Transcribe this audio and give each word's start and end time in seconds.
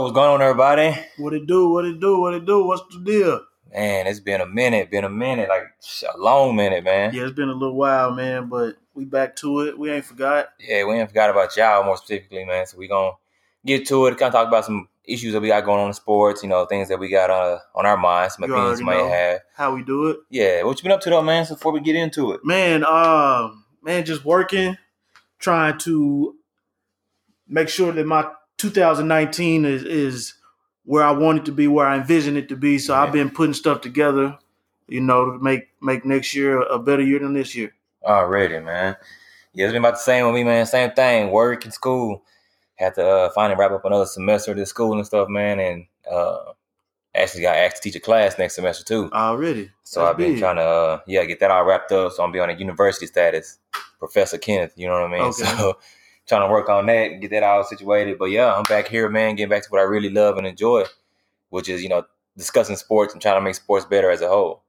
yo, 0.00 0.04
what's 0.04 0.14
going 0.14 0.30
on, 0.30 0.40
everybody? 0.40 0.98
What 1.18 1.34
it 1.34 1.46
do? 1.46 1.68
What 1.68 1.84
it 1.84 2.00
do? 2.00 2.18
What 2.20 2.32
it 2.32 2.46
do? 2.46 2.64
What's 2.64 2.82
the 2.90 3.00
deal? 3.04 3.44
Man, 3.70 4.06
it's 4.06 4.18
been 4.18 4.40
a 4.40 4.46
minute, 4.46 4.90
been 4.90 5.04
a 5.04 5.10
minute, 5.10 5.50
like 5.50 5.64
a 6.14 6.18
long 6.18 6.56
minute, 6.56 6.82
man. 6.84 7.14
Yeah, 7.14 7.24
it's 7.24 7.34
been 7.34 7.50
a 7.50 7.54
little 7.54 7.76
while, 7.76 8.10
man, 8.10 8.48
but 8.48 8.78
we 8.94 9.04
back 9.04 9.36
to 9.36 9.60
it. 9.60 9.78
We 9.78 9.90
ain't 9.90 10.06
forgot. 10.06 10.48
Yeah, 10.58 10.84
we 10.84 10.94
ain't 10.94 11.08
forgot 11.10 11.28
about 11.28 11.54
y'all 11.54 11.84
more 11.84 11.98
specifically, 11.98 12.46
man. 12.46 12.66
So 12.66 12.78
we 12.78 12.88
gonna 12.88 13.12
get 13.66 13.86
to 13.88 14.06
it, 14.06 14.16
kind 14.16 14.28
of 14.28 14.32
talk 14.32 14.48
about 14.48 14.64
some 14.64 14.88
issues 15.04 15.34
that 15.34 15.40
we 15.40 15.48
got 15.48 15.66
going 15.66 15.80
on 15.80 15.88
in 15.88 15.92
sports, 15.92 16.42
you 16.42 16.48
know, 16.48 16.64
things 16.64 16.88
that 16.88 16.98
we 16.98 17.10
got 17.10 17.28
uh, 17.28 17.58
on 17.74 17.84
our 17.84 17.98
minds, 17.98 18.36
some 18.36 18.48
You 18.48 18.54
opinions 18.54 18.80
you 18.80 18.86
might 18.86 19.04
have. 19.04 19.40
How 19.54 19.74
we 19.74 19.82
do 19.82 20.08
it, 20.08 20.20
Yeah, 20.30 20.62
what 20.62 20.78
you 20.78 20.82
been 20.82 20.92
up 20.92 21.02
to 21.02 21.10
though, 21.10 21.22
man? 21.22 21.44
So 21.44 21.56
before 21.56 21.72
we 21.72 21.80
get 21.80 21.96
into 21.96 22.32
it, 22.32 22.40
man. 22.42 22.84
Um, 22.86 23.66
man, 23.82 24.06
just 24.06 24.24
working, 24.24 24.78
trying 25.38 25.76
to 25.80 26.36
make 27.46 27.68
sure 27.68 27.92
that 27.92 28.06
my 28.06 28.30
2019 28.60 29.64
is 29.64 29.82
is 29.84 30.34
where 30.84 31.04
I 31.04 31.10
want 31.12 31.38
it 31.38 31.44
to 31.46 31.52
be, 31.52 31.66
where 31.68 31.86
I 31.86 31.96
envision 31.96 32.36
it 32.36 32.48
to 32.48 32.56
be. 32.56 32.78
So 32.78 32.94
Yeah. 32.94 33.02
I've 33.02 33.12
been 33.12 33.30
putting 33.30 33.54
stuff 33.54 33.80
together, 33.80 34.38
you 34.88 35.00
know, 35.00 35.32
to 35.32 35.38
make 35.38 35.68
make 35.80 36.04
next 36.04 36.34
year 36.34 36.60
a 36.62 36.78
better 36.78 37.02
year 37.02 37.18
than 37.20 37.34
this 37.34 37.54
year. 37.54 37.72
already, 38.04 38.58
man. 38.60 38.96
Yeah, 39.52 39.66
it's 39.66 39.72
been 39.72 39.82
about 39.82 39.94
the 39.94 39.98
same 40.00 40.26
with 40.26 40.34
me, 40.34 40.44
man. 40.44 40.64
Same 40.66 40.90
thing, 40.92 41.30
work 41.30 41.64
and 41.64 41.74
school. 41.74 42.22
Had 42.76 42.94
to 42.94 43.06
uh, 43.06 43.30
finally 43.30 43.58
wrap 43.58 43.72
up 43.72 43.84
another 43.84 44.06
semester 44.06 44.52
of 44.52 44.56
this 44.56 44.70
school 44.70 44.94
and 44.96 45.04
stuff, 45.06 45.28
man, 45.28 45.58
and 45.60 45.86
uh, 46.10 46.52
actually 47.14 47.42
got 47.42 47.56
asked 47.56 47.76
to 47.76 47.82
teach 47.82 47.96
a 47.96 48.00
class 48.00 48.38
next 48.38 48.54
semester 48.54 48.84
too. 48.84 49.10
Already. 49.12 49.70
So 49.82 50.00
That's 50.00 50.10
I've 50.12 50.16
been 50.16 50.32
big. 50.32 50.40
trying 50.40 50.56
to, 50.56 50.62
uh, 50.62 51.00
yeah, 51.06 51.24
get 51.24 51.40
that 51.40 51.50
all 51.50 51.64
wrapped 51.64 51.90
up. 51.92 52.12
So 52.12 52.22
I'm 52.22 52.30
be 52.32 52.38
on 52.38 52.48
a 52.48 52.54
university 52.54 53.06
status, 53.06 53.58
Professor 53.98 54.38
Kenneth. 54.38 54.72
You 54.76 54.86
know 54.86 54.94
what 54.94 55.02
I 55.02 55.08
mean? 55.08 55.22
Okay. 55.30 55.44
So 55.44 55.76
trying 56.30 56.48
to 56.48 56.52
work 56.52 56.68
on 56.68 56.86
that 56.86 57.10
and 57.10 57.20
get 57.20 57.30
that 57.32 57.42
all 57.42 57.64
situated. 57.64 58.18
But 58.18 58.26
yeah, 58.26 58.54
I'm 58.54 58.62
back 58.62 58.88
here, 58.88 59.10
man, 59.10 59.34
getting 59.34 59.50
back 59.50 59.64
to 59.64 59.68
what 59.68 59.80
I 59.80 59.84
really 59.84 60.08
love 60.08 60.38
and 60.38 60.46
enjoy, 60.46 60.84
which 61.50 61.68
is 61.68 61.82
you 61.82 61.90
know 61.90 62.06
discussing 62.38 62.76
sports 62.76 63.12
and 63.12 63.20
trying 63.20 63.36
to 63.36 63.40
make 63.42 63.56
sports 63.56 63.84
better 63.84 64.10
as 64.10 64.22
a 64.22 64.28
whole. 64.28 64.62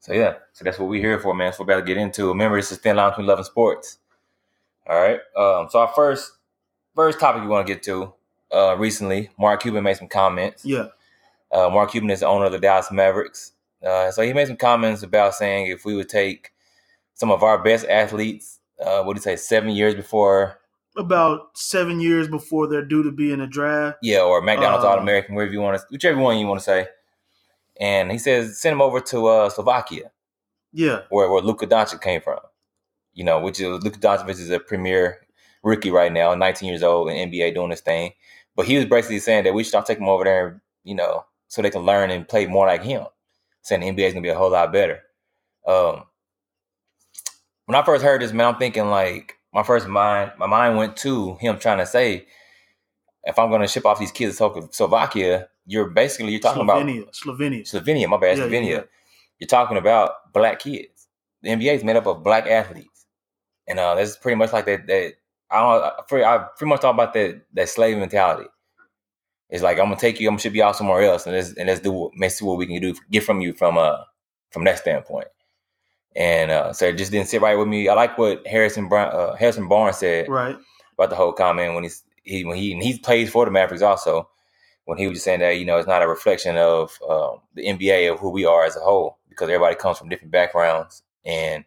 So 0.00 0.12
yeah, 0.12 0.34
so 0.52 0.64
that's 0.64 0.78
what 0.78 0.88
we're 0.88 1.02
here 1.02 1.18
for, 1.18 1.34
man. 1.34 1.48
That's 1.48 1.58
what 1.58 1.66
we're 1.66 1.74
about 1.74 1.86
to 1.86 1.92
get 1.92 2.00
into. 2.00 2.28
Remember, 2.28 2.56
this 2.56 2.70
is 2.70 2.78
thin 2.78 2.96
line 2.96 3.10
between 3.10 3.26
love 3.26 3.38
and 3.38 3.46
sports. 3.46 3.98
All 4.86 5.00
right. 5.00 5.20
Um, 5.36 5.68
so 5.70 5.80
our 5.80 5.88
first 5.88 6.32
first 6.94 7.18
topic 7.18 7.42
we 7.42 7.48
want 7.48 7.66
to 7.66 7.74
get 7.74 7.82
to. 7.84 8.12
Uh, 8.52 8.76
recently, 8.78 9.30
Mark 9.38 9.62
Cuban 9.62 9.82
made 9.82 9.96
some 9.96 10.08
comments. 10.08 10.64
Yeah. 10.64 10.86
Uh, 11.50 11.68
Mark 11.70 11.90
Cuban 11.90 12.10
is 12.10 12.20
the 12.20 12.26
owner 12.26 12.46
of 12.46 12.52
the 12.52 12.58
Dallas 12.58 12.90
Mavericks. 12.90 13.52
Uh, 13.82 14.10
so 14.10 14.22
he 14.22 14.32
made 14.32 14.46
some 14.46 14.56
comments 14.56 15.02
about 15.02 15.34
saying 15.34 15.66
if 15.66 15.84
we 15.84 15.94
would 15.94 16.08
take 16.08 16.52
some 17.14 17.30
of 17.30 17.42
our 17.42 17.62
best 17.62 17.86
athletes, 17.86 18.60
uh, 18.84 19.02
what 19.02 19.14
do 19.14 19.18
you 19.18 19.22
say, 19.22 19.36
seven 19.36 19.70
years 19.70 19.94
before, 19.94 20.60
About 20.98 21.56
seven 21.56 22.00
years 22.00 22.26
before 22.28 22.66
they're 22.66 22.84
due 22.84 23.02
to 23.04 23.10
be 23.12 23.30
in 23.32 23.38
the 23.38 23.46
draft. 23.46 23.98
yeah, 24.02 24.20
or 24.20 24.42
McDonald's 24.42 24.84
Uh, 24.84 24.88
All 24.88 24.98
American, 24.98 25.34
wherever 25.36 25.52
you 25.52 25.60
want 25.60 25.78
to, 25.78 25.86
whichever 25.90 26.18
one 26.20 26.36
you 26.38 26.46
want 26.46 26.58
to 26.60 26.64
say. 26.64 26.88
And 27.80 28.10
he 28.10 28.18
says 28.18 28.60
send 28.60 28.72
him 28.74 28.82
over 28.82 29.00
to 29.00 29.26
uh, 29.28 29.48
Slovakia, 29.50 30.10
Yeah. 30.72 31.02
where 31.10 31.30
where 31.30 31.40
Luka 31.40 31.66
Doncic 31.66 32.00
came 32.02 32.20
from. 32.20 32.40
You 33.14 33.24
know, 33.24 33.38
which 33.40 33.60
is 33.60 33.82
Luka 33.84 33.98
Doncic 33.98 34.28
is 34.28 34.50
a 34.50 34.58
premier 34.58 35.20
rookie 35.62 35.90
right 35.92 36.12
now, 36.12 36.34
19 36.34 36.68
years 36.68 36.82
old 36.82 37.08
in 37.10 37.30
NBA 37.30 37.54
doing 37.54 37.70
his 37.70 37.80
thing. 37.80 38.12
But 38.56 38.66
he 38.66 38.76
was 38.76 38.86
basically 38.86 39.20
saying 39.20 39.44
that 39.44 39.54
we 39.54 39.62
should 39.62 39.84
taking 39.86 40.02
him 40.02 40.08
over 40.08 40.24
there, 40.24 40.60
you 40.82 40.96
know, 40.96 41.24
so 41.46 41.62
they 41.62 41.70
can 41.70 41.82
learn 41.82 42.10
and 42.10 42.26
play 42.26 42.46
more 42.46 42.66
like 42.66 42.82
him. 42.82 43.06
Saying 43.62 43.80
the 43.82 43.86
NBA 43.88 44.08
is 44.08 44.12
gonna 44.14 44.22
be 44.22 44.28
a 44.30 44.34
whole 44.38 44.50
lot 44.50 44.72
better. 44.72 45.02
Um, 45.66 46.04
when 47.66 47.76
I 47.76 47.84
first 47.84 48.02
heard 48.04 48.20
this, 48.22 48.32
man, 48.32 48.48
I'm 48.48 48.58
thinking 48.58 48.88
like 48.90 49.37
my 49.58 49.64
first 49.64 49.88
mind, 49.88 50.30
my 50.38 50.46
mind 50.46 50.76
went 50.76 50.96
to 50.98 51.34
him 51.36 51.58
trying 51.58 51.78
to 51.78 51.86
say, 51.86 52.26
if 53.24 53.36
I'm 53.38 53.50
gonna 53.50 53.66
ship 53.66 53.84
off 53.84 53.98
these 53.98 54.12
kids 54.12 54.38
to 54.38 54.68
Slovakia, 54.70 55.48
you're 55.66 55.90
basically 55.90 56.30
you're 56.30 56.40
talking 56.40 56.62
about 56.62 56.78
Slovenia. 56.86 57.10
Slovenia. 57.12 57.62
Slovenia, 57.66 58.08
my 58.08 58.16
bad, 58.18 58.38
Yeah, 58.38 58.44
Slovenia. 58.44 58.70
yeah. 58.70 58.82
You're 59.40 59.48
talking 59.48 59.76
about 59.76 60.32
black 60.32 60.60
kids. 60.60 61.08
The 61.42 61.50
NBA 61.50 61.74
is 61.74 61.84
made 61.84 61.96
up 61.96 62.06
of 62.06 62.22
black 62.22 62.46
athletes, 62.46 63.06
and 63.66 63.78
uh, 63.80 63.96
that's 63.96 64.16
pretty 64.16 64.36
much 64.36 64.52
like 64.52 64.66
that. 64.66 64.86
That 64.86 65.14
I 65.50 65.58
don't. 65.60 65.82
I 65.84 65.92
pretty, 66.08 66.24
I 66.24 66.38
pretty 66.56 66.68
much 66.68 66.80
talk 66.80 66.94
about 66.94 67.12
that 67.14 67.42
that 67.54 67.68
slave 67.68 67.98
mentality. 67.98 68.48
It's 69.50 69.62
like 69.62 69.78
I'm 69.78 69.86
gonna 69.86 69.96
take 70.00 70.20
you, 70.20 70.28
I'm 70.28 70.32
gonna 70.34 70.40
ship 70.42 70.54
you 70.54 70.62
out 70.62 70.76
somewhere 70.76 71.02
else, 71.02 71.26
and 71.26 71.34
let's 71.34 71.52
and 71.54 71.66
let's 71.66 71.80
do 71.80 71.90
what- 71.92 72.12
let's 72.18 72.38
see 72.38 72.44
what 72.44 72.58
we 72.58 72.66
can 72.66 72.80
do 72.80 72.94
get 73.10 73.24
from 73.24 73.40
you 73.40 73.52
from 73.54 73.76
uh 73.78 73.98
from 74.52 74.64
that 74.64 74.78
standpoint. 74.78 75.28
And 76.16 76.50
uh, 76.50 76.72
so 76.72 76.86
it 76.86 76.98
just 76.98 77.12
didn't 77.12 77.28
sit 77.28 77.40
right 77.40 77.56
with 77.56 77.68
me. 77.68 77.88
I 77.88 77.94
like 77.94 78.18
what 78.18 78.46
Harrison 78.46 78.88
Brown, 78.88 79.12
uh, 79.14 79.34
Harrison 79.36 79.68
Barnes 79.68 79.98
said 79.98 80.28
Right. 80.28 80.56
about 80.94 81.10
the 81.10 81.16
whole 81.16 81.32
comment 81.32 81.74
when 81.74 81.84
he's 81.84 82.02
he 82.24 82.44
when 82.44 82.56
he 82.56 82.72
and 82.72 82.82
he 82.82 82.98
plays 82.98 83.30
for 83.30 83.44
the 83.44 83.50
Mavericks 83.50 83.82
also 83.82 84.28
when 84.84 84.98
he 84.98 85.06
was 85.06 85.16
just 85.16 85.24
saying 85.24 85.40
that 85.40 85.58
you 85.58 85.64
know 85.64 85.78
it's 85.78 85.88
not 85.88 86.02
a 86.02 86.08
reflection 86.08 86.56
of 86.56 86.98
um, 87.08 87.38
the 87.54 87.66
NBA 87.66 88.12
of 88.12 88.18
who 88.18 88.30
we 88.30 88.44
are 88.44 88.64
as 88.64 88.76
a 88.76 88.80
whole 88.80 89.18
because 89.28 89.48
everybody 89.48 89.76
comes 89.76 89.98
from 89.98 90.08
different 90.08 90.32
backgrounds 90.32 91.02
and 91.24 91.64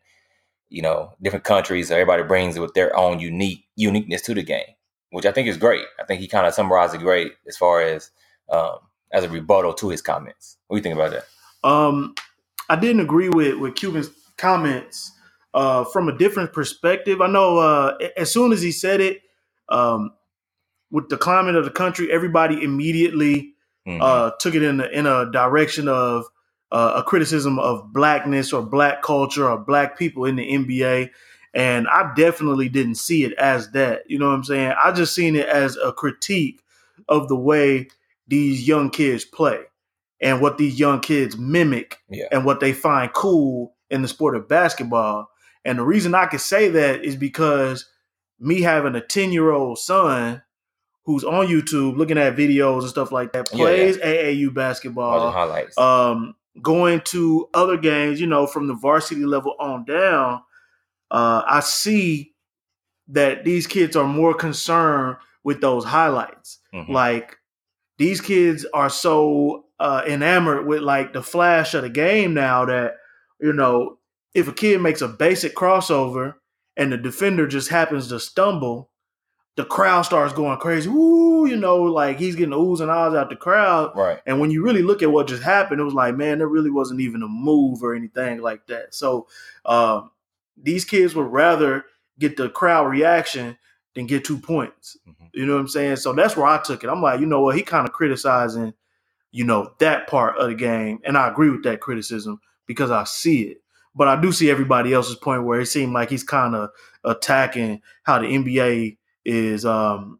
you 0.69 0.81
know 0.81 1.13
different 1.21 1.45
countries 1.45 1.87
so 1.87 1.95
everybody 1.95 2.23
brings 2.23 2.59
with 2.59 2.73
their 2.73 2.95
own 2.97 3.19
unique 3.19 3.65
uniqueness 3.75 4.21
to 4.23 4.33
the 4.33 4.43
game 4.43 4.65
which 5.11 5.25
I 5.25 5.31
think 5.31 5.47
is 5.47 5.57
great 5.57 5.85
I 5.99 6.03
think 6.05 6.21
he 6.21 6.27
kind 6.27 6.47
of 6.47 6.53
summarized 6.53 6.93
it 6.95 6.99
great 7.01 7.33
as 7.47 7.57
far 7.57 7.81
as 7.81 8.11
um, 8.49 8.77
as 9.11 9.23
a 9.23 9.29
rebuttal 9.29 9.73
to 9.75 9.89
his 9.89 10.01
comments 10.01 10.57
what 10.67 10.75
do 10.75 10.79
you 10.79 10.83
think 10.83 10.95
about 10.95 11.11
that 11.11 11.67
Um, 11.67 12.15
I 12.69 12.75
didn't 12.75 13.01
agree 13.01 13.29
with 13.29 13.55
with 13.59 13.75
Cuban's 13.75 14.09
comments 14.41 15.11
uh, 15.53 15.83
from 15.85 16.09
a 16.09 16.17
different 16.17 16.51
perspective. 16.53 17.21
I 17.21 17.27
know 17.27 17.59
uh, 17.59 17.97
as 18.17 18.31
soon 18.31 18.51
as 18.51 18.61
he 18.61 18.71
said 18.71 18.99
it, 19.01 19.21
um, 19.69 20.11
with 20.91 21.07
the 21.09 21.17
climate 21.17 21.55
of 21.55 21.63
the 21.63 21.71
country, 21.71 22.11
everybody 22.11 22.61
immediately 22.63 23.53
Mhm. 23.87 23.99
uh, 23.99 24.31
took 24.39 24.53
it 24.53 24.61
in 24.61 24.79
a, 24.79 24.85
in 24.85 25.07
a 25.07 25.31
direction 25.31 25.87
of 25.87 26.25
uh, 26.71 26.93
a 26.97 27.03
criticism 27.03 27.57
of 27.57 27.91
blackness 27.91 28.53
or 28.53 28.61
black 28.61 29.01
culture 29.01 29.49
or 29.49 29.57
black 29.57 29.97
people 29.97 30.23
in 30.25 30.35
the 30.35 30.47
NBA. 30.53 31.09
And 31.55 31.87
I 31.87 32.13
definitely 32.15 32.69
didn't 32.69 32.95
see 32.95 33.23
it 33.23 33.33
as 33.33 33.71
that. 33.71 34.03
You 34.07 34.19
know 34.19 34.27
what 34.29 34.35
I'm 34.35 34.43
saying? 34.43 34.73
I 34.81 34.91
just 34.91 35.15
seen 35.15 35.35
it 35.35 35.47
as 35.49 35.77
a 35.77 35.91
critique 35.91 36.61
of 37.09 37.27
the 37.27 37.35
way 37.35 37.87
these 38.27 38.67
young 38.67 38.89
kids 38.91 39.25
play 39.25 39.61
and 40.21 40.39
what 40.41 40.57
these 40.59 40.79
young 40.79 40.99
kids 40.99 41.35
mimic 41.37 41.97
Yeah. 42.07 42.27
and 42.31 42.45
what 42.45 42.59
they 42.59 42.71
find 42.73 43.11
cool 43.13 43.73
in 43.91 44.01
the 44.01 44.07
sport 44.07 44.35
of 44.35 44.47
basketball. 44.47 45.29
And 45.63 45.77
the 45.77 45.83
reason 45.83 46.15
I 46.15 46.25
can 46.25 46.39
say 46.39 46.69
that 46.69 47.03
is 47.03 47.15
because 47.15 47.85
me 48.39 48.61
having 48.61 48.95
a 48.95 49.01
10 49.01 49.31
year 49.31 49.51
old 49.51 49.77
son 49.77 50.41
who's 51.05 51.23
on 51.23 51.47
YouTube 51.47 51.97
looking 51.97 52.17
at 52.17 52.35
videos 52.35 52.81
and 52.81 52.89
stuff 52.89 53.11
like 53.11 53.33
that, 53.33 53.49
Yeah, 53.51 53.57
plays 53.65 53.97
AAU 53.97 54.53
basketball, 54.53 55.31
highlights 55.31 55.77
um, 55.77 56.35
going 56.61 57.01
to 57.01 57.47
other 57.53 57.77
games, 57.77 58.19
you 58.19 58.27
know, 58.27 58.47
from 58.47 58.67
the 58.67 58.73
varsity 58.73 59.25
level 59.25 59.55
on 59.59 59.85
down, 59.85 60.41
uh, 61.11 61.43
I 61.45 61.59
see 61.59 62.33
that 63.09 63.43
these 63.43 63.67
kids 63.67 63.95
are 63.95 64.07
more 64.07 64.33
concerned 64.33 65.17
with 65.43 65.59
those 65.61 65.83
highlights. 65.83 66.59
Mhm. 66.73 66.89
Like 66.89 67.37
these 67.97 68.21
kids 68.21 68.65
are 68.73 68.89
so 68.89 69.65
uh, 69.79 70.03
enamored 70.07 70.65
with 70.65 70.81
like 70.81 71.13
the 71.13 71.23
flash 71.23 71.73
of 71.73 71.81
the 71.81 71.89
game 71.89 72.33
now 72.33 72.65
that 72.65 72.95
you 73.41 73.53
know 73.53 73.97
if 74.33 74.47
a 74.47 74.53
kid 74.53 74.81
makes 74.81 75.01
a 75.01 75.07
basic 75.07 75.55
crossover 75.55 76.35
and 76.77 76.91
the 76.91 76.97
defender 76.97 77.47
just 77.47 77.69
happens 77.69 78.07
to 78.07 78.19
stumble, 78.19 78.89
the 79.57 79.65
crowd 79.65 80.03
starts 80.03 80.33
going 80.33 80.57
crazy. 80.59 80.89
Woo, 80.89 81.45
you 81.45 81.57
know, 81.57 81.83
like 81.83 82.17
he's 82.17 82.35
getting 82.35 82.51
the 82.51 82.57
oohs 82.57 82.79
and 82.79 82.89
ahs 82.89 83.13
out 83.13 83.29
the 83.29 83.35
crowd. 83.35 83.91
right 83.95 84.19
And 84.25 84.39
when 84.39 84.49
you 84.51 84.63
really 84.63 84.81
look 84.81 85.03
at 85.03 85.11
what 85.11 85.27
just 85.27 85.43
happened, 85.43 85.81
it 85.81 85.83
was 85.83 85.93
like, 85.93 86.15
man, 86.15 86.37
there 86.37 86.47
really 86.47 86.71
wasn't 86.71 87.01
even 87.01 87.23
a 87.23 87.27
move 87.27 87.83
or 87.83 87.93
anything 87.93 88.41
like 88.41 88.67
that. 88.67 88.95
So 88.95 89.27
um, 89.65 90.11
these 90.55 90.85
kids 90.85 91.13
would 91.15 91.27
rather 91.27 91.83
get 92.17 92.37
the 92.37 92.49
crowd 92.49 92.89
reaction 92.89 93.57
than 93.93 94.07
get 94.07 94.23
two 94.23 94.37
points. 94.37 94.95
Mhm. 95.05 95.29
You 95.33 95.45
know 95.45 95.55
what 95.55 95.61
I'm 95.61 95.67
saying? 95.67 95.97
So 95.97 96.13
that's 96.13 96.37
where 96.37 96.47
I 96.47 96.61
took 96.61 96.85
it. 96.85 96.89
I'm 96.89 97.01
like, 97.01 97.19
you 97.19 97.25
know 97.25 97.41
what? 97.41 97.57
He 97.57 97.63
kind 97.63 97.85
of 97.85 97.93
criticizing, 97.93 98.73
you 99.31 99.43
know, 99.43 99.73
that 99.79 100.07
part 100.07 100.37
of 100.37 100.47
the 100.47 100.55
game. 100.55 100.99
And 101.03 101.17
I 101.17 101.27
agree 101.27 101.49
with 101.49 101.63
that 101.63 101.81
criticism 101.81 102.39
because 102.67 102.91
I 102.91 103.03
see 103.05 103.43
it. 103.43 103.57
But 103.93 104.07
I 104.07 104.19
do 104.19 104.31
see 104.31 104.49
everybody 104.49 104.93
else's 104.93 105.15
point 105.15 105.43
where 105.43 105.59
it 105.59 105.65
seemed 105.65 105.93
like 105.93 106.09
he's 106.09 106.23
kind 106.23 106.55
of 106.55 106.69
attacking 107.03 107.81
how 108.03 108.19
the 108.19 108.27
NBA 108.27 108.97
is 109.25 109.65
um, 109.65 110.19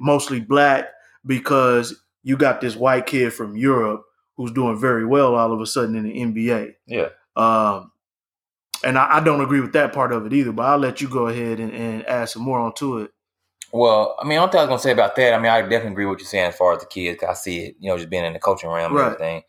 mostly 0.00 0.40
black 0.40 0.88
because 1.24 2.02
you 2.22 2.36
got 2.36 2.60
this 2.60 2.74
white 2.76 3.06
kid 3.06 3.32
from 3.32 3.56
Europe 3.56 4.04
who's 4.36 4.50
doing 4.50 4.78
very 4.78 5.06
well 5.06 5.34
all 5.36 5.52
of 5.52 5.60
a 5.60 5.66
sudden 5.66 5.94
in 5.94 6.04
the 6.04 6.42
NBA. 6.42 6.74
yeah 6.86 7.08
Um, 7.36 7.92
and 8.82 8.98
I, 8.98 9.16
I 9.18 9.20
don't 9.20 9.40
agree 9.40 9.60
with 9.60 9.72
that 9.74 9.92
part 9.92 10.12
of 10.12 10.26
it 10.26 10.32
either, 10.32 10.52
but 10.52 10.64
I'll 10.64 10.78
let 10.78 11.00
you 11.00 11.08
go 11.08 11.28
ahead 11.28 11.60
and, 11.60 11.72
and 11.72 12.06
add 12.06 12.28
some 12.28 12.42
more 12.42 12.58
onto 12.58 12.98
it. 12.98 13.10
Well, 13.72 14.16
I 14.20 14.26
mean, 14.26 14.40
one 14.40 14.50
thing 14.50 14.58
I 14.60 14.64
was 14.64 14.68
gonna 14.68 14.80
say 14.80 14.92
about 14.92 15.16
that, 15.16 15.34
I 15.34 15.38
mean, 15.38 15.50
I 15.50 15.62
definitely 15.62 15.92
agree 15.92 16.06
with 16.06 16.14
what 16.14 16.20
you're 16.20 16.28
saying 16.28 16.46
as 16.46 16.56
far 16.56 16.74
as 16.74 16.80
the 16.80 16.86
kids. 16.86 17.22
I 17.24 17.34
see 17.34 17.58
it, 17.60 17.76
you 17.80 17.90
know, 17.90 17.96
just 17.96 18.10
being 18.10 18.24
in 18.24 18.32
the 18.32 18.38
coaching 18.38 18.70
realm 18.70 18.92
and 18.92 18.94
Right. 18.94 19.12
everything. 19.12 19.42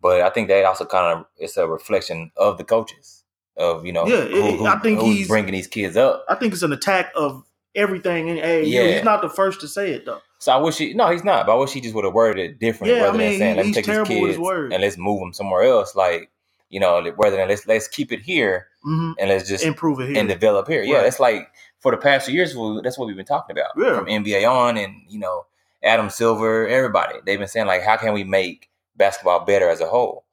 But 0.00 0.20
I 0.22 0.30
think 0.30 0.48
that 0.48 0.64
also 0.64 0.84
kind 0.84 1.18
of 1.18 1.26
it's 1.36 1.56
a 1.56 1.66
reflection 1.66 2.30
of 2.36 2.58
the 2.58 2.64
coaches 2.64 3.24
of 3.56 3.84
you 3.84 3.92
know, 3.92 4.06
Yeah, 4.06 4.24
it- 4.28 4.60
I 4.66 4.78
think 4.78 5.00
who's 5.00 5.16
he's- 5.16 5.28
bringing 5.28 5.52
these 5.52 5.66
kids 5.66 5.96
up. 5.96 6.24
I 6.28 6.34
think 6.36 6.52
it's 6.52 6.62
an 6.62 6.72
attack 6.72 7.10
of 7.16 7.44
everything 7.74 8.28
in 8.28 8.36
AAU. 8.38 8.66
Yeah. 8.66 8.92
He's 8.94 9.04
not 9.04 9.20
the 9.22 9.28
first 9.28 9.60
to 9.60 9.68
say 9.68 9.90
it 9.92 10.04
though. 10.06 10.20
So 10.38 10.52
I 10.52 10.56
wish 10.58 10.78
he 10.78 10.94
no, 10.94 11.08
he's 11.10 11.24
not. 11.24 11.46
But 11.46 11.56
I 11.56 11.58
wish 11.58 11.72
he 11.72 11.80
just 11.80 11.94
would 11.94 12.04
have 12.04 12.14
worded 12.14 12.44
it 12.50 12.58
differently 12.60 12.96
Yeah, 12.96 13.02
I 13.02 13.06
rather 13.06 13.18
mean, 13.18 13.30
than 13.30 13.38
saying 13.38 13.56
let 13.56 13.62
me 13.62 13.68
he's 13.68 13.76
take 13.76 13.86
these 13.86 14.08
kids 14.08 14.38
and 14.72 14.82
let's 14.82 14.96
move 14.96 15.20
them 15.20 15.32
somewhere 15.32 15.62
else. 15.64 15.94
Like 15.96 16.30
you 16.70 16.78
know, 16.80 17.00
rather 17.16 17.36
than 17.36 17.48
let's 17.48 17.66
let's 17.66 17.88
keep 17.88 18.12
it 18.12 18.20
here 18.20 18.66
hmm 18.84 19.12
and 19.18 19.28
let's 19.30 19.48
just 19.48 19.64
Improve 19.64 19.98
it 20.00 20.10
here. 20.10 20.18
and 20.18 20.28
develop 20.28 20.68
here. 20.68 20.82
Yeah, 20.82 20.96
Right. 20.96 21.02
that's 21.04 21.18
like 21.18 21.50
for 21.80 21.90
the 21.90 21.96
past 21.98 22.26
few 22.26 22.34
years. 22.36 22.54
we- 22.56 22.80
That's 22.82 22.96
what 22.98 23.06
we've 23.06 23.16
been 23.16 23.24
talking 23.26 23.56
about 23.58 23.70
Yeah. 23.76 23.96
from 23.98 24.06
NBA 24.08 24.44
on, 24.48 24.76
and 24.76 24.94
you 25.08 25.18
know, 25.18 25.46
Adam 25.82 26.10
Silver, 26.10 26.68
everybody. 26.68 27.16
They've 27.26 27.38
been 27.38 27.48
saying 27.48 27.66
like, 27.66 27.82
how 27.82 27.96
can 27.96 28.12
we 28.12 28.22
make 28.22 28.68
basketball 28.98 29.46
better 29.46 29.70
as 29.70 29.80
a 29.80 29.88
whole? 29.88 30.26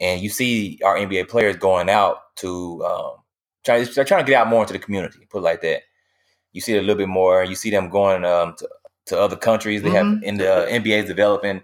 And 0.00 0.22
you 0.22 0.30
see 0.30 0.80
our 0.84 0.96
NBA 0.96 1.28
players 1.28 1.56
going 1.56 1.90
out 1.90 2.18
to 2.38 2.84
um, 2.84 3.12
try. 3.64 3.84
They're 3.84 4.04
trying 4.06 4.24
to 4.26 4.30
get 4.30 4.40
out 4.40 4.48
more 4.48 4.62
into 4.62 4.74
the 4.74 4.80
community. 4.80 5.26
Put 5.30 5.38
it 5.40 5.42
like 5.42 5.62
that. 5.62 5.82
You 6.52 6.62
see 6.62 6.74
it 6.74 6.78
a 6.78 6.82
little 6.82 6.96
bit 6.96 7.08
more. 7.08 7.44
You 7.44 7.56
see 7.56 7.70
them 7.70 7.90
going 7.90 8.24
um, 8.24 8.54
to 8.58 8.68
to 9.06 9.18
other 9.20 9.36
countries. 9.36 9.82
They 9.82 9.90
have 9.90 10.06
Mhm. 10.06 10.22
in 10.24 10.38
the 10.38 10.66
NBA 10.70 10.98
is 11.02 11.06
developing 11.06 11.62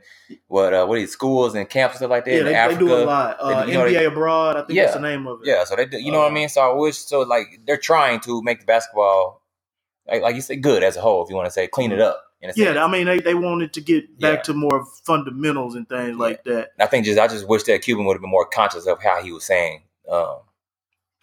what 0.48 0.74
uh, 0.74 0.86
what 0.86 0.98
is 1.00 1.12
schools 1.12 1.54
and 1.56 1.68
camps 1.70 1.94
and 1.94 1.98
stuff 2.00 2.10
like 2.10 2.24
that 2.26 2.32
yeah, 2.32 2.38
in 2.40 2.44
they, 2.46 2.52
they 2.52 2.78
do 2.78 2.94
a 2.94 3.04
lot. 3.06 3.38
Uh, 3.40 3.64
do- 3.64 3.72
you 3.72 3.78
know, 3.78 3.84
NBA 3.86 3.92
they- 3.94 4.04
abroad, 4.06 4.56
I 4.56 4.60
think 4.62 4.76
Yeah. 4.76 4.82
that's 4.84 4.94
the 4.96 5.00
name 5.02 5.26
of 5.28 5.40
it. 5.42 5.48
Yeah, 5.48 5.64
so 5.64 5.76
they, 5.76 5.86
do- 5.86 6.00
you 6.00 6.12
know 6.12 6.18
what 6.20 6.26
I 6.28 6.30
Uh, 6.30 6.34
mean. 6.34 6.48
So 6.50 6.60
I 6.62 6.74
wish 6.74 6.98
so 6.98 7.22
like 7.22 7.60
they're 7.66 7.78
trying 7.78 8.20
to 8.20 8.42
make 8.42 8.60
the 8.60 8.66
basketball, 8.66 9.42
like, 10.08 10.22
like 10.22 10.36
you 10.36 10.42
said, 10.42 10.62
good 10.62 10.82
as 10.84 10.96
a 10.96 11.02
whole. 11.02 11.24
If 11.24 11.30
you 11.30 11.36
want 11.36 11.46
to 11.46 11.52
say 11.52 11.66
clean 11.68 11.92
it 11.92 12.00
up, 12.00 12.16
a 12.16 12.18
sense. 12.18 12.31
Yeah, 12.56 12.84
I 12.84 12.90
mean 12.90 13.06
they, 13.06 13.20
they 13.20 13.34
wanted 13.34 13.72
to 13.74 13.80
get 13.80 14.18
back 14.18 14.38
Yeah. 14.38 14.42
to 14.42 14.54
more 14.54 14.84
fundamentals 15.04 15.74
and 15.74 15.88
things 15.88 16.16
like 16.16 16.44
that. 16.44 16.70
I 16.80 16.86
think 16.86 17.04
just 17.06 17.18
I 17.18 17.28
just 17.28 17.46
wish 17.48 17.62
that 17.64 17.82
Cuban 17.82 18.04
would 18.06 18.14
have 18.14 18.20
been 18.22 18.30
more 18.30 18.46
conscious 18.46 18.86
of 18.86 19.02
how 19.02 19.22
he 19.22 19.32
was 19.32 19.44
saying 19.44 19.82
um, 20.10 20.38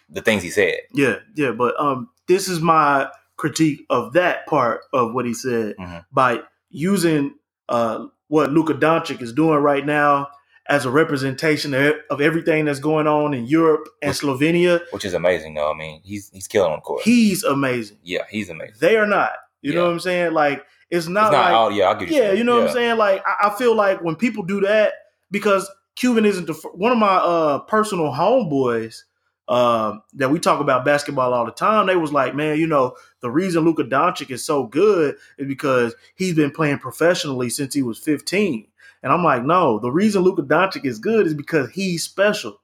the 0.09 0.21
things 0.21 0.43
he 0.43 0.49
said. 0.49 0.79
Yeah, 0.93 1.17
yeah, 1.35 1.51
but 1.51 1.79
um, 1.79 2.09
this 2.27 2.47
is 2.47 2.61
my 2.61 3.09
critique 3.37 3.85
of 3.89 4.13
that 4.13 4.45
part 4.47 4.81
of 4.93 5.13
what 5.13 5.25
he 5.25 5.33
said 5.33 5.75
Mhm. 5.77 6.05
by 6.11 6.41
using 6.69 7.35
uh 7.69 8.05
what 8.27 8.51
Luka 8.51 8.73
Doncic 8.73 9.21
is 9.21 9.33
doing 9.33 9.59
right 9.59 9.85
now 9.85 10.27
as 10.67 10.85
a 10.85 10.91
representation 10.91 11.73
of 12.11 12.21
everything 12.21 12.65
that's 12.65 12.79
going 12.79 13.07
on 13.07 13.33
in 13.33 13.45
Europe 13.47 13.87
and 14.03 14.09
Which- 14.09 14.19
Slovenia. 14.19 14.81
which 14.91 15.03
is 15.05 15.13
amazing. 15.15 15.55
though. 15.55 15.71
I 15.71 15.75
mean, 15.75 16.01
he's 16.03 16.29
he's 16.31 16.47
killing 16.47 16.71
on 16.71 16.81
court. 16.81 17.01
He's 17.03 17.43
amazing. 17.43 17.97
yeah, 18.03 18.23
he's 18.29 18.49
amazing. 18.49 18.75
They 18.79 18.97
are 18.97 19.07
not. 19.07 19.31
You 19.61 19.73
know 19.73 19.85
what 19.85 19.91
I'm 19.93 19.99
saying? 19.99 20.33
Like 20.33 20.63
it's 20.89 21.07
not, 21.07 21.27
it's 21.27 21.31
not 21.33 21.43
like 21.45 21.53
all. 21.53 21.71
Yeah, 21.71 21.89
I'll 21.89 21.95
give 21.95 22.09
you. 22.09 22.17
yeah, 22.17 22.31
you 22.33 22.43
know 22.43 22.59
what 22.59 22.67
I'm 22.69 22.73
saying. 22.73 22.97
Like 22.97 23.23
I, 23.25 23.49
I 23.49 23.57
feel 23.57 23.75
like 23.75 24.01
when 24.03 24.15
people 24.15 24.43
do 24.43 24.61
that 24.61 24.93
because 25.31 25.69
Cuban 25.95 26.25
isn't 26.25 26.47
the 26.47 26.53
one 26.73 26.91
of 26.91 26.97
my 26.97 27.15
uh 27.17 27.59
personal 27.59 28.11
homeboys 28.11 29.03
um 29.47 30.01
that 30.13 30.29
we 30.31 30.39
talk 30.39 30.59
about 30.59 30.85
basketball 30.85 31.33
all 31.33 31.45
the 31.45 31.51
time. 31.51 31.87
They 31.87 31.95
was 31.95 32.11
like, 32.13 32.35
man, 32.35 32.57
you 32.57 32.67
know, 32.67 32.95
the 33.21 33.29
reason 33.29 33.63
Luka 33.65 33.83
Doncic 33.83 34.31
is 34.31 34.45
so 34.45 34.63
good 34.63 35.15
is 35.37 35.47
because 35.47 35.93
he's 36.15 36.35
been 36.35 36.51
playing 36.51 36.79
professionally 36.79 37.49
since 37.49 37.73
he 37.73 37.81
was 37.81 37.99
15. 37.99 38.67
And 39.01 39.13
I'm 39.13 39.23
like, 39.23 39.43
no, 39.43 39.79
the 39.79 39.91
reason 39.91 40.23
Luka 40.23 40.43
Doncic 40.43 40.85
is 40.85 40.99
good 40.99 41.25
is 41.25 41.33
because 41.33 41.69
he's 41.71 42.03
special. 42.03 42.61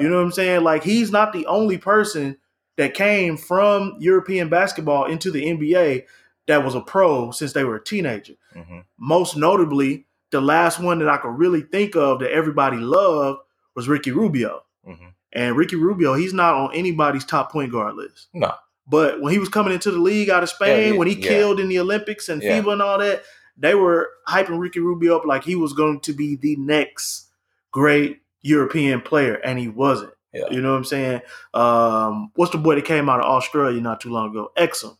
You 0.00 0.08
know 0.08 0.16
what 0.16 0.24
I'm 0.24 0.32
saying? 0.32 0.64
Like 0.64 0.82
he's 0.82 1.12
not 1.12 1.32
the 1.32 1.46
only 1.46 1.78
person 1.78 2.38
that 2.76 2.94
came 2.94 3.36
from 3.36 3.94
European 3.98 4.48
basketball 4.48 5.04
into 5.04 5.30
the 5.30 5.44
NBA 5.44 6.04
that 6.46 6.64
was 6.64 6.74
a 6.74 6.80
pro 6.80 7.30
since 7.30 7.52
they 7.52 7.64
were 7.64 7.76
a 7.76 7.84
teenager. 7.84 8.34
hmm 8.52 8.80
Most 8.98 9.36
notably, 9.36 10.06
the 10.30 10.40
last 10.40 10.80
one 10.80 10.98
that 11.00 11.08
I 11.08 11.16
could 11.18 11.38
really 11.38 11.62
think 11.62 11.94
of 11.96 12.20
that 12.20 12.30
everybody 12.32 12.76
loved 12.78 13.40
was 13.74 13.88
Ricky 13.88 14.10
Rubio. 14.12 14.62
hmm 14.84 15.08
And 15.32 15.56
Ricky 15.56 15.76
Rubio, 15.76 16.14
he's 16.14 16.32
not 16.34 16.54
on 16.54 16.74
anybody's 16.74 17.24
top 17.24 17.52
point 17.52 17.70
guard 17.72 17.94
list. 17.96 18.28
No, 18.32 18.52
But 18.86 19.20
when 19.20 19.32
he 19.32 19.38
was 19.38 19.48
coming 19.48 19.72
into 19.74 19.90
the 19.90 19.98
league 19.98 20.30
out 20.30 20.42
of 20.42 20.48
Spain, 20.48 20.92
Yeah, 20.92 20.98
when 20.98 21.08
he 21.08 21.14
yeah. 21.14 21.28
killed 21.28 21.60
in 21.60 21.68
the 21.68 21.78
Olympics 21.80 22.28
and 22.28 22.42
Yeah. 22.42 22.60
FIBA 22.60 22.72
and 22.74 22.82
all 22.82 22.98
that, 22.98 23.22
they 23.58 23.74
were 23.74 24.10
hyping 24.28 24.58
Ricky 24.58 24.80
Rubio 24.80 25.16
up 25.16 25.24
like 25.26 25.42
he 25.44 25.56
was 25.56 25.72
going 25.72 26.00
to 26.00 26.12
be 26.12 26.36
the 26.36 26.56
next 26.56 27.28
great 27.72 28.20
European 28.42 29.00
player, 29.00 29.34
and 29.34 29.58
he 29.58 29.68
wasn't. 29.68 30.12
You 30.50 30.60
know 30.60 30.72
what 30.72 30.76
I'm 30.78 30.84
saying? 30.84 31.20
Um, 31.54 32.30
what's 32.34 32.52
the 32.52 32.58
boy 32.58 32.74
that 32.74 32.84
came 32.84 33.08
out 33.08 33.20
of 33.20 33.26
Australia 33.26 33.80
not 33.80 34.00
too 34.02 34.10
long 34.10 34.30
ago? 34.30 34.52
Exum. 34.56 34.96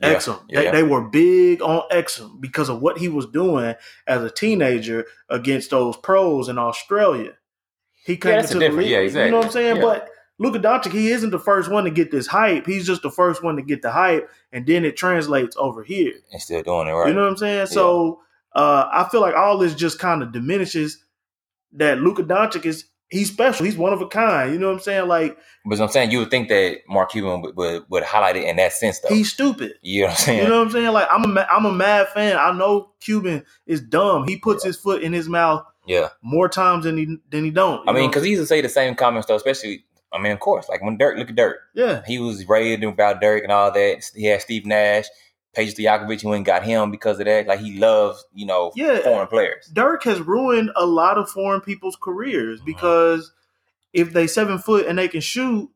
Yeah, 0.00 0.14
Exum. 0.14 0.40
yeah, 0.48 0.60
they, 0.60 0.64
yeah. 0.66 0.72
they 0.72 0.82
were 0.84 1.02
big 1.02 1.60
on 1.60 1.82
Exum 1.90 2.40
because 2.40 2.68
of 2.68 2.80
what 2.80 2.98
he 2.98 3.08
was 3.08 3.26
doing 3.26 3.74
as 4.06 4.22
a 4.22 4.30
teenager 4.30 5.06
against 5.28 5.70
those 5.70 5.96
pros 5.96 6.48
in 6.48 6.56
Australia. 6.56 7.32
He 8.04 8.16
came 8.16 8.32
that's 8.32 8.52
into 8.52 8.68
the 8.68 8.74
league. 8.74 8.88
yeah, 8.90 9.00
You 9.00 9.30
know 9.30 9.38
what 9.38 9.46
I'm 9.46 9.52
saying? 9.52 9.76
Yeah. 9.76 9.82
But 9.82 10.08
Luka 10.38 10.60
Doncic, 10.60 10.92
he 10.92 11.10
isn't 11.10 11.30
the 11.30 11.38
first 11.38 11.70
one 11.70 11.84
to 11.84 11.90
get 11.90 12.10
this 12.12 12.28
hype. 12.28 12.64
He's 12.64 12.86
just 12.86 13.02
the 13.02 13.10
first 13.10 13.42
one 13.42 13.56
to 13.56 13.62
get 13.62 13.82
the 13.82 13.90
hype, 13.90 14.30
and 14.52 14.66
then 14.66 14.84
it 14.84 14.96
translates 14.96 15.56
over 15.58 15.82
here. 15.82 16.14
and 16.32 16.40
still 16.40 16.62
doing 16.62 16.86
it 16.86 16.92
right. 16.92 17.08
You 17.08 17.14
know 17.14 17.22
what 17.22 17.30
I'm 17.30 17.36
saying? 17.36 17.66
So 17.66 18.20
uh, 18.54 18.88
I 18.92 19.08
feel 19.10 19.20
like 19.20 19.34
all 19.34 19.58
this 19.58 19.74
just 19.74 19.98
kind 19.98 20.22
of 20.22 20.32
diminishes 20.32 21.04
that 21.72 22.00
Luka 22.00 22.22
Doncic 22.22 22.64
is 22.64 22.84
he's 23.10 23.30
special. 23.30 23.64
He's 23.64 23.76
one 23.76 23.92
of 23.92 24.00
a 24.00 24.06
kind. 24.06 24.52
You 24.52 24.58
know 24.58 24.68
what 24.68 24.74
I'm 24.74 24.80
saying? 24.80 25.08
Like 25.08 25.38
but 25.64 25.80
I'm 25.80 25.88
saying 25.88 26.10
you 26.10 26.20
would 26.20 26.30
think 26.30 26.48
that 26.48 26.78
Mark 26.88 27.10
Cuban 27.10 27.42
would, 27.42 27.56
would, 27.56 27.84
would 27.88 28.02
highlight 28.02 28.36
it 28.36 28.44
in 28.44 28.56
that 28.56 28.72
sense, 28.72 29.00
though. 29.00 29.08
he's 29.08 29.32
stupid. 29.32 29.74
you 29.82 30.02
know 30.02 30.08
what 30.08 30.12
I'm 30.12 30.16
saying? 30.18 30.42
You 30.42 30.48
know 30.48 30.58
what 30.58 30.66
I'm 30.66 30.70
saying? 30.72 30.92
Like 30.92 31.08
I'm 31.10 31.36
a 31.36 31.46
I'm 31.50 31.64
a 31.64 31.72
mad 31.72 32.08
fan. 32.08 32.36
I 32.36 32.52
know 32.52 32.90
Cuban 33.00 33.44
is 33.66 33.80
dumb. 33.80 34.26
He 34.26 34.36
puts 34.36 34.64
his 34.64 34.76
foot 34.76 35.02
in 35.02 35.12
his 35.12 35.28
mouth 35.28 35.64
yeah. 35.86 36.08
more 36.22 36.48
times 36.48 36.84
than 36.84 36.96
he 36.96 37.16
than 37.30 37.44
he 37.44 37.50
don't. 37.50 37.88
I 37.88 37.92
mean, 37.92 38.10
because 38.10 38.24
he 38.24 38.30
used 38.30 38.42
to 38.42 38.46
say 38.46 38.60
the 38.60 38.68
same 38.68 38.94
comments 38.94 39.28
though, 39.28 39.36
especially. 39.36 39.84
I 40.10 40.18
mean, 40.18 40.32
of 40.32 40.40
course, 40.40 40.70
like 40.70 40.82
when 40.82 40.96
Dirk, 40.96 41.18
look 41.18 41.28
at 41.28 41.36
Dirk. 41.36 41.58
yeah, 41.74 42.00
He 42.06 42.18
was 42.18 42.48
raving 42.48 42.88
about 42.88 43.20
Dirk 43.20 43.42
and 43.42 43.52
all 43.52 43.70
that. 43.70 44.10
He 44.16 44.24
had 44.24 44.40
Steve 44.40 44.64
Nash, 44.64 45.04
Peja 45.56 45.74
Stojakovic, 45.74 46.24
went 46.24 46.36
and 46.36 46.44
got 46.46 46.62
him 46.64 46.90
because 46.90 47.18
of 47.18 47.26
that. 47.26 47.46
Like 47.46 47.60
he 47.60 47.78
loves, 47.78 48.24
you 48.32 48.46
know, 48.46 48.72
Yeah. 48.76 48.98
foreign 49.00 49.26
players. 49.28 49.66
Dirk 49.72 50.04
has 50.04 50.20
ruined 50.20 50.70
a 50.76 50.86
lot 50.86 51.18
of 51.18 51.30
foreign 51.30 51.60
people's 51.60 51.96
careers 52.00 52.60
Mhm. 52.60 52.64
because 52.66 53.32
if 53.92 54.12
they 54.12 54.26
seven 54.26 54.58
foot 54.58 54.86
and 54.86 54.98
they 54.98 55.08
can 55.08 55.20
shoot, 55.22 55.68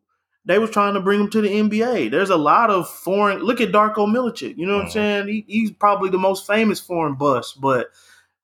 they 0.44 0.58
was 0.58 0.70
trying 0.70 0.94
to 0.94 1.00
bring 1.00 1.18
them 1.20 1.30
to 1.30 1.40
the 1.40 1.50
NBA. 1.50 2.08
There's 2.08 2.30
a 2.30 2.37
lot 2.37 2.68
of 2.70 2.88
foreign. 2.88 3.40
Look 3.40 3.61
at 3.61 3.73
Darko 3.73 4.06
Milicic. 4.06 4.56
You 4.58 4.66
know 4.66 4.75
what 4.76 4.82
I'm 4.82 4.88
Mhm. 4.88 4.92
saying? 4.92 5.28
He, 5.28 5.44
he's 5.49 5.70
probably 5.70 6.11
the 6.11 6.18
most 6.18 6.46
famous 6.46 6.80
foreign 6.80 7.14
bust, 7.14 7.61
but 7.61 7.88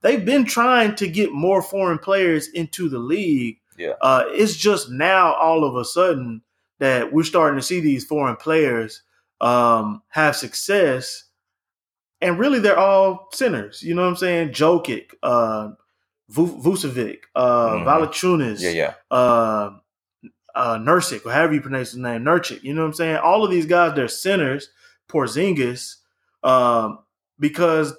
they've 0.01 0.25
been 0.25 0.45
trying 0.45 0.95
to 0.97 1.09
get 1.09 1.33
more 1.33 1.61
foreign 1.61 1.99
players 1.99 2.49
into 2.49 2.89
the 2.89 2.99
league. 3.01 3.59
Yeah. 3.77 3.93
Uh, 4.01 4.25
it's 4.29 4.57
just 4.57 4.91
now 4.91 5.35
all 5.35 5.65
of 5.65 5.77
a 5.77 5.85
sudden 5.85 6.43
that 6.79 7.13
we're 7.13 7.25
starting 7.25 7.59
to 7.59 7.67
see 7.67 7.81
these 7.81 8.05
foreign 8.05 8.37
players 8.37 9.03
um, 9.41 10.03
have 10.09 10.35
success, 10.35 11.25
and 12.21 12.39
really 12.39 12.59
they're 12.61 12.79
all 12.79 13.29
sinners. 13.33 13.83
You 13.83 13.95
know 13.95 14.03
what 14.03 14.09
I'm 14.09 14.17
saying? 14.17 14.51
Jokic, 14.51 15.11
uh, 15.23 15.71
Vu- 16.29 16.61
Vucevic, 16.63 17.21
uh, 17.35 17.71
Mhm. 17.71 17.85
Valanciunas, 17.85 18.61
Yeah, 18.61 18.71
yeah. 18.71 18.95
uh, 19.11 19.71
uh, 20.55 20.77
Nursic, 20.79 21.25
or 21.25 21.31
however 21.33 21.55
you 21.55 21.61
pronounce 21.61 21.91
his 21.91 21.99
name, 21.99 22.23
Nurkic. 22.25 22.63
You 22.63 22.75
know 22.75 22.83
what 22.83 22.89
I'm 22.89 22.95
saying? 22.95 23.17
All 23.17 23.45
of 23.45 23.51
these 23.51 23.67
guys, 23.67 23.95
they're 23.95 24.09
sinners. 24.09 24.71
Porzingis, 25.09 25.97
um, 26.43 26.99
because 27.39 27.95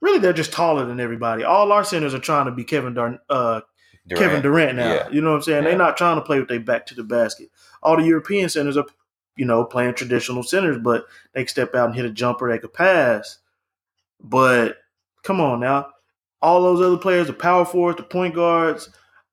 really 0.00 0.18
they're 0.18 0.32
just 0.32 0.52
taller 0.52 0.86
than 0.86 0.98
everybody. 1.00 1.44
All 1.44 1.72
our 1.72 1.84
centers 1.84 2.14
are 2.14 2.18
trying 2.18 2.46
to 2.46 2.52
be 2.52 2.64
Kevin 2.64 2.94
Dar- 2.94 3.20
uh, 3.28 3.60
Kevin 4.10 4.42
Durant 4.42 4.76
now. 4.76 4.92
Yeah. 4.94 5.08
You 5.10 5.20
know 5.20 5.30
what 5.30 5.36
I'm 5.36 5.42
saying? 5.42 5.62
Yeah. 5.64 5.70
They're 5.70 5.78
not 5.78 5.96
trying 5.96 6.16
to 6.16 6.22
play 6.22 6.38
with 6.38 6.48
their 6.48 6.60
back 6.60 6.86
to 6.86 6.94
the 6.94 7.02
basket. 7.04 7.50
All 7.82 7.96
the 7.96 8.02
European 8.04 8.48
centers 8.48 8.76
are, 8.76 8.84
you 9.36 9.44
know, 9.46 9.64
playing 9.64 9.94
traditional 9.94 10.42
centers, 10.42 10.78
but 10.78 11.06
they 11.32 11.42
can 11.42 11.48
step 11.48 11.74
out 11.74 11.86
and 11.86 11.94
hit 11.94 12.04
a 12.04 12.10
jumper, 12.10 12.50
they 12.50 12.58
could 12.58 12.72
pass. 12.74 13.38
But 14.24 14.78
come 15.22 15.40
on 15.40 15.60
now. 15.60 15.88
All 16.42 16.62
those 16.62 16.80
other 16.84 16.96
players, 16.98 17.26
the 17.28 17.32
power 17.34 17.64
forwards, 17.64 17.98
the 17.98 18.02
point 18.02 18.34
guards, 18.34 18.88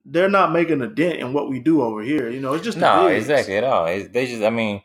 they're 0.06 0.30
not 0.30 0.52
making 0.52 0.82
a 0.82 0.88
dent 0.88 1.20
in 1.20 1.34
what 1.34 1.50
we 1.50 1.60
do 1.60 1.82
over 1.82 2.02
here. 2.02 2.30
You 2.30 2.40
know, 2.42 2.54
it's 2.54 2.64
just 2.64 2.78
No, 2.78 3.08
bigs. 3.08 3.24
exactly 3.26 3.56
at 3.58 3.64
all. 3.64 3.86
It's, 3.88 4.10
they 4.10 4.28
just, 4.28 4.44
I 4.44 4.50
mean, 4.50 4.82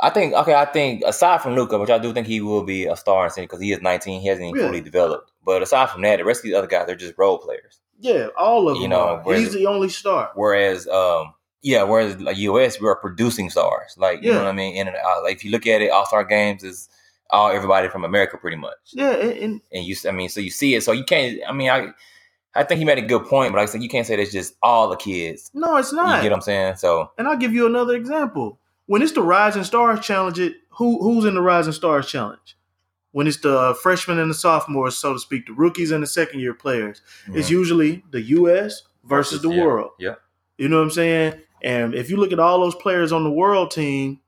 I 0.00 0.10
think 0.10 0.34
okay. 0.34 0.54
I 0.54 0.66
think 0.66 1.02
aside 1.06 1.40
from 1.42 1.54
Luka, 1.54 1.78
which 1.78 1.88
I 1.90 1.98
do 1.98 2.12
think 2.12 2.26
he 2.26 2.40
will 2.42 2.62
be 2.62 2.84
a 2.84 2.96
star 2.96 3.24
in 3.24 3.30
city 3.30 3.46
because 3.46 3.60
he 3.62 3.72
is 3.72 3.80
19, 3.80 4.20
he 4.20 4.28
hasn't 4.28 4.46
even 4.46 4.60
Yeah. 4.60 4.66
fully 4.66 4.80
developed. 4.82 5.30
But 5.44 5.62
aside 5.62 5.88
from 5.90 6.02
that, 6.02 6.16
the 6.18 6.24
rest 6.24 6.40
of 6.44 6.50
the 6.50 6.54
other 6.54 6.66
guys 6.66 6.86
they're 6.86 6.96
just 6.96 7.16
role 7.16 7.38
players. 7.38 7.80
Yeah, 7.98 8.26
all 8.36 8.68
of 8.68 8.74
them. 8.76 8.82
You 8.82 8.88
know, 8.88 9.20
whereas- 9.24 9.42
He's 9.44 9.52
the 9.54 9.66
only 9.66 9.88
star. 9.88 10.32
Whereas, 10.34 10.86
um, 10.88 11.32
yeah, 11.62 11.82
whereas 11.82 12.20
like 12.20 12.36
US, 12.36 12.78
we 12.78 12.86
are 12.88 12.96
producing 12.96 13.48
stars. 13.48 13.94
Like 13.96 14.22
you 14.22 14.32
know 14.32 14.38
what 14.40 14.48
I 14.48 14.52
mean. 14.52 14.76
In 14.76 14.86
and. 14.88 14.96
Like 15.22 15.36
if 15.36 15.44
you 15.44 15.50
look 15.50 15.66
at 15.66 15.80
it, 15.80 15.90
All 15.90 16.04
Star 16.04 16.24
games 16.24 16.62
is 16.62 16.90
all 17.30 17.50
everybody 17.50 17.88
from 17.88 18.04
America 18.04 18.36
pretty 18.36 18.56
much. 18.56 18.76
Yeah, 18.92 19.12
and, 19.14 19.60
and 19.72 19.84
you, 19.84 19.96
I 20.06 20.12
mean, 20.12 20.28
so 20.28 20.40
you 20.40 20.50
see 20.50 20.74
it. 20.74 20.82
So 20.82 20.92
you 20.92 21.04
can't. 21.04 21.38
I 21.48 21.52
mean, 21.52 21.70
I, 21.70 21.88
I 22.54 22.64
think 22.64 22.78
he 22.78 22.84
made 22.84 22.98
a 22.98 23.02
good 23.02 23.24
point, 23.26 23.52
but 23.52 23.58
like 23.58 23.68
I 23.68 23.72
said, 23.72 23.82
you 23.82 23.88
can't 23.88 24.06
say 24.06 24.16
that's 24.16 24.32
just 24.32 24.54
all 24.62 24.88
the 24.88 24.96
kids. 24.96 25.50
no, 25.54 25.76
it's 25.76 25.92
not. 25.92 26.16
You 26.16 26.22
get 26.22 26.30
what 26.30 26.36
I'm 26.36 26.42
saying? 26.42 26.76
So 26.76 27.10
And 27.18 27.28
I'll 27.28 27.36
give 27.36 27.52
you 27.52 27.66
another 27.66 27.94
example. 27.94 28.58
When 28.86 29.02
it's 29.02 29.12
the 29.12 29.22
Rising 29.22 29.64
Stars 29.64 30.00
Challenge, 30.00 30.38
it, 30.38 30.54
who 30.70 31.02
who's 31.02 31.24
in 31.24 31.34
the 31.34 31.42
Rising 31.42 31.72
Stars 31.72 32.08
Challenge? 32.08 32.56
When 33.12 33.26
it's 33.26 33.38
the 33.38 33.76
freshmen 33.82 34.18
and 34.18 34.30
the 34.30 34.34
sophomores, 34.34 34.96
so 34.96 35.14
to 35.14 35.18
speak, 35.18 35.46
the 35.46 35.54
rookies 35.54 35.90
and 35.90 36.02
the 36.02 36.06
second 36.06 36.40
year 36.40 36.52
players, 36.52 37.00
it's 37.28 37.46
mm-hmm. 37.46 37.54
usually 37.54 38.04
the 38.10 38.20
U.S. 38.20 38.82
versus 39.04 39.40
the 39.40 39.48
Yeah. 39.50 39.64
world. 39.64 39.90
Yeah. 39.98 40.14
You 40.58 40.68
know 40.68 40.76
what 40.76 40.84
I'm 40.84 40.90
saying? 40.90 41.40
And 41.62 41.94
if 41.94 42.10
you 42.10 42.18
look 42.18 42.32
at 42.32 42.38
all 42.38 42.60
those 42.60 42.74
players 42.74 43.12
on 43.12 43.24
the 43.24 43.30
world 43.30 43.70
team, 43.70 44.20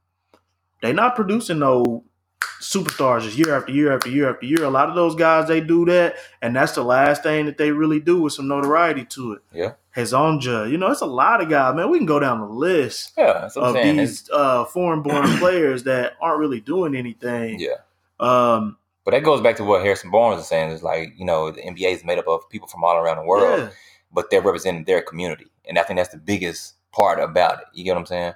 they're 0.80 0.94
not 0.94 1.16
producing 1.16 1.58
no 1.58 2.04
superstars 2.40 3.22
just 3.22 3.38
year 3.38 3.56
after 3.56 3.72
year 3.72 3.92
after 3.92 4.08
year 4.10 4.30
after 4.30 4.46
year. 4.46 4.64
A 4.64 4.70
lot 4.70 4.88
of 4.88 4.94
those 4.94 5.14
guys 5.14 5.48
they 5.48 5.60
do 5.60 5.84
that, 5.86 6.16
and 6.42 6.54
that's 6.54 6.72
the 6.72 6.82
last 6.84 7.22
thing 7.22 7.46
that 7.46 7.58
they 7.58 7.70
really 7.70 8.00
do 8.00 8.22
with 8.22 8.32
some 8.32 8.48
notoriety 8.48 9.04
to 9.06 9.32
it. 9.34 9.42
Yeah. 9.52 9.72
Hezonja, 9.96 10.70
you 10.70 10.78
know, 10.78 10.90
it's 10.92 11.00
a 11.00 11.06
lot 11.06 11.40
of 11.40 11.48
guys, 11.48 11.74
man. 11.74 11.90
We 11.90 11.98
can 11.98 12.06
go 12.06 12.20
down 12.20 12.40
the 12.40 12.46
list 12.46 13.12
Yeah, 13.18 13.32
that's 13.40 13.56
what 13.56 13.64
I'm 13.64 13.68
of 13.70 13.82
saying. 13.82 13.96
these 13.96 14.30
uh, 14.32 14.64
foreign-born 14.66 15.26
players 15.38 15.84
that 15.84 16.12
aren't 16.20 16.38
really 16.38 16.60
doing 16.60 16.94
anything. 16.94 17.58
Yeah. 17.58 17.78
Um, 18.20 18.76
But 19.04 19.12
that 19.12 19.24
goes 19.24 19.40
back 19.40 19.56
to 19.56 19.64
what 19.64 19.82
Harrison 19.82 20.10
Barnes 20.10 20.40
is 20.42 20.48
saying. 20.48 20.70
Is 20.70 20.82
like 20.82 21.14
you 21.16 21.24
know 21.24 21.50
the 21.50 21.62
NBA 21.62 21.92
is 21.94 22.04
made 22.04 22.18
up 22.18 22.28
of 22.28 22.48
people 22.50 22.68
from 22.68 22.84
all 22.84 22.96
around 22.96 23.16
the 23.16 23.24
world, 23.24 23.60
yeah. 23.60 23.70
but 24.12 24.30
they're 24.30 24.42
representing 24.42 24.84
their 24.84 25.02
community, 25.02 25.46
and 25.68 25.78
I 25.78 25.82
think 25.82 25.98
that's 25.98 26.10
the 26.10 26.18
biggest 26.18 26.74
part 26.92 27.18
about 27.18 27.60
it. 27.60 27.64
You 27.72 27.84
get 27.84 27.92
what 27.94 28.00
I'm 28.00 28.06
saying? 28.06 28.34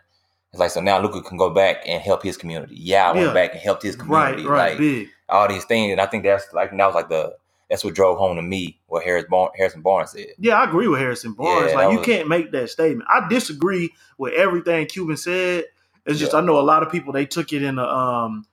It's 0.52 0.60
like 0.60 0.70
so 0.70 0.80
now 0.80 1.00
Luka 1.00 1.22
can 1.22 1.38
go 1.38 1.48
back 1.50 1.78
and 1.86 2.02
help 2.02 2.22
his 2.22 2.36
community. 2.36 2.76
Yeah, 2.78 3.08
I 3.08 3.12
went 3.12 3.32
back 3.32 3.52
and 3.52 3.60
helped 3.60 3.82
his 3.82 3.96
community. 3.96 4.44
right, 4.44 4.70
Like 4.72 4.78
big. 4.78 5.08
all 5.30 5.48
these 5.48 5.64
things, 5.64 5.92
and 5.92 6.00
I 6.00 6.06
think 6.06 6.24
that's 6.24 6.52
like 6.52 6.70
that 6.76 6.86
was 6.86 6.94
like 6.94 7.08
the 7.08 7.36
that's 7.70 7.82
what 7.84 7.94
drove 7.94 8.18
home 8.18 8.36
to 8.36 8.42
me 8.42 8.78
what 8.86 9.02
Harris 9.02 9.24
Bar- 9.30 9.52
Harrison 9.56 9.80
Barnes 9.80 10.10
said. 10.10 10.26
Yeah, 10.38 10.56
I 10.60 10.64
agree 10.64 10.88
with 10.88 11.00
Harrison 11.00 11.32
Barnes. 11.32 11.70
Yeah, 11.70 11.76
like 11.76 11.86
that 11.86 11.92
you 11.92 11.98
was- 12.00 12.06
can't 12.06 12.28
make 12.28 12.52
that 12.52 12.68
statement. 12.68 13.08
I 13.08 13.26
disagree 13.28 13.94
with 14.18 14.34
everything 14.34 14.84
Cuban 14.86 15.16
said. 15.16 15.64
It's 16.04 16.18
just 16.18 16.32
Yeah. 16.32 16.40
I 16.40 16.42
know 16.42 16.58
a 16.58 16.60
lot 16.60 16.82
of 16.82 16.92
people 16.92 17.14
they 17.14 17.24
took 17.24 17.54
it 17.54 17.62
in 17.62 17.78
a 17.78 17.84
um 17.86 18.44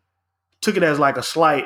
took 0.62 0.78
it 0.78 0.84
as 0.84 1.00
like 1.00 1.18
a 1.18 1.24
slight 1.24 1.66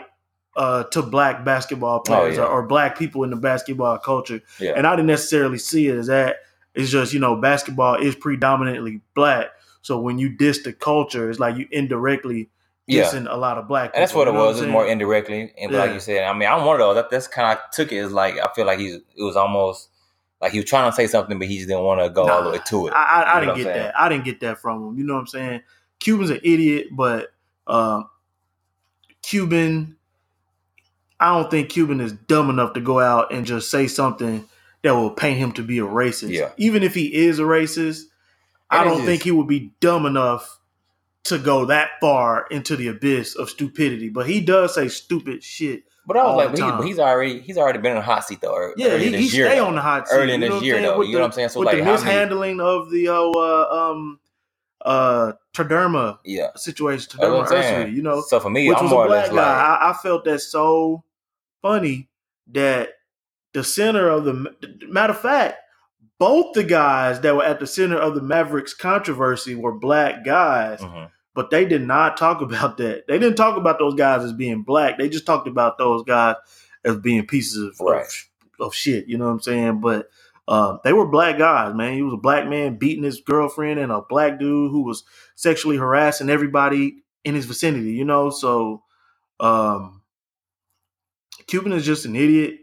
uh 0.56 0.84
to 0.86 1.04
black 1.04 1.46
basketball 1.46 2.00
players 2.00 2.40
Oh, 2.40 2.42
yeah. 2.42 2.48
or, 2.48 2.63
or 2.63 2.68
black 2.68 2.98
people 2.98 3.24
in 3.24 3.30
the 3.30 3.36
basketball 3.36 4.00
culture. 4.00 4.42
Yeah, 4.60 4.74
And 4.75 4.88
I 4.88 4.96
didn't 4.96 5.08
necessarily 5.08 5.60
see 5.60 5.90
it 5.90 5.96
as 5.96 6.08
that. 6.08 6.38
It's 6.74 6.90
just, 6.90 7.13
you 7.13 7.20
know, 7.20 7.36
basketball 7.36 7.96
is 8.02 8.16
predominantly 8.16 9.02
black. 9.13 9.50
So 9.84 10.00
when 10.00 10.18
you 10.18 10.30
diss 10.30 10.63
the 10.63 10.74
culture, 10.74 11.30
it's 11.30 11.40
like 11.40 11.58
you 11.58 11.68
indirectly 11.70 12.50
yeah. 12.88 13.04
dissing 13.04 13.28
a 13.30 13.38
lot 13.38 13.58
of 13.58 13.68
black 13.68 13.90
people. 13.90 13.98
And 13.98 14.02
that's 14.02 14.16
what 14.16 14.28
you 14.28 14.34
it 14.34 14.38
was. 14.38 14.62
I'm 14.62 14.70
more 14.70 14.88
indirectly, 14.88 15.54
and 15.58 15.72
like 15.72 15.94
you 15.94 16.00
said, 16.00 16.24
I 16.24 16.34
mean, 16.34 16.50
I'm 16.50 16.66
one 16.66 16.75
of 16.75 16.80
those. 16.80 16.96
That, 16.96 17.10
that's 17.12 17.28
kind 17.28 17.58
of 17.58 17.63
took 17.72 17.92
it 17.92 17.98
as 17.98 18.12
like 18.12 18.40
I 18.40 18.48
feel 18.56 18.66
like 18.66 18.80
he's. 18.80 18.96
It 18.96 19.24
was 19.24 19.36
almost 19.36 19.90
like 20.42 20.54
he 20.54 20.60
was 20.60 20.66
trying 20.66 20.90
to 20.90 20.96
say 20.96 21.06
something, 21.06 21.38
but 21.38 21.48
he 21.48 21.58
just 21.58 21.68
didn't 21.68 21.84
want 21.84 22.02
to 22.02 22.10
go 22.10 22.28
all 22.28 22.44
the 22.46 22.52
way 22.52 22.60
to 22.66 22.88
it. 22.88 22.94
I, 22.94 23.24
I, 23.24 23.38
I 23.38 23.40
didn't 23.42 23.58
get 23.58 23.63
saying? 23.66 23.78
that. 23.78 24.00
I 24.00 24.10
didn't 24.10 24.25
get 24.25 24.40
that 24.40 24.58
from 24.60 24.88
him. 24.88 24.98
You 24.98 25.04
know 25.04 25.16
what 25.16 25.20
I'm 25.20 25.28
saying? 25.28 25.62
Cuban's 26.00 26.30
an 26.30 26.40
idiot, 26.44 26.88
but 26.92 27.34
um, 27.68 28.10
Cuban, 29.22 29.98
I 31.20 31.34
don't 31.34 31.52
think 31.52 31.70
Cuban 31.70 32.00
is 32.00 32.13
dumb 32.13 32.50
enough 32.50 32.74
to 32.74 32.82
go 32.82 33.00
out 33.00 33.34
and 33.34 33.46
just 33.46 33.70
say 33.70 33.88
something 33.88 34.48
that 34.82 34.96
will 34.96 35.12
paint 35.12 35.40
him 35.40 35.52
to 35.54 35.62
be 35.62 35.80
a 35.80 35.84
racist. 35.84 36.32
Yeah. 36.32 36.52
Even 36.58 36.84
if 36.84 36.94
he 36.94 37.13
is 37.13 37.40
a 37.40 37.44
racist, 37.44 38.04
I 38.74 38.84
don't 38.84 39.06
think 39.06 39.24
he 39.24 39.32
would 39.32 39.48
be 39.48 39.74
dumb 39.82 40.06
enough 40.06 40.60
to 41.25 41.38
go 41.39 41.65
that 41.65 41.92
far 42.01 42.48
into 42.51 42.75
the 42.75 42.89
abyss 42.89 43.36
of 43.36 43.50
stupidity. 43.50 44.10
But 44.10 44.27
he 44.27 44.42
does 44.42 44.75
say 44.75 44.88
stupid 44.89 45.44
shit. 45.44 45.84
But 46.06 46.18
I 46.18 46.24
was 46.24 46.32
all 46.32 46.38
like, 46.38 46.51
but, 46.51 46.60
he, 46.60 46.65
he's 46.89 47.00
already 47.00 47.39
he's 47.42 47.58
already 47.58 47.80
been 47.80 47.94
in 47.94 48.00
a 48.00 48.01
hot 48.01 48.25
seat 48.25 48.42
though. 48.42 48.56
ear- 48.56 48.74
Yeah, 48.77 48.88
early 48.89 49.06
he, 49.06 49.12
he 49.18 49.30
stay 49.30 49.60
on 49.60 49.75
the 49.75 49.82
hot 49.82 50.08
seat. 50.10 50.15
early 50.15 50.34
in 50.34 50.42
this 50.42 50.50
know 50.50 50.56
what 50.56 50.60
I'm 50.60 50.65
year 50.65 50.75
though. 50.82 51.01
You 51.01 51.13
know 51.13 51.20
what 51.22 51.25
I'm 51.27 51.32
saying? 51.34 51.50
So 51.50 51.60
with 51.62 51.68
like, 51.68 51.77
the 51.77 51.84
how 51.84 51.92
many? 51.92 52.03
mishandling 52.06 52.60
of 52.62 52.92
the 52.92 53.08
uh, 53.10 53.75
um 53.92 54.20
uh 54.82 55.34
Terdema 55.56 56.20
Yeah. 56.25 56.50
situation, 56.56 57.10
That's 57.20 57.22
what 57.22 57.30
Terdema 57.30 57.42
I'm 57.42 57.48
saying. 57.48 57.88
Ussery, 57.88 57.96
you 57.96 58.01
know, 58.01 58.22
So 58.22 58.39
for 58.39 58.50
me, 58.50 58.68
which 58.70 58.77
I'm 58.77 58.84
was 58.86 58.92
more 58.92 59.06
a 59.06 59.08
black 59.08 59.30
guy. 59.30 59.36
like, 59.36 59.46
I, 59.48 59.89
I 59.92 59.94
felt 60.03 60.25
that 60.25 60.39
so 60.42 61.03
funny 61.62 62.10
that 62.51 62.89
the 63.53 63.63
center 63.63 64.10
of 64.10 64.25
the 64.25 64.34
matter 64.89 65.13
of 65.13 65.20
fact, 65.22 65.58
both 66.24 66.53
the 66.53 66.63
guys 66.63 67.20
that 67.20 67.36
were 67.36 67.44
at 67.44 67.60
the 67.60 67.68
center 67.68 67.98
of 67.98 68.15
the 68.15 68.22
Mavericks 68.22 68.74
controversy 68.74 69.56
were 69.56 69.74
black 69.74 70.24
guys, 70.24 70.80
mhm. 70.80 71.12
but 71.36 71.50
they 71.50 71.65
did 71.65 71.82
not 71.82 72.15
talk 72.15 72.39
about 72.42 72.77
that. 72.77 73.08
They 73.08 73.20
didn't 73.20 73.36
talk 73.36 73.58
about 73.58 73.77
those 73.77 73.96
guys 73.96 74.24
as 74.24 74.32
being 74.32 74.62
black. 74.63 74.98
They 74.98 75.10
just 75.10 75.25
talked 75.25 75.50
about 75.50 75.77
those 75.77 76.03
guys 76.03 76.38
as 76.86 76.96
being 76.96 77.27
pieces 77.27 77.58
of, 77.58 77.86
Right. 77.86 78.06
of, 78.60 78.68
of 78.68 78.74
shit. 78.74 79.08
You 79.08 79.18
know 79.18 79.25
what 79.25 79.32
I'm 79.32 79.39
saying? 79.42 79.82
But 79.82 80.10
uh, 80.48 80.77
they 80.86 80.94
were 80.94 81.06
black 81.08 81.38
guys, 81.38 81.75
man. 81.75 81.94
He 81.94 82.01
was 82.01 82.13
a 82.13 82.18
black 82.18 82.48
man 82.48 82.77
beating 82.77 83.03
his 83.03 83.20
girlfriend 83.20 83.82
and 83.82 83.92
a 83.92 84.00
black 84.00 84.39
dude 84.39 84.72
who 84.72 84.84
was 84.84 85.03
sexually 85.36 85.75
harassing 85.75 86.30
everybody 86.30 87.03
in 87.25 87.36
his 87.36 87.46
vicinity. 87.46 87.92
You 87.92 88.06
know, 88.06 88.30
so 88.30 88.84
um, 89.42 90.01
Cuban 91.48 91.74
is 91.74 91.86
just 91.86 92.06
an 92.06 92.15
idiot. 92.15 92.60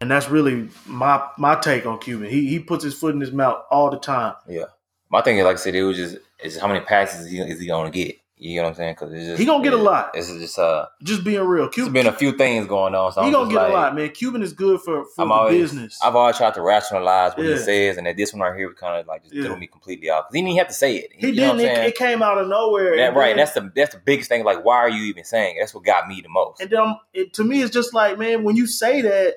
And 0.00 0.10
that's 0.10 0.30
really 0.30 0.68
my 0.86 1.22
my 1.36 1.56
take 1.56 1.84
on 1.84 1.98
Cuban. 1.98 2.30
He 2.30 2.46
he 2.48 2.58
puts 2.58 2.82
his 2.82 2.94
foot 2.94 3.14
in 3.14 3.20
his 3.20 3.32
mouth 3.32 3.62
all 3.70 3.90
the 3.90 3.98
time. 3.98 4.34
Yeah, 4.48 4.64
my 5.10 5.20
thing 5.20 5.36
is 5.38 5.44
like 5.44 5.56
I 5.56 5.58
said, 5.58 5.74
it 5.74 5.82
was 5.82 5.96
just 5.98 6.16
is 6.42 6.58
how 6.58 6.68
many 6.68 6.80
passes 6.80 7.26
is 7.26 7.30
he, 7.30 7.38
is 7.40 7.60
he 7.60 7.66
gonna 7.66 7.90
get? 7.90 8.16
You 8.42 8.56
know 8.56 8.62
what 8.62 8.68
I'm 8.70 8.74
saying? 8.76 8.94
Because 8.94 9.12
it's 9.12 9.26
just 9.26 9.38
He 9.38 9.44
gonna 9.44 9.62
get 9.62 9.74
a 9.74 9.76
lot. 9.76 10.12
It's 10.14 10.28
just 10.32 10.58
uh, 10.58 10.86
Just 11.02 11.22
being 11.24 11.42
real, 11.42 11.66
it's 11.66 11.74
Cuban. 11.74 11.92
been 11.92 12.06
a 12.06 12.12
few 12.12 12.32
things 12.32 12.66
going 12.66 12.94
on. 12.94 13.12
So 13.12 13.20
he 13.20 13.26
I'm 13.26 13.32
gonna 13.34 13.50
get 13.50 13.56
like, 13.56 13.68
a 13.70 13.74
lot, 13.74 13.94
man. 13.94 14.08
Cuban 14.08 14.42
is 14.42 14.54
good 14.54 14.80
for 14.80 15.04
for 15.04 15.20
I'm 15.20 15.30
always, 15.30 15.60
business. 15.70 15.98
I've 16.02 16.16
always 16.16 16.38
tried 16.38 16.54
to 16.54 16.62
rationalize 16.62 17.36
what 17.36 17.44
Yeah. 17.44 17.56
he 17.56 17.58
says, 17.58 17.98
and 17.98 18.06
that 18.06 18.16
this 18.16 18.32
one 18.32 18.40
right 18.40 18.56
here 18.56 18.72
kind 18.72 18.98
of 18.98 19.06
like 19.06 19.24
just 19.24 19.34
Yeah. 19.34 19.44
threw 19.44 19.58
me 19.58 19.66
completely 19.66 20.08
off. 20.08 20.24
'Cause 20.24 20.32
He 20.32 20.38
didn't 20.40 20.48
even 20.52 20.58
have 20.60 20.68
to 20.68 20.72
say 20.72 20.96
it. 20.96 21.10
he 21.12 21.26
you 21.26 21.34
didn't. 21.34 21.58
what 21.58 21.66
I'm 21.68 21.82
It, 21.82 21.88
it 21.88 21.96
came 21.98 22.22
out 22.22 22.38
of 22.38 22.48
nowhere. 22.48 22.96
That, 22.96 23.08
and 23.08 23.16
right. 23.16 23.28
then- 23.28 23.36
That's 23.36 23.52
the 23.52 23.70
that's 23.76 23.94
the 23.94 24.00
biggest 24.02 24.30
thing. 24.30 24.42
Like, 24.44 24.64
why 24.64 24.76
are 24.76 24.88
you 24.88 25.02
even 25.02 25.24
saying? 25.24 25.56
it? 25.56 25.60
That's 25.60 25.74
what 25.74 25.84
got 25.84 26.08
me 26.08 26.22
the 26.22 26.30
most. 26.30 26.62
And 26.62 26.72
I'm- 26.72 26.96
it, 27.12 27.34
to 27.34 27.44
me, 27.44 27.60
it's 27.60 27.70
just 27.74 27.92
like, 27.92 28.18
man, 28.18 28.42
when 28.44 28.56
you 28.56 28.66
say 28.66 29.02
that, 29.02 29.34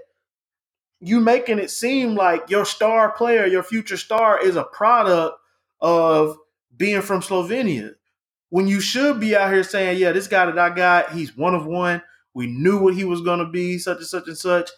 you 1.03 1.19
making 1.19 1.59
it 1.59 1.69
seem 1.69 2.15
like 2.15 2.49
your 2.49 2.65
star 2.65 3.11
player, 3.11 3.45
your 3.45 3.63
future 3.63 3.97
star, 3.97 4.41
is 4.43 4.55
a 4.55 4.63
product 4.63 5.37
of 5.81 6.37
being 6.75 7.01
from 7.01 7.21
Slovenia. 7.21 7.95
When 8.49 8.67
you 8.67 8.79
should 8.79 9.19
be 9.19 9.35
out 9.35 9.51
here 9.51 9.63
saying, 9.63 9.97
yeah, 9.99 10.11
this 10.11 10.27
guy 10.27 10.45
that 10.45 10.57
I 10.59 10.69
got, 10.69 11.11
he's 11.13 11.35
one 11.35 11.55
of 11.55 11.65
one. 11.65 12.01
We 12.33 12.47
knew 12.47 12.79
what 12.79 12.93
he 12.95 13.03
was 13.03 13.21
going 13.21 13.39
to 13.39 13.45
be, 13.49 13.77
such 13.79 13.97
and 13.97 14.05
such 14.07 14.27
and 14.27 14.37
such. 14.37 14.69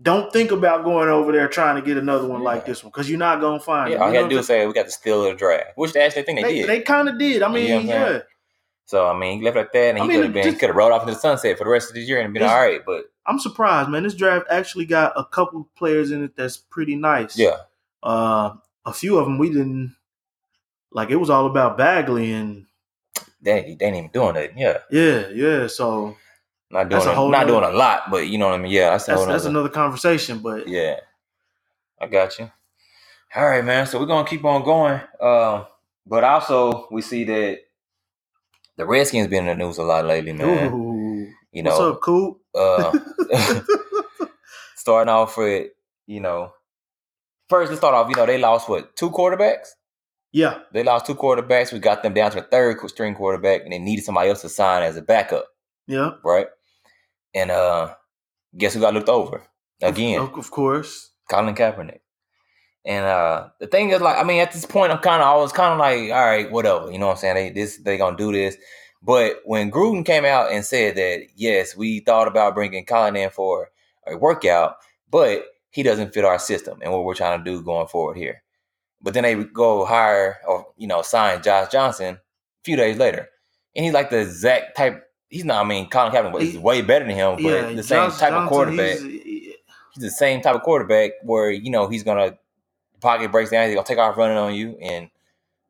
Don't 0.00 0.30
think 0.32 0.50
about 0.50 0.84
going 0.84 1.08
over 1.08 1.32
there 1.32 1.48
trying 1.48 1.76
to 1.76 1.82
get 1.82 1.96
another 1.96 2.28
one 2.28 2.42
like 2.42 2.66
this 2.66 2.84
one 2.84 2.90
because 2.90 3.08
you're 3.08 3.18
not 3.18 3.40
going 3.40 3.58
to 3.58 3.64
find 3.64 3.90
Yeah, 3.90 3.96
it. 3.96 4.00
all 4.02 4.08
You 4.08 4.14
you 4.14 4.20
know 4.22 4.28
to 4.28 4.34
do 4.34 4.38
is 4.40 4.46
say 4.46 4.66
we 4.66 4.72
got 4.74 4.84
the 4.86 4.92
steal 4.92 5.24
of 5.24 5.32
the 5.32 5.36
draft, 5.38 5.70
which 5.76 5.94
they 5.94 6.02
actually 6.02 6.24
think 6.24 6.40
they, 6.40 6.46
I'm 6.46 6.54
did. 6.54 6.68
they, 6.68 6.78
they 6.78 6.82
kind 6.82 7.08
of 7.08 7.18
did. 7.18 7.42
I 7.42 7.48
You 7.48 7.54
mean, 7.54 7.68
know 7.70 7.76
I'm 7.78 7.86
saying? 7.86 8.12
yeah. 8.14 8.18
so 8.84 9.06
I 9.08 9.18
mean, 9.18 9.38
he 9.38 9.44
left 9.44 9.56
like 9.56 9.72
that, 9.72 9.88
and 9.96 9.98
I 9.98 10.02
he 10.02 10.08
could 10.10 10.24
have 10.24 10.32
been 10.34 10.42
just- 10.44 10.58
could 10.58 10.68
have 10.68 10.76
rolled 10.76 10.92
off 10.92 11.02
into 11.02 11.14
the 11.14 11.18
sunset 11.20 11.56
for 11.56 11.64
the 11.64 11.70
rest 11.70 11.88
of 11.88 11.94
the 11.94 12.02
year 12.02 12.20
and 12.20 12.34
been 12.34 12.42
all 12.42 12.54
right. 12.54 12.82
But 12.84 13.04
I'm 13.26 13.38
surprised, 13.38 13.88
man. 13.90 14.02
This 14.04 14.14
draft 14.14 14.46
actually 14.50 14.84
got 14.86 15.12
a 15.16 15.24
couple 15.24 15.68
players 15.76 16.10
in 16.12 16.22
it 16.24 16.36
that's 16.36 16.56
pretty 16.56 16.96
nice. 16.96 17.38
yeah, 17.38 17.56
Uh, 18.02 18.54
a 18.84 18.92
few 18.92 19.18
of 19.18 19.26
them 19.26 19.38
we 19.38 19.48
didn't 19.48 19.96
like. 20.92 21.10
It 21.10 21.16
was 21.16 21.30
all 21.30 21.46
about 21.46 21.76
Bagley 21.76 22.32
and 22.32 22.66
they 23.42 23.76
they 23.78 23.86
ain't 23.86 23.96
even 23.96 24.10
doing 24.10 24.36
it. 24.36 24.52
Yeah, 24.56 24.78
yeah, 24.90 25.28
yeah. 25.28 25.66
So 25.66 26.16
not 26.70 26.88
doing 26.88 27.02
a 27.02 27.06
not 27.06 27.30
nother- 27.30 27.46
doing 27.46 27.64
a 27.64 27.70
lot, 27.70 28.10
but 28.10 28.28
you 28.28 28.38
know 28.38 28.46
what 28.48 28.54
I 28.54 28.62
mean. 28.62 28.72
Yeah, 28.72 28.90
that's 28.90 29.06
that's 29.06 29.20
that's 29.26 29.44
nother- 29.44 29.48
another 29.50 29.68
conversation. 29.68 30.38
But 30.38 30.68
Yeah, 30.68 31.00
I 32.00 32.06
got 32.06 32.38
you. 32.38 32.50
All 33.34 33.44
right, 33.44 33.64
man. 33.64 33.86
So 33.86 33.98
we're 33.98 34.06
gonna 34.06 34.26
keep 34.28 34.44
on 34.44 34.62
going. 34.64 35.00
Um, 35.20 35.66
but 36.06 36.24
also 36.24 36.86
we 36.90 37.02
see 37.02 37.24
that 37.24 37.58
the 38.76 38.86
Redskins 38.86 39.28
been 39.28 39.46
in 39.48 39.58
the 39.58 39.64
news 39.64 39.78
a 39.78 39.82
lot 39.82 40.04
lately, 40.04 40.32
man. 40.32 40.72
ooh, 40.72 41.28
you 41.52 41.62
what's 41.64 41.78
know, 41.78 41.92
up, 41.92 42.00
Coop? 42.02 42.40
Uh, 42.56 42.98
starting 44.76 45.12
off 45.12 45.36
with 45.36 45.68
you 46.06 46.20
know, 46.20 46.52
first 47.48 47.70
let's 47.70 47.80
start 47.80 47.94
off. 47.94 48.08
You 48.08 48.16
know, 48.16 48.26
they 48.26 48.38
lost 48.38 48.68
what 48.68 48.96
two 48.96 49.10
quarterbacks. 49.10 49.68
yeah, 50.32 50.60
They 50.72 50.82
lost 50.82 51.06
two 51.06 51.14
quarterbacks. 51.14 51.72
We 51.72 51.78
got 51.78 52.02
them 52.02 52.14
down 52.14 52.30
to 52.32 52.40
the 52.40 52.46
third 52.46 52.78
string 52.88 53.14
quarterback, 53.14 53.62
and 53.62 53.72
they 53.72 53.78
needed 53.78 54.04
somebody 54.04 54.30
else 54.30 54.42
to 54.42 54.48
sign 54.48 54.82
as 54.82 54.96
a 54.96 55.02
backup, 55.02 55.46
yeah. 55.86 56.12
right? 56.24 56.46
And 57.34 57.50
uh, 57.50 57.94
guess 58.56 58.74
who 58.74 58.80
got 58.80 58.94
looked 58.94 59.08
over 59.08 59.42
again? 59.82 60.20
Of, 60.20 60.34
of 60.36 60.50
course. 60.50 61.10
Colin 61.28 61.54
Kaepernick. 61.54 62.00
And 62.84 63.04
uh 63.04 63.48
the 63.58 63.66
thing 63.66 63.90
is 63.90 64.00
like 64.00 64.16
I 64.16 64.22
mean 64.22 64.40
at 64.40 64.52
this 64.52 64.64
point 64.64 64.92
I'm 64.92 64.98
kind 64.98 65.20
of 65.20 65.26
always 65.26 65.50
kind 65.50 65.72
of 65.72 65.78
like 65.80 66.12
all 66.12 66.24
right 66.24 66.50
whatever 66.50 66.90
you 66.92 66.98
know 66.98 67.06
what 67.06 67.14
I'm 67.14 67.18
saying 67.18 67.34
they 67.34 67.50
this 67.50 67.78
they 67.78 67.98
gonna 67.98 68.16
do 68.16 68.30
this 68.30 68.56
but 69.06 69.40
when 69.44 69.70
Gruden 69.70 70.04
came 70.04 70.24
out 70.24 70.50
and 70.50 70.64
said 70.64 70.96
that 70.96 71.26
yes 71.36 71.76
we 71.76 72.00
thought 72.00 72.26
about 72.28 72.54
bringing 72.54 72.84
Colin 72.84 73.14
in 73.16 73.30
for 73.30 73.70
a 74.06 74.16
workout 74.16 74.76
but 75.10 75.44
he 75.70 75.82
doesn't 75.82 76.12
fit 76.12 76.24
our 76.24 76.38
system 76.38 76.78
and 76.82 76.92
what 76.92 77.04
we're 77.04 77.14
trying 77.14 77.38
to 77.38 77.44
do 77.44 77.62
going 77.62 77.86
forward 77.86 78.16
here. 78.16 78.42
But 79.02 79.14
then 79.14 79.22
they 79.22 79.34
go 79.34 79.84
hire 79.84 80.38
or 80.48 80.66
you 80.76 80.86
know 80.88 81.02
sign 81.02 81.42
Josh 81.42 81.70
Johnson 81.70 82.14
a 82.16 82.20
few 82.64 82.76
days 82.76 82.96
later. 82.98 83.28
And 83.76 83.84
he's 83.84 83.94
like 83.94 84.10
the 84.10 84.20
exact 84.20 84.76
type 84.76 85.04
he's 85.28 85.44
not 85.44 85.64
I 85.64 85.68
mean 85.68 85.88
Colin 85.88 86.12
Kaepernick 86.12 86.42
is 86.42 86.52
He- 86.52 86.58
way 86.58 86.82
better 86.82 87.04
than 87.06 87.14
him 87.14 87.34
but 87.36 87.42
yeah, 87.42 87.72
the 87.72 87.82
same 87.82 88.10
Josh 88.10 88.18
type 88.18 88.32
of 88.32 88.48
quarterback. 88.48 88.98
he's- 88.98 89.54
he's 89.94 90.02
the 90.02 90.10
same 90.10 90.40
type 90.40 90.54
of 90.54 90.62
quarterback 90.62 91.12
where 91.22 91.50
you 91.50 91.70
know 91.70 91.86
he's 91.88 92.02
gonna 92.02 92.36
pocket 93.00 93.30
breaks 93.30 93.50
down, 93.50 93.66
he's 93.66 93.74
gonna 93.74 93.86
take 93.86 93.98
off 93.98 94.16
running 94.16 94.38
on 94.38 94.54
you, 94.54 94.76
and 94.80 95.10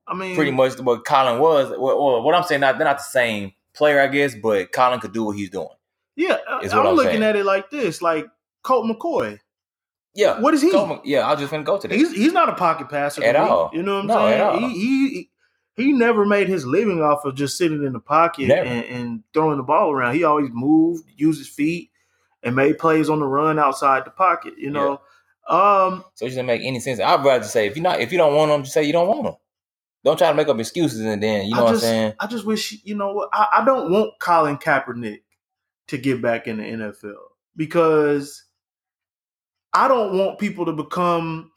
I 0.09 0.15
mean, 0.15 0.35
pretty 0.37 0.51
much 0.53 0.79
what 0.81 1.05
Colin 1.05 1.41
was. 1.41 1.71
Well, 1.71 1.79
well, 2.03 2.23
what 2.23 2.35
I'm 2.35 2.45
saying, 2.45 2.61
not 2.61 2.79
they're 2.79 2.87
not 2.87 2.99
the 2.99 3.03
same 3.05 3.53
player, 3.75 4.01
I 4.01 4.07
guess, 4.07 4.35
but 4.41 4.73
Colin 4.73 5.01
could 5.01 5.13
do 5.13 5.25
what 5.25 5.37
he's 5.37 5.51
doing. 5.51 5.69
Yeah, 6.15 6.39
I- 6.49 6.61
I'm 6.73 6.95
looking 6.95 7.11
saying. 7.13 7.23
at 7.23 7.37
it 7.37 7.45
like 7.45 7.71
this: 7.71 8.01
like 8.01 8.27
Colt 8.63 8.87
McCoy. 8.87 9.39
Yeah, 10.15 10.41
What 10.41 10.55
is 10.55 10.63
he? 10.63 10.71
Coleman- 10.71 11.01
yeah, 11.05 11.27
I 11.27 11.33
was 11.33 11.41
just 11.41 11.51
gonna 11.51 11.63
go 11.63 11.77
to 11.79 11.87
this. 11.89 11.97
He's 11.99 12.13
he's 12.13 12.33
not 12.33 12.49
a 12.49 12.55
pocket 12.55 12.89
passer 12.89 13.23
At 13.23 13.35
me. 13.35 13.41
all. 13.41 13.71
You 13.75 13.83
know 13.83 13.97
what 13.97 14.01
I'm 14.01 14.07
No, 14.07 14.15
saying? 14.15 14.33
at 14.35 14.41
all. 14.47 14.59
He, 14.61 14.69
he 14.73 15.31
he 15.77 15.93
never 15.93 16.25
made 16.25 16.49
his 16.49 16.65
living 16.65 17.03
off 17.03 17.27
of 17.27 17.35
just 17.35 17.59
sitting 17.59 17.85
in 17.85 17.93
the 17.93 18.01
pocket 18.01 18.51
and, 18.51 18.85
and 18.87 19.23
throwing 19.35 19.59
the 19.59 19.63
ball 19.63 19.91
around. 19.93 20.15
He 20.15 20.25
always 20.25 20.49
moved, 20.51 21.05
used 21.17 21.39
his 21.39 21.49
feet, 21.49 21.91
and 22.43 22.57
made 22.57 22.79
plays 22.79 23.11
on 23.11 23.21
the 23.21 23.27
run 23.27 23.59
outside 23.59 24.07
the 24.07 24.11
pocket. 24.11 24.55
You 24.57 24.71
know, 24.71 25.03
um, 25.49 26.03
So 26.15 26.25
it 26.25 26.31
doesn't 26.31 26.47
make 26.47 26.63
any 26.65 26.81
sense. 26.81 26.99
I'd 26.99 27.23
rather 27.23 27.45
say 27.45 27.67
if 27.67 27.77
you 27.77 27.83
not 27.83 28.01
if 28.01 28.11
you 28.11 28.17
don't 28.17 28.35
want 28.35 28.51
them, 28.51 28.63
just 28.63 28.73
say 28.73 28.85
you 28.85 28.95
don't 28.95 29.09
want 29.09 29.25
them. 29.25 29.35
Don't 30.07 30.17
try 30.17 30.29
to 30.29 30.37
make 30.37 30.47
up 30.47 30.61
excuses 30.61 31.01
and 31.01 31.21
then 31.21 31.47
you 31.47 31.55
know 31.57 31.63
I 31.63 31.63
what 31.65 31.69
I'm 31.71 31.75
just, 31.75 31.85
saying. 31.85 32.15
I 32.21 32.27
just 32.29 32.47
wish 32.47 32.79
you 32.85 32.95
know 32.95 33.13
what 33.13 33.29
I, 33.33 33.49
I 33.55 33.65
don't 33.65 33.91
want 33.91 34.13
Colin 34.21 34.57
Kaepernick 34.57 35.23
to 35.89 35.99
get 35.99 36.23
back 36.23 36.47
in 36.47 36.59
the 36.59 36.63
NFL 36.63 37.17
because 37.57 38.45
I 39.73 39.89
don't 39.89 40.17
want 40.17 40.39
people 40.39 40.65
to 40.67 40.73
become. 40.73 41.51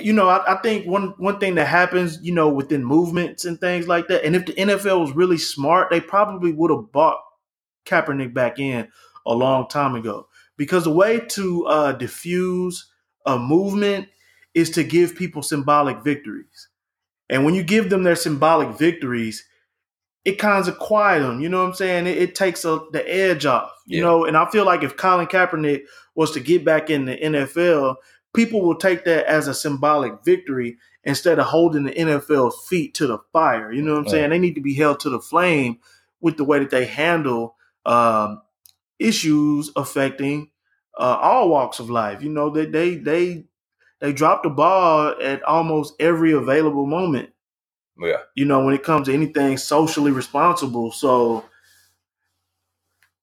You 0.00 0.12
know, 0.12 0.28
I, 0.28 0.54
I 0.54 0.62
think 0.62 0.88
one 0.88 1.14
one 1.18 1.38
thing 1.38 1.54
that 1.54 1.68
happens, 1.68 2.18
you 2.22 2.34
know, 2.34 2.48
within 2.48 2.84
movements 2.84 3.44
and 3.44 3.60
things 3.60 3.86
like 3.86 4.08
that, 4.08 4.24
and 4.24 4.34
if 4.34 4.46
the 4.46 4.54
NFL 4.54 5.00
was 5.00 5.12
really 5.12 5.38
smart, 5.38 5.90
they 5.90 6.00
probably 6.00 6.52
would 6.52 6.72
have 6.72 6.90
bought 6.90 7.20
Kaepernick 7.86 8.34
back 8.34 8.58
in 8.58 8.88
a 9.26 9.32
long 9.32 9.68
time 9.68 9.94
ago. 9.94 10.26
Because 10.56 10.82
the 10.82 10.92
way 10.92 11.20
to 11.20 11.66
uh, 11.66 11.92
diffuse 11.92 12.90
a 13.24 13.38
movement 13.38 14.08
is 14.54 14.70
to 14.70 14.82
give 14.82 15.14
people 15.14 15.42
symbolic 15.42 16.02
victories. 16.02 16.68
And 17.28 17.44
when 17.44 17.54
you 17.54 17.62
give 17.62 17.90
them 17.90 18.02
their 18.02 18.16
symbolic 18.16 18.76
victories, 18.78 19.44
it 20.24 20.38
kind 20.38 20.66
of 20.66 20.78
quiet 20.78 21.20
them. 21.20 21.40
You 21.40 21.48
know 21.48 21.62
what 21.62 21.68
I'm 21.68 21.74
saying? 21.74 22.06
It, 22.06 22.18
it 22.18 22.34
takes 22.34 22.64
a, 22.64 22.80
the 22.92 23.04
edge 23.06 23.46
off. 23.46 23.70
You 23.86 23.98
Yeah. 23.98 24.04
know, 24.04 24.24
and 24.24 24.36
I 24.36 24.48
feel 24.50 24.64
like 24.64 24.82
if 24.82 24.96
Colin 24.96 25.26
Kaepernick 25.26 25.82
was 26.14 26.30
to 26.32 26.40
get 26.40 26.64
back 26.64 26.88
in 26.90 27.04
the 27.04 27.16
NFL, 27.16 27.96
people 28.34 28.62
will 28.62 28.76
take 28.76 29.04
that 29.04 29.26
as 29.26 29.48
a 29.48 29.54
symbolic 29.54 30.24
victory 30.24 30.76
instead 31.04 31.38
of 31.38 31.46
holding 31.46 31.84
the 31.84 31.92
NFL's 31.92 32.66
feet 32.68 32.94
to 32.94 33.06
the 33.06 33.18
fire. 33.32 33.70
You 33.72 33.82
know 33.82 33.92
what 33.92 34.00
I'm 34.00 34.08
saying? 34.08 34.30
They 34.30 34.38
need 34.38 34.54
to 34.54 34.62
be 34.62 34.74
held 34.74 35.00
to 35.00 35.10
the 35.10 35.20
flame 35.20 35.78
with 36.20 36.36
the 36.38 36.44
way 36.44 36.58
that 36.58 36.70
they 36.70 36.86
handle 36.86 37.56
um, 37.84 38.40
issues 38.98 39.70
affecting 39.76 40.50
uh, 40.98 41.18
all 41.20 41.48
walks 41.50 41.78
of 41.80 41.90
life. 41.90 42.22
You 42.22 42.30
know, 42.30 42.48
they 42.50 42.66
they 42.66 42.94
they 42.96 43.44
they 44.00 44.12
drop 44.12 44.42
the 44.42 44.50
ball 44.50 45.14
at 45.22 45.42
almost 45.44 45.94
every 46.00 46.32
available 46.32 46.86
moment 46.86 47.30
Yeah. 48.00 48.18
you 48.34 48.44
know, 48.44 48.64
when 48.64 48.74
it 48.74 48.82
comes 48.82 49.06
to 49.08 49.14
anything 49.14 49.56
socially 49.58 50.10
responsible. 50.10 50.90
So 50.92 51.44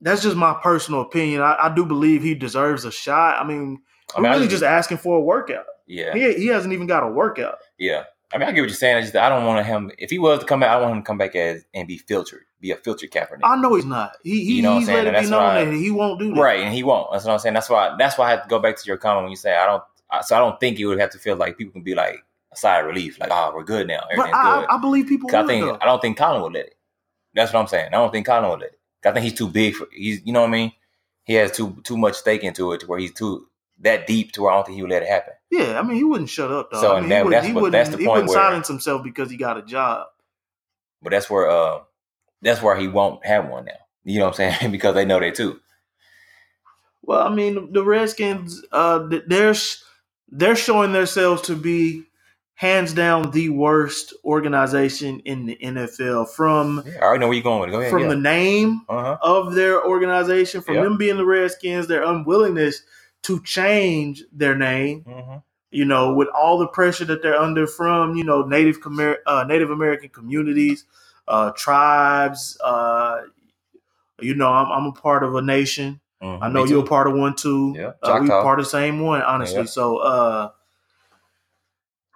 that's 0.01 0.24
just 0.24 0.36
my 0.36 0.54
personal 0.62 1.01
opinion. 1.01 1.42
I, 1.42 1.58
I 1.63 1.74
do 1.75 1.86
believe 1.86 2.24
he 2.24 2.34
deserves 2.36 2.86
a 2.86 2.92
shot. 2.92 3.40
I 3.44 3.48
mean, 3.48 3.82
I 4.16 4.20
we're 4.20 4.24
mean, 4.24 4.32
really 4.34 4.46
just, 4.46 4.62
just 4.62 4.63
asking 4.63 4.98
for 4.98 5.18
a 5.18 5.22
workout. 5.22 5.66
yeah, 5.88 6.13
He, 6.13 6.34
he 6.34 6.48
hasn't 6.48 6.74
even 6.74 6.88
got 6.88 7.04
a 7.04 7.08
workout. 7.12 7.58
yeah. 7.78 8.04
I 8.34 8.38
mean, 8.38 8.48
I 8.48 8.54
get 8.54 8.62
what 8.62 8.70
you're 8.70 8.75
saying. 8.78 8.96
I 8.96 9.01
just 9.01 9.13
I 9.13 9.28
don't 9.28 9.46
want 9.46 9.66
him. 9.66 9.92
If 9.98 10.10
he 10.10 10.18
was 10.18 10.40
to 10.40 10.46
come 10.46 10.62
back, 10.62 10.70
I 10.70 10.74
don't 10.75 10.84
want 10.84 10.96
him 10.96 11.04
to 11.04 11.06
come 11.06 11.18
back 11.18 11.36
as 11.36 11.66
and 11.74 11.86
be 11.86 11.98
filtered, 11.98 12.44
be 12.62 12.72
a 12.72 12.78
filtered 12.78 13.12
Kaepernick. 13.12 13.42
I 13.44 13.58
know 13.58 13.75
he's 13.75 13.84
not. 13.84 14.13
He, 14.24 14.46
he 14.46 14.54
You 14.56 14.62
know 14.62 14.70
what 14.70 14.74
I'm 14.75 14.80
he's 14.80 14.88
saying? 14.88 14.98
let 15.00 15.08
it 15.08 15.08
And 15.10 15.16
be 15.16 15.20
that's 15.20 15.30
known 15.32 15.44
why- 15.44 15.66
that 15.66 15.74
he 15.74 15.92
won't 15.92 16.18
do 16.18 16.34
that. 16.34 16.40
Right, 16.40 16.62
and 16.62 16.74
he 16.74 16.82
won't. 16.82 17.12
That's 17.12 17.25
what 17.25 17.34
I'm 17.34 17.40
saying. 17.40 17.56
That's 17.56 17.70
why. 17.70 17.94
That's 18.00 18.18
why 18.18 18.28
I 18.28 18.32
have 18.32 18.44
to 18.44 18.48
go 18.48 18.60
back 18.60 18.78
to 18.78 18.88
your 18.88 18.96
comment 18.96 19.24
when 19.25 19.32
you 19.32 19.36
say 19.36 19.54
I 19.54 19.66
don't. 19.66 19.84
So 20.20 20.36
I 20.36 20.39
don't 20.39 20.60
think 20.60 20.77
you 20.77 20.88
would 20.89 21.00
have 21.00 21.12
to 21.12 21.18
feel 21.18 21.36
like 21.38 21.58
people 21.58 21.72
can 21.74 21.84
be 21.84 21.96
like 21.96 22.24
a 22.51 22.56
sigh 22.58 22.80
of 22.80 22.86
relief, 22.86 23.20
like 23.20 23.30
oh, 23.32 23.53
we're 23.56 23.63
good 23.63 23.88
now, 23.88 24.01
But 24.01 24.12
everything's 24.20 24.36
I, 24.36 24.60
good. 24.62 24.69
I, 24.69 24.76
I 24.76 24.82
believe 24.82 25.08
people 25.08 25.30
I 25.34 25.45
think 25.47 25.65
though. 25.65 25.78
I 25.82 25.86
don't 25.86 26.02
think 26.02 26.17
Colin 26.17 26.41
would 26.41 26.54
let 26.54 26.65
it. 26.65 26.76
That's 27.34 27.54
what 27.54 27.62
I'm 27.62 27.67
saying. 27.67 27.88
I 27.88 27.91
don't 27.91 28.12
think 28.12 28.26
Colin 28.26 28.50
would 28.50 28.60
let 28.60 28.71
it. 28.74 28.80
I 29.06 29.12
think 29.13 29.24
he's 29.24 29.34
too 29.34 29.47
big 29.47 29.74
for. 29.76 29.88
He's 29.93 30.21
you 30.26 30.34
know 30.34 30.41
what 30.41 30.50
I 30.50 30.52
mean. 30.52 30.74
He 31.24 31.34
has 31.36 31.52
too 31.52 31.78
too 31.84 31.97
much 31.97 32.15
stake 32.15 32.43
into 32.43 32.71
it 32.74 32.82
to 32.82 32.88
where 32.88 33.00
he's 33.00 33.13
too 33.13 33.47
that 33.80 34.06
deep 34.06 34.32
to 34.34 34.41
where 34.43 34.52
I 34.52 34.56
don't 34.56 34.65
think 34.65 34.76
he 34.76 34.82
would 34.84 34.91
let 34.91 35.02
it 35.02 35.08
happen. 35.10 35.34
Yeah, 35.50 35.80
I 35.80 35.82
mean, 35.84 35.97
he 35.97 36.04
wouldn't 36.04 36.30
shut 36.30 36.52
up, 36.52 36.69
though. 36.71 36.82
So, 36.82 36.91
I 36.95 37.02
mean, 37.02 37.12
and 37.12 37.12
that- 37.12 37.24
he, 37.26 37.30
that's 37.32 37.47
he 37.47 37.54
what- 37.54 37.62
wouldn't, 37.63 37.71
that's 37.86 37.89
the 37.89 37.97
he 37.97 38.06
point 38.06 38.15
wouldn't 38.24 38.30
where- 38.30 38.38
silence 38.38 38.67
himself 38.67 39.04
because 39.04 39.32
he 39.32 39.38
got 39.38 39.58
a 39.58 39.63
job. 39.63 40.08
But 41.02 41.12
that's 41.12 41.30
where 41.30 41.50
uh 41.50 41.80
that's 42.41 42.62
where 42.62 42.76
he 42.78 42.88
won't 42.88 43.26
have 43.26 43.47
one 43.47 43.65
now. 43.65 43.71
You 44.04 44.19
know 44.19 44.26
what 44.26 44.39
I'm 44.39 44.52
saying? 44.60 44.71
because 44.74 44.93
they 44.93 45.06
know 45.06 45.19
that 45.19 45.36
too. 45.36 45.60
Well, 47.04 47.26
I 47.26 47.34
mean, 47.34 47.74
the 47.74 47.84
Redskins, 47.84 48.63
uh, 48.71 49.08
th- 49.10 49.24
they're 50.32 50.56
showing 50.56 50.91
themselves 50.94 51.41
to 51.44 51.56
be 51.56 52.04
hands 52.56 52.94
down 52.94 53.32
the 53.32 53.50
worst 53.50 54.13
organization 54.24 55.20
in 55.26 55.46
the 55.46 55.58
NFL. 55.62 56.30
From 56.30 56.84
Yeah, 56.86 56.94
I 57.00 57.04
already 57.06 57.20
know 57.22 57.28
where 57.28 57.36
you're 57.36 57.44
going 57.44 57.60
with 57.62 57.70
it. 57.70 57.72
Go 57.72 57.80
ahead. 57.80 57.91
from 57.91 58.04
yeah. 58.04 58.10
the 58.10 58.15
name 58.15 58.82
uh-huh. 58.88 59.17
of 59.22 59.56
their 59.56 59.84
organization, 59.86 60.62
from 60.62 60.76
Yeah. 60.76 60.84
them 60.84 60.98
being 60.98 61.17
the 61.17 61.26
Redskins, 61.26 61.88
their 61.88 62.04
unwillingness 62.04 62.84
to 63.24 63.41
change 63.41 64.24
their 64.32 64.56
name. 64.56 65.02
hmm 65.02 65.38
You 65.72 65.86
know, 65.86 66.13
with 66.13 66.28
all 66.30 66.58
the 66.60 66.67
pressure 66.67 67.06
that 67.06 67.22
they're 67.24 67.39
under 67.39 67.65
from 67.65 68.15
you 68.15 68.24
know 68.24 68.44
Native 68.44 68.78
uh, 69.26 69.44
Native 69.48 69.72
American 69.72 70.10
communities, 70.10 70.86
uh, 71.28 71.52
tribes. 71.52 72.58
Uh, 72.63 73.22
you 74.20 74.36
know, 74.36 74.50
I'm, 74.50 74.72
I'm 74.72 74.86
a 74.86 74.91
part 74.91 75.24
of 75.24 75.34
a 75.36 75.41
nation. 75.41 76.00
I 76.21 76.49
know 76.49 76.65
you're 76.65 76.84
a 76.84 76.88
part 76.88 77.07
of 77.07 77.13
one 77.13 77.36
too. 77.36 77.73
Yeah, 77.75 77.93
uh, 78.03 78.19
we 78.21 78.27
Choctaw. 78.27 78.43
part 78.43 78.60
of 78.60 78.65
the 78.65 78.69
same 78.69 78.99
one, 78.99 79.21
honestly. 79.21 79.60
Yeah. 79.60 79.65
So 79.65 79.97
uh 79.97 80.51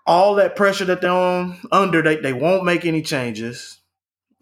all 0.05 0.35
that 0.35 0.55
pressure 0.55 0.85
that 0.85 1.01
they're 1.01 1.09
on 1.09 1.57
under, 1.71 2.03
they, 2.03 2.17
they 2.17 2.33
won't 2.33 2.63
make 2.63 2.85
any 2.85 3.01
changes. 3.01 3.79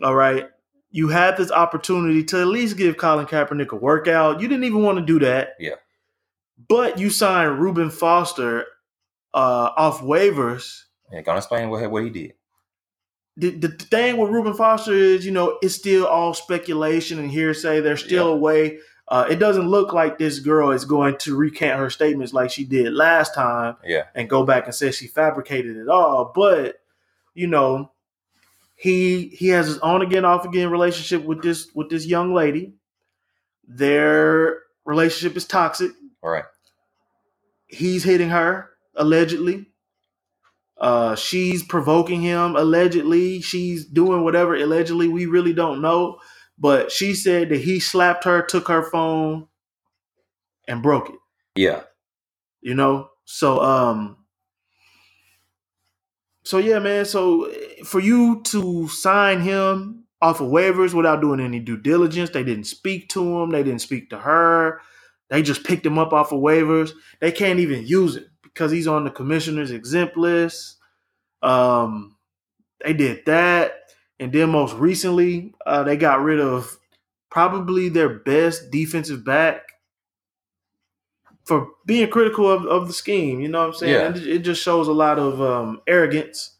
All 0.01 0.13
right. 0.13 0.49
You 0.91 1.07
had 1.07 1.37
this 1.37 1.51
opportunity 1.51 2.23
to 2.25 2.41
at 2.41 2.47
least 2.47 2.75
give 2.75 2.97
Colin 2.97 3.25
Kaepernick 3.25 3.69
a 3.69 3.77
workout. 3.77 4.41
You 4.41 4.49
didn't 4.49 4.65
even 4.65 4.83
want 4.83 4.99
to 4.99 5.05
do 5.05 5.19
that. 5.19 5.51
Yeah. 5.59 5.75
But 6.67 6.99
you 6.99 7.09
signed 7.09 7.59
Reuben 7.59 7.89
Foster 7.89 8.65
uh 9.33 9.71
off 9.77 10.01
waivers. 10.01 10.81
Yeah, 11.11 11.21
gonna 11.21 11.37
explain 11.37 11.69
what 11.69 11.89
what 11.89 12.03
he 12.03 12.09
did. 12.09 12.33
The, 13.35 13.49
the 13.49 13.69
thing 13.69 14.17
with 14.17 14.29
Reuben 14.29 14.53
Foster 14.53 14.93
is, 14.93 15.25
you 15.25 15.31
know, 15.31 15.57
it's 15.63 15.73
still 15.73 16.05
all 16.05 16.35
speculation 16.35 17.17
and 17.17 17.31
hearsay. 17.31 17.79
There's 17.81 18.03
still 18.03 18.27
a 18.27 18.37
way. 18.37 18.77
Uh, 19.13 19.27
it 19.29 19.37
doesn't 19.37 19.69
look 19.69 19.93
like 19.93 20.17
this 20.17 20.39
girl 20.39 20.71
is 20.71 20.85
going 20.85 21.15
to 21.19 21.35
recant 21.37 21.77
her 21.79 21.91
statements 21.91 22.33
like 22.33 22.49
she 22.49 22.63
did 22.65 22.93
last 22.93 23.35
time 23.35 23.75
Yeah. 23.85 24.05
and 24.15 24.27
go 24.29 24.43
back 24.43 24.65
and 24.65 24.73
say 24.73 24.89
she 24.91 25.05
fabricated 25.05 25.77
it 25.77 25.87
all. 25.87 26.31
But 26.33 26.77
you 27.35 27.45
know, 27.47 27.91
he 28.75 29.27
he 29.27 29.49
has 29.49 29.67
his 29.67 29.77
on 29.79 30.01
again, 30.01 30.25
off 30.25 30.45
again 30.45 30.71
relationship 30.71 31.23
with 31.25 31.43
this 31.43 31.67
with 31.75 31.89
this 31.91 32.07
young 32.07 32.33
lady. 32.33 32.73
Their 33.67 34.61
relationship 34.85 35.37
is 35.37 35.45
toxic. 35.45 35.91
All 36.23 36.31
right. 36.31 36.45
He's 37.67 38.03
hitting 38.03 38.29
her 38.29 38.71
allegedly. 38.95 39.67
Uh, 40.77 41.15
she's 41.15 41.63
provoking 41.63 42.21
him 42.21 42.55
allegedly. 42.55 43.41
She's 43.41 43.85
doing 43.85 44.23
whatever 44.23 44.55
allegedly. 44.55 45.07
We 45.07 45.27
really 45.27 45.53
don't 45.53 45.81
know, 45.81 46.19
but 46.59 46.91
she 46.91 47.13
said 47.15 47.49
that 47.49 47.61
he 47.61 47.79
slapped 47.79 48.25
her, 48.25 48.41
took 48.43 48.67
her 48.69 48.83
phone, 48.83 49.47
and 50.67 50.83
broke 50.83 51.09
it. 51.09 51.15
Yeah. 51.55 51.83
you 52.61 52.75
know 52.75 53.09
so 53.25 53.61
um 53.61 54.17
so 56.43 56.59
yeah 56.59 56.79
man 56.79 57.05
so 57.05 57.51
for 57.85 57.99
you 58.01 58.41
to 58.43 58.87
sign 58.89 59.41
him 59.41 60.05
off 60.21 60.41
of 60.41 60.49
waivers 60.49 60.93
without 60.93 61.21
doing 61.21 61.39
any 61.39 61.59
due 61.59 61.77
diligence 61.77 62.31
they 62.31 62.43
didn't 62.43 62.65
speak 62.65 63.09
to 63.09 63.39
him 63.41 63.51
they 63.51 63.63
didn't 63.63 63.81
speak 63.81 64.09
to 64.09 64.19
her 64.19 64.81
they 65.29 65.41
just 65.43 65.63
picked 65.65 65.85
him 65.85 65.99
up 65.99 66.13
off 66.13 66.33
of 66.33 66.41
waivers 66.41 66.91
they 67.21 67.31
can't 67.31 67.59
even 67.59 67.85
use 67.87 68.15
it 68.15 68.27
because 68.43 68.71
he's 68.71 68.87
on 68.87 69.05
the 69.05 69.11
commissioner's 69.11 69.71
exempt 69.71 70.17
list 70.17 70.77
um 71.43 72.15
they 72.85 72.93
did 72.93 73.25
that 73.25 73.82
and 74.23 74.31
then 74.33 74.49
most 74.49 74.73
recently 74.75 75.53
uh, 75.65 75.83
they 75.83 75.97
got 75.97 76.21
rid 76.21 76.39
of 76.39 76.77
probably 77.29 77.89
their 77.89 78.09
best 78.09 78.71
defensive 78.71 79.23
back 79.25 79.73
for 81.43 81.67
being 81.85 82.09
critical 82.09 82.49
of, 82.49 82.65
of 82.65 82.87
the 82.87 82.93
scheme. 82.93 83.41
You 83.41 83.49
know 83.49 83.59
what 83.59 83.67
I'm 83.67 83.73
saying? 83.73 83.93
Yeah. 83.93 84.05
And 84.07 84.17
It, 84.17 84.39
just 84.39 84.61
shows 84.61 84.87
a 84.87 84.93
lot 84.93 85.19
of 85.19 85.41
um, 85.41 85.81
arrogance, 85.87 86.51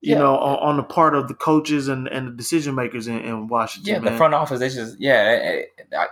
you 0.00 0.12
Yeah. 0.12 0.18
know, 0.18 0.36
on, 0.36 0.58
on 0.58 0.76
the 0.76 0.82
part 0.82 1.14
of 1.14 1.28
the 1.28 1.34
coaches 1.34 1.88
and, 1.88 2.06
and 2.08 2.28
the 2.28 2.32
decision 2.32 2.74
makers 2.74 3.06
in, 3.06 3.18
in 3.20 3.48
Washington. 3.48 3.94
Yeah, 3.94 4.10
the 4.10 4.16
front 4.16 4.34
office, 4.34 4.60
they 4.60 4.68
just 4.68 5.00
yeah, 5.00 5.62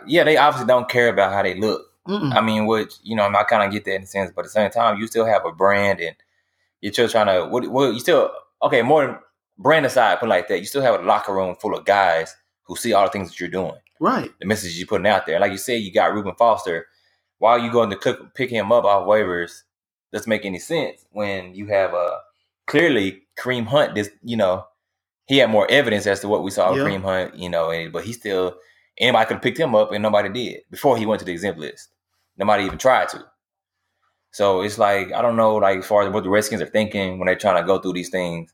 yeah, 0.07 0.25
they 0.25 0.37
obviously 0.39 0.67
don't 0.67 0.89
care 0.89 1.09
about 1.09 1.33
how 1.33 1.43
they 1.43 1.55
look. 1.59 1.83
Mm-mm. 2.09 2.35
I 2.35 2.41
mean, 2.41 2.67
which 2.67 2.95
you 3.03 3.15
know, 3.15 3.29
I 3.29 3.45
kind 3.45 3.63
of 3.63 3.71
get 3.73 3.85
that 3.85 3.95
in 3.95 4.03
a 4.03 4.07
sense, 4.07 4.33
but 4.35 4.41
at 4.41 4.45
the 4.47 4.51
same 4.51 4.71
time, 4.71 4.99
you 4.99 5.07
still 5.07 5.27
have 5.27 5.45
a 5.45 5.53
brand, 5.53 6.01
and 6.01 6.17
you're 6.81 6.93
still 6.93 7.09
trying 7.09 7.27
to. 7.27 7.47
What? 7.49 7.69
What? 7.69 7.93
You 7.93 8.01
still 8.01 8.31
okay? 8.63 8.83
More 8.83 9.07
than 9.07 9.19
brand 9.63 9.87
aside, 9.87 10.19
put 10.21 10.27
it 10.27 10.31
like 10.31 10.49
that. 10.49 10.59
You 10.59 10.65
still 10.67 10.83
have 10.83 11.01
a 11.01 11.05
locker 11.05 11.35
room 11.35 11.57
full 11.57 11.75
of 11.77 11.85
guys 11.85 12.35
who 12.65 12.77
see 12.77 12.93
all 12.93 13.05
the 13.05 13.11
things 13.11 13.29
that 13.29 13.41
you're 13.41 13.49
doing, 13.49 13.75
right. 14.01 14.31
the 14.41 14.47
messages 14.47 14.79
you're 14.79 14.87
putting 14.87 15.07
out 15.07 15.27
there. 15.27 15.41
Like 15.41 15.53
you 15.53 15.59
said, 15.59 15.83
you 15.83 15.93
got 15.93 16.13
Reuben 16.15 16.35
Foster. 16.37 16.87
Why 17.39 17.53
are 17.53 17.59
you 17.59 17.73
going 17.73 17.91
to 17.91 17.97
click, 17.97 18.19
pick 18.35 18.51
him 18.51 18.71
up 18.73 18.85
off 18.85 19.07
waivers? 19.07 19.63
Doesn't 20.13 20.29
make 20.29 20.45
any 20.45 20.59
sense 20.59 21.05
when 21.11 21.55
you 21.55 21.67
have 21.67 21.95
uh, 21.95 22.19
clearly 22.67 23.23
Kareem 23.39 23.67
Hunt. 23.67 23.95
This, 23.95 24.11
you 24.23 24.37
know, 24.37 24.65
he 25.27 25.39
had 25.39 25.51
more 25.51 25.69
evidence 25.71 26.07
as 26.07 26.21
to 26.21 26.29
what 26.29 26.43
we 26.43 26.51
saw 26.51 26.71
with 26.71 26.81
Yeah. 26.81 26.85
Kareem 26.89 27.03
Hunt. 27.03 27.35
You 27.37 27.49
know, 27.49 27.71
and, 27.71 27.93
but 27.93 28.05
he 28.05 28.13
still 28.13 28.57
anybody 28.99 29.27
could 29.27 29.35
have 29.35 29.43
picked 29.43 29.59
him 29.59 29.75
up, 29.75 29.93
and 29.93 30.03
nobody 30.03 30.29
did 30.29 30.61
before 30.71 30.97
he 30.97 31.07
went 31.07 31.21
to 31.21 31.25
the 31.25 31.33
exempt 31.33 31.59
list. 31.59 31.89
Nobody 32.37 32.65
even 32.65 32.79
tried 32.79 33.09
to. 33.11 33.25
So 34.33 34.63
it's 34.63 34.79
like 34.79 35.13
I 35.13 35.23
don't 35.23 35.37
know, 35.37 35.57
like 35.57 35.79
as 35.79 35.87
far 35.87 36.03
as 36.03 36.13
what 36.13 36.25
the 36.25 36.31
Redskins 36.31 36.63
are 36.63 36.67
thinking 36.67 37.19
when 37.19 37.27
they're 37.27 37.37
trying 37.37 37.61
to 37.63 37.67
go 37.67 37.79
through 37.79 37.95
these 37.95 38.11
things. 38.11 38.53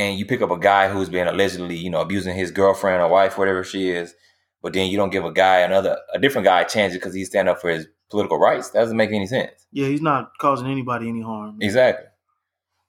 And 0.00 0.18
you 0.18 0.24
pick 0.24 0.40
up 0.40 0.50
a 0.50 0.58
guy 0.58 0.88
who's 0.88 1.10
been 1.10 1.28
allegedly, 1.28 1.76
you 1.76 1.90
know, 1.90 2.00
abusing 2.00 2.34
his 2.34 2.50
girlfriend 2.50 3.02
or 3.02 3.08
wife, 3.08 3.36
whatever 3.36 3.62
she 3.62 3.90
is, 3.90 4.14
but 4.62 4.72
then 4.72 4.90
you 4.90 4.96
don't 4.96 5.10
give 5.10 5.26
a 5.26 5.32
guy 5.32 5.58
another 5.58 5.98
a 6.14 6.18
different 6.18 6.46
guy 6.46 6.62
a 6.62 6.68
chance 6.68 6.94
because 6.94 7.12
he's 7.12 7.28
standing 7.28 7.52
up 7.52 7.60
for 7.60 7.68
his 7.68 7.86
political 8.08 8.38
rights. 8.38 8.70
That 8.70 8.80
doesn't 8.80 8.96
make 8.96 9.10
any 9.10 9.26
sense. 9.26 9.66
Yeah, 9.72 9.88
he's 9.88 10.00
not 10.00 10.30
causing 10.38 10.68
anybody 10.68 11.08
any 11.08 11.20
harm. 11.20 11.58
Exactly. 11.60 12.06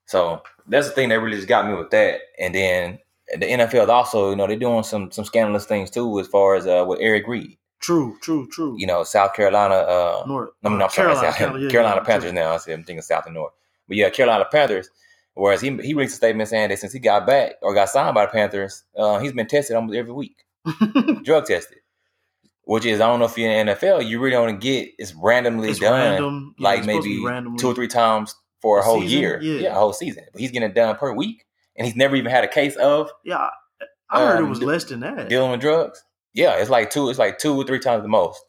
So 0.06 0.42
that's 0.68 0.88
the 0.88 0.94
thing 0.94 1.10
that 1.10 1.20
really 1.20 1.36
just 1.36 1.50
got 1.50 1.68
me 1.68 1.74
with 1.74 1.90
that. 1.92 2.22
And 2.40 2.56
then 2.56 3.00
the 3.38 3.46
NFL 3.46 3.84
is 3.84 3.90
also, 3.90 4.30
you 4.30 4.36
know, 4.38 4.48
they're 4.48 4.56
doing 4.56 4.84
some 4.84 5.12
some 5.12 5.26
scandalous 5.26 5.66
things 5.66 5.90
too, 5.90 6.18
as 6.20 6.28
far 6.28 6.56
as 6.56 6.66
uh, 6.66 6.86
with 6.88 7.00
Eric 7.02 7.28
Reid. 7.28 7.58
True, 7.82 8.18
true, 8.22 8.48
true. 8.48 8.76
You 8.78 8.88
know, 8.88 9.04
South 9.04 9.34
Carolina. 9.34 9.76
Uh, 9.76 10.24
North, 10.28 10.52
I 10.64 10.70
mean, 10.70 10.82
I'm 10.82 10.90
sorry, 10.90 11.08
Carolina, 11.08 11.28
South- 11.28 11.38
Carolina, 11.38 11.70
Carolina 11.70 12.02
Panthers 12.06 12.32
true. 12.32 12.40
now. 12.40 12.54
I 12.54 12.58
see, 12.58 12.72
I'm 12.72 12.84
thinking 12.84 13.02
South 13.02 13.26
and 13.26 13.34
North. 13.34 13.54
But 13.88 13.98
yeah, 13.98 14.10
Carolina 14.10 14.46
Panthers. 14.50 14.90
Whereas 15.34 15.62
he 15.62 15.70
he 15.78 15.94
released 15.94 16.14
a 16.14 16.18
statement 16.18 16.50
saying 16.50 16.70
that 16.70 16.80
since 16.80 16.92
he 16.94 17.00
got 17.00 17.26
back 17.26 17.54
or 17.62 17.74
got 17.74 17.90
signed 17.90 18.16
by 18.16 18.26
the 18.26 18.32
Panthers, 18.32 18.84
uh, 18.98 19.20
he's 19.20 19.32
been 19.34 19.48
tested 19.48 19.76
almost 19.76 19.96
every 19.96 20.12
week, 20.14 20.44
drug 21.24 21.46
tested. 21.46 21.78
Which 22.64 22.86
is 22.86 23.02
I 23.02 23.08
don't 23.08 23.20
know 23.20 23.26
if 23.26 23.38
you're 23.38 23.50
in 23.52 23.66
the 23.68 23.74
NFL, 23.74 24.08
you 24.08 24.20
really 24.20 24.32
don't 24.34 24.60
get 24.60 24.90
it's 24.98 25.14
randomly 25.16 25.70
it's 25.70 25.80
done, 25.80 25.94
random. 25.94 26.56
Yeah, 26.58 26.64
like 26.70 26.78
it's 26.80 26.88
supposed 26.88 27.04
to 27.08 27.10
be 27.10 27.24
maybe 27.24 27.58
two 27.58 27.68
or 27.70 27.74
three 27.76 27.88
times 27.88 28.36
for 28.62 28.78
a 28.78 28.82
A 28.82 28.84
whole 28.84 29.02
season? 29.02 29.20
year, 29.20 29.42
Yeah. 29.42 29.70
a 29.72 29.74
whole 29.74 29.94
season. 29.94 30.24
But 30.32 30.40
he's 30.42 30.52
getting 30.52 30.70
it 30.70 30.76
done 30.76 30.96
per 30.96 31.12
week, 31.14 31.46
and 31.76 31.86
he's 31.88 31.96
never 31.96 32.16
even 32.16 32.30
had 32.32 32.44
a 32.44 32.48
case 32.48 32.76
of 32.76 33.10
Yeah, 33.26 33.38
I, 33.38 33.50
I 34.10 34.20
heard 34.28 34.38
Um, 34.40 34.46
it 34.46 34.50
was 34.50 34.62
less 34.62 34.84
than 34.84 35.00
that. 35.00 35.28
dealing 35.30 35.52
with 35.52 35.60
drugs. 35.62 36.04
Yeah, 36.34 36.56
it's 36.58 36.70
like 36.70 36.92
two. 36.92 37.10
It's 37.10 37.20
like 37.20 37.40
two 37.40 37.56
or 37.56 37.64
three 37.66 37.80
times 37.80 38.04
the 38.04 38.10
most. 38.10 38.40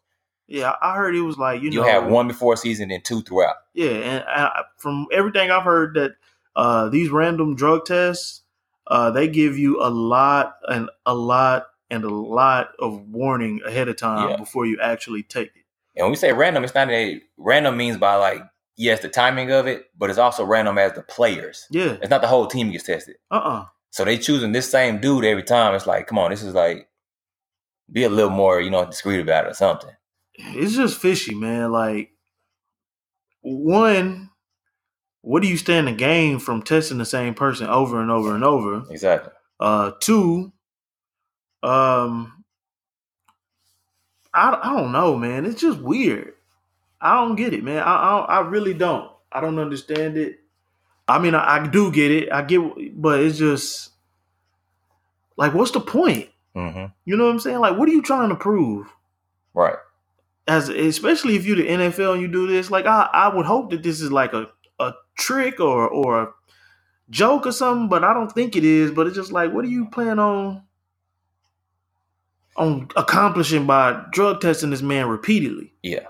Yeah, 0.47 0.75
I 0.83 0.95
heard 0.95 1.15
it 1.17 1.23
was 1.23 1.39
like 1.39 1.63
you 1.63 1.71
know. 1.71 1.75
You, 1.77 1.81
know 1.81 1.87
have 2.01 2.07
one 2.11 2.29
before 2.29 2.57
season 2.57 2.91
and 2.91 3.03
two 3.05 3.23
throughout. 3.23 3.57
Yeah, 3.73 3.91
and 3.91 4.25
I, 4.29 4.63
from 4.77 5.07
everything 5.11 5.51
I've 5.51 5.65
heard, 5.65 5.95
that 5.95 6.13
uh, 6.57 6.89
these 6.89 7.11
random 7.11 7.55
drug 7.55 7.85
tests, 7.85 8.43
uh, 8.87 9.11
they 9.11 9.29
give 9.29 9.57
you 9.59 9.81
a 9.83 9.89
lot 9.91 10.57
and 10.69 10.91
a 11.07 11.15
lot 11.15 11.67
and 11.91 12.05
a 12.05 12.09
lot 12.09 12.71
of 12.79 13.09
warning 13.09 13.61
ahead 13.67 13.89
of 13.89 13.97
time 13.97 14.31
Yeah. 14.31 14.37
before 14.37 14.67
you 14.67 14.79
actually 14.81 15.23
take 15.23 15.49
it. 15.55 15.65
And 15.95 16.05
when 16.05 16.11
we 16.13 16.17
say 16.17 16.33
random, 16.33 16.65
it's 16.65 16.75
not 16.75 16.91
a 16.91 17.21
random 17.37 17.77
means 17.77 17.97
by 17.99 18.15
like 18.17 18.43
yes 18.77 19.01
the 19.01 19.09
timing 19.09 19.51
of 19.51 19.67
it, 19.67 19.85
but 19.97 20.09
it's 20.11 20.19
also 20.19 20.45
random 20.45 20.79
as 20.79 20.93
the 20.95 21.03
players. 21.03 21.67
Yeah, 21.71 21.97
It's 22.01 22.11
not 22.11 22.23
the 22.23 22.29
whole 22.29 22.47
team 22.47 22.71
gets 22.71 22.85
tested. 22.85 23.17
uh, 23.31 23.35
uh 23.37 23.65
So 23.91 24.05
they 24.05 24.17
choosing 24.19 24.53
this 24.53 24.71
same 24.71 25.01
dude 25.01 25.25
every 25.25 25.43
time. 25.43 25.75
It's 25.75 25.87
like, 25.87 26.07
come 26.07 26.19
on, 26.19 26.31
this 26.31 26.43
is 26.43 26.55
like 26.55 26.89
be 27.91 28.05
a 28.05 28.09
little 28.09 28.31
more, 28.31 28.61
you 28.61 28.71
know, 28.71 28.87
discreet 28.87 29.21
about 29.21 29.45
it 29.45 29.51
or 29.51 29.55
something. 29.55 29.91
it's 30.35 30.75
just 30.75 30.99
fishy, 30.99 31.35
man. 31.35 31.73
Like 31.73 32.13
one, 33.43 34.31
what 35.23 35.43
do 35.43 35.49
you 35.49 35.57
stand 35.57 35.87
to 35.87 35.93
gain 35.95 36.39
from 36.39 36.63
testing 36.63 36.99
the 36.99 37.05
same 37.05 37.35
person 37.35 37.69
over 37.69 38.01
and 38.01 38.11
over 38.11 38.35
and 38.35 38.45
over? 38.45 38.83
Exactly. 38.91 39.33
Uh, 39.59 39.93
two, 40.01 40.53
um, 41.63 42.45
I, 44.35 44.59
I 44.63 44.73
don't 44.77 44.93
know, 44.93 45.17
man. 45.17 45.47
It's 45.47 45.61
just 45.61 45.79
weird. 45.79 46.35
I 47.01 47.15
don't 47.17 47.37
get 47.37 47.53
it, 47.55 47.65
man. 47.65 47.83
I 47.83 47.95
I, 47.95 48.19
I 48.21 48.41
really 48.41 48.75
don't. 48.75 49.11
I 49.31 49.41
don't 49.41 49.59
understand 49.59 50.17
it. 50.17 50.41
I 51.09 51.19
mean, 51.19 51.35
I, 51.35 51.57
I 51.57 51.67
do 51.67 51.91
get 51.93 52.11
it. 52.11 52.33
I 52.33 52.43
get, 52.43 52.61
but 53.01 53.21
it's 53.21 53.39
just 53.39 53.91
like, 55.37 55.55
what's 55.55 55.71
the 55.73 55.81
point? 55.81 56.29
hmm 56.55 56.87
You 57.05 57.17
know 57.17 57.25
what 57.27 57.33
I'm 57.33 57.41
saying? 57.41 57.59
Like, 57.59 57.77
what 57.79 57.89
are 57.89 57.93
you 57.93 58.03
trying 58.03 58.29
to 58.31 58.37
prove? 58.37 58.89
Right. 59.55 59.77
As 60.49 60.69
especially 60.69 61.37
if 61.37 61.47
you're 61.47 61.57
the 61.57 61.69
NFL 61.69 62.15
and 62.15 62.23
you 62.23 62.29
do 62.29 62.47
this, 62.47 62.71
like, 62.71 62.87
I 62.87 63.09
I 63.13 63.35
would 63.35 63.47
hope 63.47 63.71
that 63.71 63.83
this 63.83 64.01
is 64.01 64.11
like 64.11 64.33
a 64.33 64.49
a 64.83 64.95
trick 65.19 65.61
or 65.61 65.89
or 65.89 66.23
a 66.23 66.29
joke 67.11 67.47
or 67.47 67.53
something, 67.53 67.89
but 67.89 68.05
I 68.05 68.15
don't 68.15 68.31
think 68.33 68.57
it 68.57 68.65
is. 68.65 68.91
But 68.91 69.07
it's 69.07 69.17
just 69.17 69.33
like, 69.33 69.53
what 69.53 69.65
do 69.65 69.71
you 69.71 69.89
plan 69.91 70.19
on 70.19 70.63
on 72.57 72.89
accomplishing 72.97 73.67
by 73.67 74.05
drug 74.13 74.41
testing 74.41 74.71
this 74.71 74.83
man 74.83 75.09
repeatedly? 75.09 75.73
Yeah. 75.83 76.07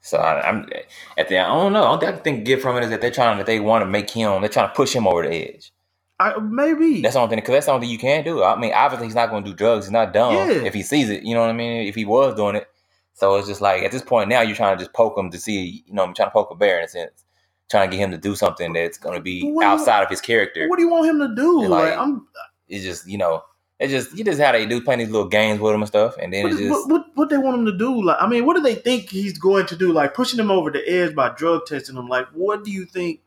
So 0.00 0.18
I, 0.18 0.46
I'm 0.48 0.68
at 1.16 1.28
the 1.28 1.38
I 1.38 1.46
don't 1.46 1.72
know. 1.72 1.98
I 2.00 2.12
think 2.16 2.44
get 2.44 2.60
from 2.60 2.76
it 2.76 2.84
is 2.84 2.90
that 2.90 3.00
they're 3.00 3.10
trying 3.10 3.38
that 3.38 3.46
they 3.46 3.58
want 3.60 3.82
to 3.82 3.86
make 3.86 4.10
him. 4.10 4.40
They're 4.42 4.50
trying 4.50 4.68
to 4.68 4.74
push 4.74 4.94
him 4.94 5.06
over 5.06 5.22
the 5.22 5.30
edge. 5.34 5.72
I 6.20 6.38
maybe 6.38 7.00
That's 7.00 7.14
the 7.14 7.20
only 7.20 7.30
thing 7.30 7.38
because 7.38 7.54
that's 7.54 7.66
the 7.66 7.72
only 7.72 7.86
thing 7.86 7.92
you 7.92 7.98
can 7.98 8.22
do. 8.22 8.42
I 8.44 8.56
mean, 8.56 8.72
obviously 8.74 9.06
he's 9.06 9.14
not 9.16 9.30
going 9.30 9.44
to 9.44 9.50
do 9.50 9.56
drugs. 9.56 9.86
He's 9.86 9.92
not 9.92 10.12
dumb 10.12 10.34
Yeah. 10.34 10.50
if 10.50 10.74
he 10.74 10.82
sees 10.82 11.10
it. 11.10 11.22
You 11.24 11.34
know 11.34 11.40
what 11.40 11.50
I 11.50 11.54
mean? 11.54 11.88
If 11.88 11.94
he 11.94 12.04
was 12.04 12.34
doing 12.34 12.54
it, 12.56 12.68
so 13.14 13.36
it's 13.36 13.48
just 13.48 13.60
like 13.60 13.82
at 13.82 13.92
this 13.92 14.02
point 14.02 14.28
now 14.28 14.42
you're 14.42 14.54
trying 14.56 14.76
to 14.76 14.84
just 14.84 14.94
poke 14.94 15.16
him 15.18 15.30
to 15.30 15.38
see. 15.40 15.84
You 15.86 15.94
know, 15.94 16.04
I'm 16.04 16.14
trying 16.14 16.28
to 16.28 16.32
poke 16.32 16.50
a 16.50 16.54
bear 16.54 16.78
in 16.78 16.84
a 16.84 16.88
sense, 16.88 17.23
trying 17.70 17.90
to 17.90 17.96
get 17.96 18.02
him 18.02 18.10
to 18.12 18.18
do 18.18 18.34
something 18.34 18.72
that's 18.72 18.98
going 18.98 19.16
to 19.16 19.22
be 19.22 19.42
What 19.50 19.62
do 19.62 19.66
you- 19.66 19.72
outside 19.72 20.02
of 20.02 20.10
his 20.10 20.20
character. 20.20 20.68
what 20.68 20.76
do 20.76 20.82
you 20.82 20.90
want 20.90 21.06
him 21.06 21.18
to 21.20 21.34
do? 21.34 21.62
Like, 21.66 21.90
like- 21.90 21.98
I'm 21.98 22.26
It's 22.68 22.84
just 22.84 23.06
you 23.08 23.18
know, 23.18 23.42
it's 23.80 23.90
just 23.92 24.16
you 24.16 24.24
just 24.24 24.40
how 24.40 24.52
they 24.52 24.66
do 24.66 24.80
playing 24.80 25.00
these 25.00 25.10
little 25.10 25.28
games 25.28 25.60
with 25.60 25.74
him 25.74 25.80
and 25.82 25.88
stuff, 25.88 26.14
and 26.20 26.32
then 26.32 26.44
what, 26.44 26.56
just 26.58 26.70
what, 26.70 26.88
what 26.88 27.06
what 27.14 27.28
they 27.30 27.38
want 27.38 27.58
him 27.58 27.66
to 27.66 27.76
do? 27.76 28.02
Like, 28.02 28.16
I 28.20 28.26
mean, 28.28 28.46
what 28.46 28.54
do 28.56 28.62
they 28.62 28.74
think 28.76 29.10
he's 29.10 29.38
going 29.38 29.66
to 29.66 29.76
do? 29.76 29.92
Like 29.92 30.14
pushing 30.14 30.38
him 30.38 30.50
over 30.50 30.70
the 30.70 30.80
edge 30.88 31.14
by 31.14 31.30
drug 31.30 31.66
testing 31.66 31.96
him. 31.96 32.06
Like, 32.08 32.26
what 32.32 32.64
do 32.64 32.70
you 32.70 32.84
think? 32.86 33.20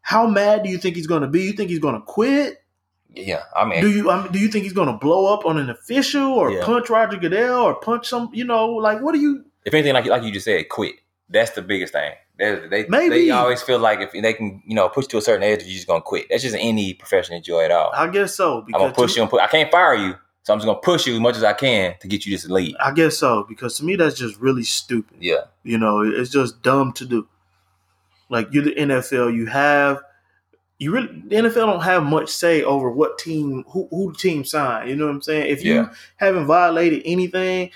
How 0.00 0.26
mad 0.26 0.62
do 0.64 0.70
you 0.70 0.78
think 0.78 0.96
he's 0.96 1.06
going 1.06 1.22
to 1.22 1.28
be? 1.28 1.42
You 1.42 1.52
think 1.52 1.70
he's 1.70 1.78
going 1.78 1.94
to 1.94 2.00
quit? 2.00 2.58
yeah. 3.14 3.42
I 3.54 3.64
mean, 3.66 3.80
Do 3.82 3.90
you 3.90 4.10
I 4.10 4.22
mean, 4.22 4.32
do 4.32 4.38
you 4.38 4.48
think 4.48 4.64
he's 4.64 4.72
going 4.72 4.88
to 4.88 4.94
blow 4.96 5.32
up 5.32 5.44
on 5.44 5.58
an 5.58 5.68
official 5.70 6.24
or 6.32 6.50
Yeah. 6.50 6.64
punch 6.64 6.88
Roger 6.88 7.18
Goodell 7.18 7.60
or 7.62 7.74
punch 7.74 8.08
some? 8.08 8.30
You 8.32 8.44
know, 8.44 8.68
like 8.68 9.00
what 9.00 9.12
do 9.12 9.20
you? 9.20 9.44
if 9.64 9.74
anything, 9.74 9.92
like 9.94 10.06
like 10.06 10.22
you 10.22 10.32
just 10.32 10.44
said, 10.44 10.68
quit. 10.68 10.94
That's 11.28 11.50
the 11.52 11.62
biggest 11.62 11.92
thing. 11.92 12.12
They 12.38 12.66
they, 12.68 12.86
Maybe. 12.88 13.26
they 13.26 13.30
always 13.30 13.62
feel 13.62 13.78
like 13.78 14.00
if 14.00 14.12
they 14.12 14.32
can, 14.32 14.62
you 14.66 14.74
know, 14.74 14.88
push 14.88 15.06
to 15.08 15.18
a 15.18 15.22
certain 15.22 15.42
edge, 15.42 15.62
you're 15.64 15.74
just 15.74 15.86
gonna 15.86 16.00
quit. 16.00 16.26
That's 16.30 16.42
just 16.42 16.56
any 16.58 16.94
professional 16.94 17.40
joy 17.40 17.64
at 17.64 17.70
all. 17.70 17.90
I 17.94 18.08
guess 18.08 18.34
so. 18.34 18.62
I'm 18.66 18.72
gonna 18.72 18.92
push 18.92 19.16
you 19.16 19.22
and 19.22 19.30
put. 19.30 19.40
I 19.42 19.46
can't 19.48 19.70
fire 19.70 19.94
you, 19.94 20.14
so 20.42 20.52
I'm 20.52 20.58
just 20.58 20.66
gonna 20.66 20.78
push 20.80 21.06
you 21.06 21.14
as 21.14 21.20
much 21.20 21.36
as 21.36 21.44
I 21.44 21.52
can 21.52 21.94
to 22.00 22.08
get 22.08 22.24
you 22.24 22.32
just 22.32 22.46
to 22.46 22.52
leave. 22.52 22.74
I 22.80 22.92
guess 22.92 23.18
so 23.18 23.44
because 23.48 23.76
to 23.76 23.84
me 23.84 23.96
that's 23.96 24.16
just 24.16 24.38
really 24.38 24.62
stupid. 24.64 25.18
Yeah, 25.20 25.42
You 25.62 25.76
know, 25.78 26.00
it's 26.02 26.30
just 26.30 26.62
dumb 26.62 26.92
to 26.94 27.04
do. 27.04 27.28
Like 28.28 28.48
you're 28.50 28.64
the 28.64 28.74
NFL, 28.74 29.34
you 29.34 29.46
have 29.46 30.00
you 30.78 30.90
really 30.90 31.08
the 31.26 31.36
NFL 31.36 31.66
don't 31.66 31.82
have 31.82 32.02
much 32.02 32.30
say 32.30 32.62
over 32.62 32.90
what 32.90 33.18
team 33.18 33.62
who 33.68 33.86
who 33.90 34.12
the 34.12 34.18
team 34.18 34.44
signed. 34.44 34.88
You 34.88 34.96
know 34.96 35.04
what 35.06 35.14
I'm 35.14 35.22
saying? 35.22 35.50
If 35.50 35.62
you 35.64 35.74
Yeah. 35.74 35.92
haven't 36.16 36.46
violated 36.46 37.02
anything, 37.04 37.70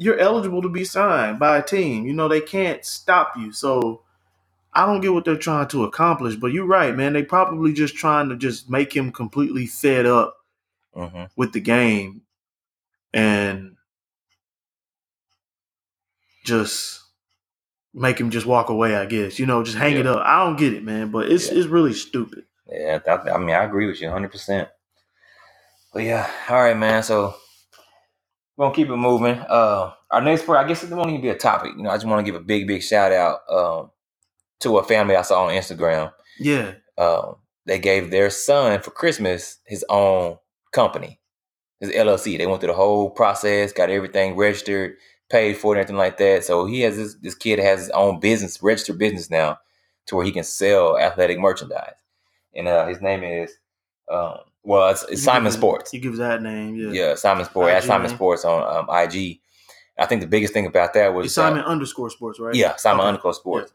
you're 0.00 0.18
eligible 0.18 0.62
to 0.62 0.70
be 0.70 0.84
signed 0.84 1.38
by 1.40 1.58
a 1.58 1.62
team. 1.64 2.06
You 2.06 2.14
know 2.14 2.28
they 2.28 2.42
can't 2.42 2.84
stop 2.84 3.34
you. 3.38 3.52
So 3.52 4.02
I 4.74 4.86
don't 4.86 5.00
get 5.02 5.12
what 5.14 5.24
they're 5.24 5.36
trying 5.36 5.68
to 5.68 5.84
accomplish. 5.84 6.36
But 6.36 6.52
you're 6.52 6.66
right, 6.66 6.96
man. 6.96 7.14
They 7.14 7.24
probably 7.24 7.72
just 7.72 7.96
trying 7.96 8.28
to 8.30 8.36
just 8.36 8.70
make 8.70 8.94
him 8.94 9.12
completely 9.12 9.66
fed 9.66 10.06
up 10.06 10.36
hmm 10.94 11.24
with 11.36 11.52
the 11.52 11.60
game 11.60 12.22
and 13.14 13.76
just 16.44 17.02
make 17.94 18.18
him 18.20 18.30
just 18.30 18.46
walk 18.46 18.70
away, 18.70 18.96
I 18.96 19.06
guess. 19.06 19.38
You 19.38 19.46
know, 19.46 19.62
just 19.64 19.78
hang 19.78 19.96
it 19.98 20.06
up. 20.06 20.22
I 20.24 20.44
don't 20.44 20.56
get 20.58 20.74
it, 20.74 20.84
man, 20.84 21.10
but 21.10 21.30
it's 21.30 21.50
Yeah. 21.50 21.58
it's 21.58 21.68
really 21.68 21.94
stupid. 21.94 22.44
yeah. 22.70 23.00
I 23.08 23.38
mean, 23.38 23.50
I 23.56 23.64
agree 23.64 23.86
with 23.86 24.00
you 24.00 24.08
100. 24.08 24.32
percent 24.32 24.68
But 25.92 26.04
yeah, 26.04 26.30
all 26.48 26.62
right, 26.62 26.76
man. 26.78 27.02
So 27.04 27.34
we're 28.60 28.66
gonna 28.66 28.76
keep 28.76 28.90
it 28.90 28.96
moving. 28.96 29.38
Uh, 29.48 29.90
our 30.10 30.20
next 30.20 30.44
part, 30.44 30.62
I 30.62 30.68
guess 30.68 30.84
it 30.84 30.90
won't 30.90 31.08
even 31.08 31.22
be 31.22 31.30
a 31.30 31.34
topic. 31.34 31.72
You 31.78 31.82
know, 31.82 31.88
I 31.88 31.96
just 31.96 32.06
want 32.06 32.24
to 32.24 32.30
give 32.30 32.38
a 32.38 32.44
big, 32.44 32.66
big 32.66 32.82
shout 32.82 33.10
out 33.10 33.40
um, 33.48 33.90
to 34.60 34.76
a 34.76 34.84
family 34.84 35.16
I 35.16 35.22
saw 35.22 35.46
on 35.46 35.54
Instagram. 35.54 36.12
Yeah. 36.38 36.74
um, 36.98 37.36
they 37.64 37.78
gave 37.78 38.10
their 38.10 38.28
son 38.28 38.82
for 38.82 38.90
Christmas 38.90 39.60
his 39.64 39.82
own 39.88 40.36
company, 40.72 41.20
his 41.80 41.88
LLC. 41.88 42.36
They 42.36 42.46
went 42.46 42.60
through 42.60 42.72
the 42.72 42.76
whole 42.76 43.08
process, 43.08 43.72
got 43.72 43.88
everything 43.88 44.36
registered, 44.36 44.96
paid 45.30 45.56
for 45.56 45.74
it, 45.74 45.78
everything 45.78 45.96
like 45.96 46.18
that. 46.18 46.44
So 46.44 46.66
he 46.66 46.82
has 46.82 46.98
this 46.98 47.14
this 47.22 47.34
kid 47.34 47.58
has 47.60 47.80
his 47.80 47.90
own 47.90 48.20
business, 48.20 48.62
registered 48.62 48.98
business 48.98 49.30
now, 49.30 49.58
to 50.08 50.16
where 50.16 50.26
he 50.26 50.32
can 50.32 50.44
sell 50.44 50.98
athletic 50.98 51.38
merchandise. 51.38 51.94
And 52.54 52.68
uh, 52.68 52.88
his 52.88 53.00
name 53.00 53.24
is 53.24 53.56
um, 54.12 54.40
well, 54.62 54.90
it's, 54.90 55.04
it's 55.08 55.22
Simon 55.22 55.52
Sports. 55.52 55.92
You 55.94 56.00
give 56.00 56.16
that 56.16 56.42
name, 56.42 56.76
yeah. 56.76 56.90
Yeah, 56.90 57.14
Simon 57.14 57.44
Sports. 57.44 57.70
That's 57.72 57.84
IG 57.84 57.88
Simon 57.88 58.06
name. 58.08 58.16
Sports 58.16 58.44
on 58.44 58.62
um, 58.76 58.84
IG. 58.94 59.40
I 59.98 60.06
think 60.06 60.20
the 60.22 60.26
biggest 60.26 60.52
thing 60.52 60.66
about 60.66 60.94
that 60.94 61.12
was 61.12 61.26
It's 61.26 61.36
uh, 61.38 61.42
Simon 61.48 61.64
underscore 61.64 62.10
sports, 62.10 62.38
right? 62.40 62.54
yeah, 62.54 62.76
Simon 62.76 63.00
Okay. 63.00 63.08
underscore 63.08 63.34
sports. 63.34 63.72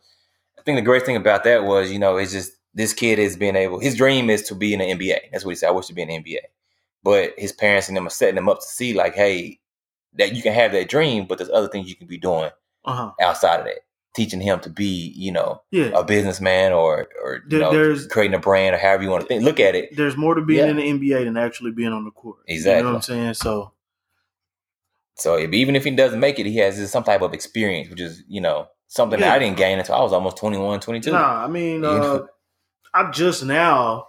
I 0.57 0.61
think 0.63 0.77
the 0.77 0.81
great 0.81 1.05
thing 1.05 1.15
about 1.15 1.43
that 1.43 1.63
was, 1.63 1.91
you 1.91 1.99
know, 1.99 2.17
it's 2.17 2.31
just 2.31 2.53
this 2.73 2.93
kid 2.93 3.19
is 3.19 3.35
being 3.37 3.55
able. 3.55 3.79
His 3.79 3.95
dream 3.95 4.29
is 4.29 4.41
to 4.43 4.55
be 4.55 4.73
in 4.73 4.79
the 4.79 4.85
NBA. 4.85 5.31
That's 5.31 5.45
what 5.45 5.51
he 5.51 5.55
said. 5.55 5.67
I 5.69 5.71
wish 5.71 5.85
to 5.87 5.93
be 5.93 6.01
in 6.01 6.07
the 6.07 6.15
NBA. 6.23 6.39
But 7.03 7.33
his 7.37 7.51
parents 7.51 7.87
and 7.87 7.95
them 7.95 8.07
are 8.07 8.09
setting 8.11 8.37
him 8.37 8.49
up 8.49 8.59
to 8.59 8.65
see, 8.65 8.93
like, 8.93 9.13
hey, 9.13 9.59
that 10.13 10.33
you 10.33 10.41
can 10.41 10.53
have 10.53 10.71
that 10.71 10.89
dream, 10.89 11.25
but 11.25 11.37
there's 11.37 11.49
other 11.51 11.67
things 11.67 11.87
you 11.89 11.95
can 11.95 12.07
be 12.07 12.17
doing 12.17 12.49
Uh-huh. 12.85 13.11
outside 13.21 13.59
of 13.59 13.65
that. 13.65 13.79
Teaching 14.15 14.39
him 14.41 14.59
to 14.61 14.69
be, 14.69 15.11
you 15.15 15.31
know, 15.31 15.61
Yeah. 15.71 15.91
a 15.93 16.03
businessman 16.03 16.71
or 16.71 17.07
or 17.23 17.35
you 17.35 17.41
There- 17.47 17.59
know, 17.59 17.71
there's- 17.73 18.07
creating 18.07 18.33
a 18.35 18.39
brand 18.39 18.73
or 18.75 18.77
however 18.77 19.03
you 19.03 19.09
want 19.09 19.21
to 19.23 19.27
think. 19.27 19.43
Look 19.43 19.59
at 19.59 19.75
it. 19.75 19.95
There's 19.95 20.15
more 20.15 20.35
to 20.35 20.41
being 20.41 20.63
Yeah. 20.65 20.71
in 20.71 20.77
the 20.77 20.83
NBA 20.87 21.23
than 21.25 21.35
actually 21.37 21.71
being 21.71 21.91
on 21.91 22.05
the 22.05 22.11
court. 22.11 22.37
Exactly. 22.47 22.77
You 22.77 22.83
know 22.83 22.89
what 22.91 22.95
I'm 22.95 23.01
saying? 23.01 23.33
So 23.35 23.71
So 25.17 25.35
if, 25.35 25.53
even 25.53 25.75
if 25.77 25.83
he 25.85 25.91
doesn't 25.91 26.19
make 26.19 26.39
it, 26.39 26.45
he 26.45 26.57
has 26.57 26.91
some 26.91 27.03
type 27.03 27.21
of 27.21 27.33
experience, 27.33 27.89
which 27.89 28.01
is, 28.01 28.23
you 28.27 28.41
know, 28.41 28.67
something 28.87 29.19
that 29.21 29.31
I 29.31 29.39
didn't 29.39 29.55
gain 29.57 29.79
until 29.79 29.95
I 29.95 30.01
was 30.01 30.11
almost 30.11 30.35
21, 30.37 30.81
22. 30.81 31.11
Nah, 31.11 31.43
I 31.43 31.47
mean, 31.47 31.83
You 31.83 31.89
uh? 31.89 32.25
I 32.93 33.11
just 33.11 33.43
now 33.43 34.07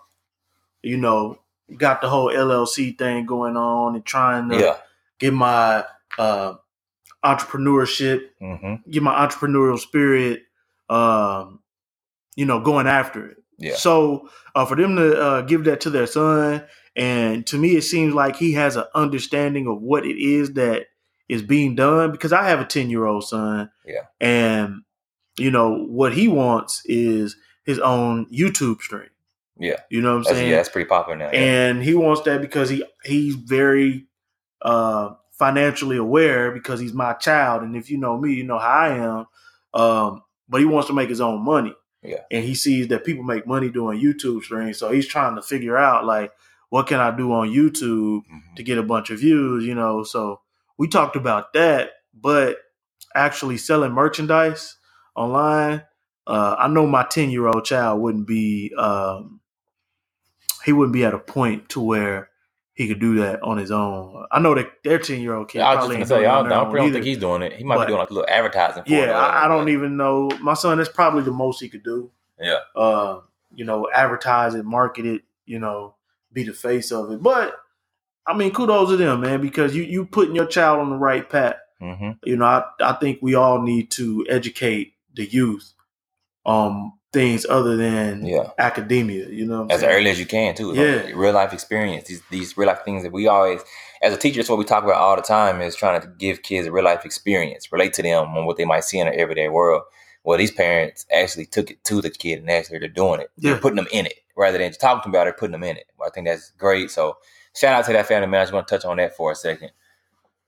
you 0.83 0.97
know, 0.97 1.37
got 1.77 2.01
the 2.01 2.09
whole 2.09 2.31
LLC 2.31 2.97
thing 2.97 3.27
going 3.27 3.57
on 3.57 3.97
and 3.97 4.05
trying 4.05 4.49
to 4.51 4.57
Yeah. 4.57 4.77
get 5.19 5.33
my 5.33 5.85
uh, 6.19 6.55
entrepreneurship, 7.25 8.21
Mm-hmm. 8.43 8.91
get 8.91 9.03
my 9.03 9.27
entrepreneurial 9.27 9.79
spirit, 9.79 10.43
um, 10.89 11.61
you 12.37 12.45
know, 12.47 12.61
going 12.61 12.87
after 12.87 13.27
it. 13.27 13.37
Yeah. 13.59 13.75
So 13.77 14.29
uh, 14.55 14.65
for 14.67 14.77
them 14.77 14.97
to 14.97 15.21
uh, 15.21 15.41
give 15.43 15.65
that 15.65 15.81
to 15.83 15.91
their 15.91 16.07
son, 16.07 16.65
and 16.95 17.47
to 17.49 17.59
me, 17.59 17.77
it 17.77 17.83
seems 17.83 18.15
like 18.15 18.37
he 18.37 18.53
has 18.53 18.77
an 18.77 18.85
understanding 18.95 19.67
of 19.67 19.81
what 19.81 20.05
it 20.07 20.19
is 20.19 20.53
that 20.55 20.87
is 21.29 21.43
being 21.43 21.75
done. 21.75 22.13
Because 22.13 22.33
I 22.33 22.49
have 22.49 22.61
a 22.61 22.65
ten 22.65 22.91
year 22.91 23.05
old 23.07 23.25
son, 23.25 23.71
Yeah. 23.87 24.03
and 24.21 24.83
you 25.39 25.51
know 25.51 25.85
what 25.87 26.13
he 26.15 26.29
wants 26.29 26.83
is 26.85 27.37
his 27.65 27.79
own 27.79 28.27
YouTube 28.31 28.81
stream. 28.81 29.09
Yeah. 29.59 29.77
You 29.91 30.03
know 30.03 30.11
what 30.11 30.17
I'm 30.19 30.23
That's, 30.25 30.37
saying? 30.37 30.51
yeah, 30.51 30.57
that's 30.57 30.69
pretty 30.69 30.89
popular 30.89 31.17
now. 31.17 31.31
Yeah. 31.33 31.41
and 31.41 31.83
he 31.83 31.95
wants 31.95 32.21
that 32.23 32.43
because 32.43 32.69
he 32.69 32.85
he's 33.05 33.35
very 33.37 34.07
uh 34.61 35.15
financially 35.39 35.97
aware 35.99 36.53
because 36.53 36.81
he's 36.81 36.95
my 36.95 37.15
child. 37.15 37.63
And 37.63 37.77
if 37.77 37.91
you 37.91 37.99
know 37.99 38.19
me 38.19 38.35
you 38.35 38.45
know 38.45 38.59
how 38.59 38.69
i 38.69 38.89
am. 38.91 39.27
Um 39.81 40.23
but 40.49 40.61
he 40.61 40.67
wants 40.67 40.89
to 40.89 40.95
make 40.95 41.09
his 41.11 41.21
own 41.23 41.45
money. 41.45 41.75
Yeah. 42.03 42.23
and 42.31 42.45
he 42.45 42.55
sees 42.55 42.89
that 42.89 43.05
people 43.05 43.25
make 43.25 43.47
money 43.47 43.71
doing 43.71 44.01
youtube 44.03 44.43
streams. 44.45 44.79
So 44.79 44.93
he's 44.93 45.09
trying 45.09 45.37
to 45.37 45.43
figure 45.43 45.77
out 45.79 46.07
like 46.07 46.33
what 46.71 46.87
can 46.89 47.01
i 47.01 47.17
do 47.17 47.33
on 47.33 47.51
youtube 47.51 48.23
Mhm. 48.33 48.57
to 48.57 48.63
get 48.65 48.79
a 48.79 48.83
bunch 48.85 49.11
of 49.11 49.21
views 49.21 49.65
you 49.67 49.75
know? 49.75 50.05
So 50.05 50.41
we 50.79 50.89
talked 50.89 51.17
about 51.17 51.53
that 51.55 51.91
but 52.15 52.59
actually 53.15 53.59
selling 53.59 53.93
merchandise 53.93 54.77
online 55.17 55.83
uh 56.27 56.57
i 56.59 56.69
know 56.69 56.87
my 56.87 57.05
10 57.05 57.31
year 57.31 57.47
old 57.49 57.65
child 57.65 58.01
wouldn't 58.01 58.27
be 58.29 58.73
um 58.79 59.41
he 60.65 60.73
wouldn't 60.73 60.95
be 60.95 61.05
at 61.05 61.15
a 61.15 61.19
point 61.21 61.69
to 61.71 61.81
where 61.81 62.31
he 62.77 62.87
could 62.89 63.01
do 63.01 63.17
that 63.17 63.43
on 63.43 63.57
his 63.57 63.71
own. 63.71 64.27
I 64.31 64.39
know 64.39 64.55
that 64.55 64.71
their 64.85 64.99
ten 64.99 65.21
year 65.21 65.35
old 65.35 65.49
kid 65.49 65.61
Yeah, 65.61 65.69
I 65.69 65.75
was 65.77 65.87
just 65.87 65.93
gonna 65.93 66.07
say, 66.07 66.27
I 66.27 66.43
don't, 66.43 66.53
I 66.53 66.63
don't, 66.63 66.79
either. 66.79 66.93
think 66.93 67.07
he's 67.07 67.17
doing 67.17 67.41
it. 67.41 67.55
He 67.55 67.65
might 67.65 67.81
be 67.81 67.87
doing 67.87 67.99
like 67.99 68.11
a 68.11 68.13
little 68.13 68.29
advertising 68.29 68.85
for. 68.85 68.91
Yeah, 68.91 69.19
I, 69.19 69.47
I 69.47 69.49
don't 69.49 69.71
even 69.71 69.97
know. 69.97 70.31
My 70.43 70.53
son, 70.53 70.77
that's 70.77 70.91
probably 70.91 71.23
the 71.23 71.33
most 71.33 71.61
he 71.61 71.71
could 71.71 71.83
do. 71.83 72.11
Yeah. 72.39 72.59
Uh, 72.77 73.21
you 73.55 73.65
know, 73.65 73.89
advertise 73.93 74.55
it, 74.55 74.67
market 74.67 75.07
it, 75.07 75.23
you 75.47 75.59
know, 75.59 75.95
be 76.35 76.45
the 76.45 76.53
face 76.53 76.93
of 76.93 77.11
it. 77.11 77.23
But 77.23 77.57
I 78.27 78.37
mean, 78.37 78.53
kudos 78.53 78.91
to 78.91 78.99
them, 78.99 79.23
man, 79.23 79.41
because 79.41 79.75
you 79.75 79.83
you 79.83 80.05
putting 80.05 80.37
your 80.37 80.47
child 80.47 80.81
on 80.81 80.91
the 80.91 80.97
right 80.97 81.29
path. 81.29 81.57
Mm-hmm. 81.81 82.11
You 82.25 82.37
know, 82.37 82.45
I, 82.45 82.65
I 82.81 82.93
think 82.93 83.21
we 83.23 83.35
all 83.35 83.63
need 83.63 83.91
to 83.93 84.27
educate 84.29 84.93
the 85.15 85.25
youth 85.25 85.73
um 86.45 86.93
things 87.19 87.47
other 87.49 87.75
than 87.77 88.27
Yeah. 88.27 88.51
academia. 88.59 89.27
You 89.29 89.47
know, 89.47 89.67
As 89.71 89.81
saying? 89.81 89.93
early 89.95 90.11
as 90.11 90.19
you 90.21 90.27
can 90.27 90.55
too. 90.55 90.75
Yeah. 90.75 91.11
Real 91.15 91.33
life 91.33 91.53
experience. 91.53 92.09
These 92.09 92.23
these 92.31 92.57
real 92.59 92.69
life 92.69 92.83
things 92.85 93.03
that 93.05 93.13
we 93.13 93.27
always 93.27 93.61
as 94.03 94.13
a 94.13 94.17
teacher, 94.19 94.41
it's 94.41 94.51
what 94.51 94.59
we 94.59 94.65
talk 94.65 94.85
about 94.85 94.97
all 95.05 95.17
the 95.17 95.23
time 95.23 95.63
is 95.63 95.75
trying 95.75 96.01
to 96.03 96.07
give 96.19 96.43
kids 96.43 96.67
a 96.67 96.73
real 96.73 96.85
life 96.85 97.05
experience, 97.07 97.73
relate 97.73 97.95
to 97.95 98.03
them 98.03 98.25
on 98.37 98.45
what 98.47 98.57
they 98.59 98.67
might 98.67 98.85
see 98.85 98.99
in 98.99 99.07
their 99.07 99.19
everyday 99.19 99.49
world. 99.49 99.83
Well, 100.25 100.37
these 100.37 100.51
parents 100.51 101.07
actually 101.11 101.47
took 101.47 101.71
it 101.71 101.83
to 101.85 102.03
the 102.03 102.11
kid 102.11 102.41
and 102.41 102.51
actually 102.51 102.81
they're 102.81 102.89
doing 103.03 103.21
it. 103.21 103.31
Yeah. 103.39 103.53
They're 103.53 103.61
putting 103.61 103.77
them 103.77 103.89
in 103.91 104.05
it 104.07 104.19
rather 104.37 104.59
than 104.59 104.71
talking 104.73 105.01
to 105.01 105.03
them 105.07 105.15
about 105.15 105.29
it, 105.29 105.39
putting 105.39 105.53
them 105.53 105.63
in 105.65 105.77
it. 105.79 105.87
I 106.05 106.11
think 106.11 106.27
that's 106.27 106.51
great. 106.59 106.91
So 106.91 107.17
shout 107.57 107.73
out 107.79 107.85
to 107.87 107.93
that 107.95 108.07
family 108.07 108.27
man. 108.29 108.41
I 108.41 108.45
just 108.45 108.53
want 108.53 108.69
to 108.69 108.77
touch 108.77 108.85
on 108.85 108.99
that 108.99 109.17
for 109.17 109.33
a 109.33 109.35
second. 109.35 109.71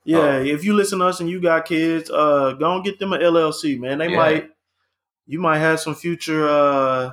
Yeah, 0.04 0.36
Um, 0.38 0.46
if 0.46 0.64
you 0.64 0.74
listen 0.74 0.98
to 1.00 1.06
us 1.06 1.20
and 1.20 1.28
you 1.30 1.40
got 1.40 1.64
kids, 1.64 2.10
uh, 2.10 2.52
go 2.58 2.74
and 2.74 2.84
get 2.84 2.98
them 2.98 3.12
an 3.14 3.20
LLC, 3.22 3.78
man. 3.78 3.98
They 3.98 4.08
Yeah. 4.10 4.16
might, 4.16 4.50
you 5.28 5.38
might 5.38 5.58
have 5.58 5.78
some 5.78 5.94
future 5.94 6.48
uh, 6.48 7.12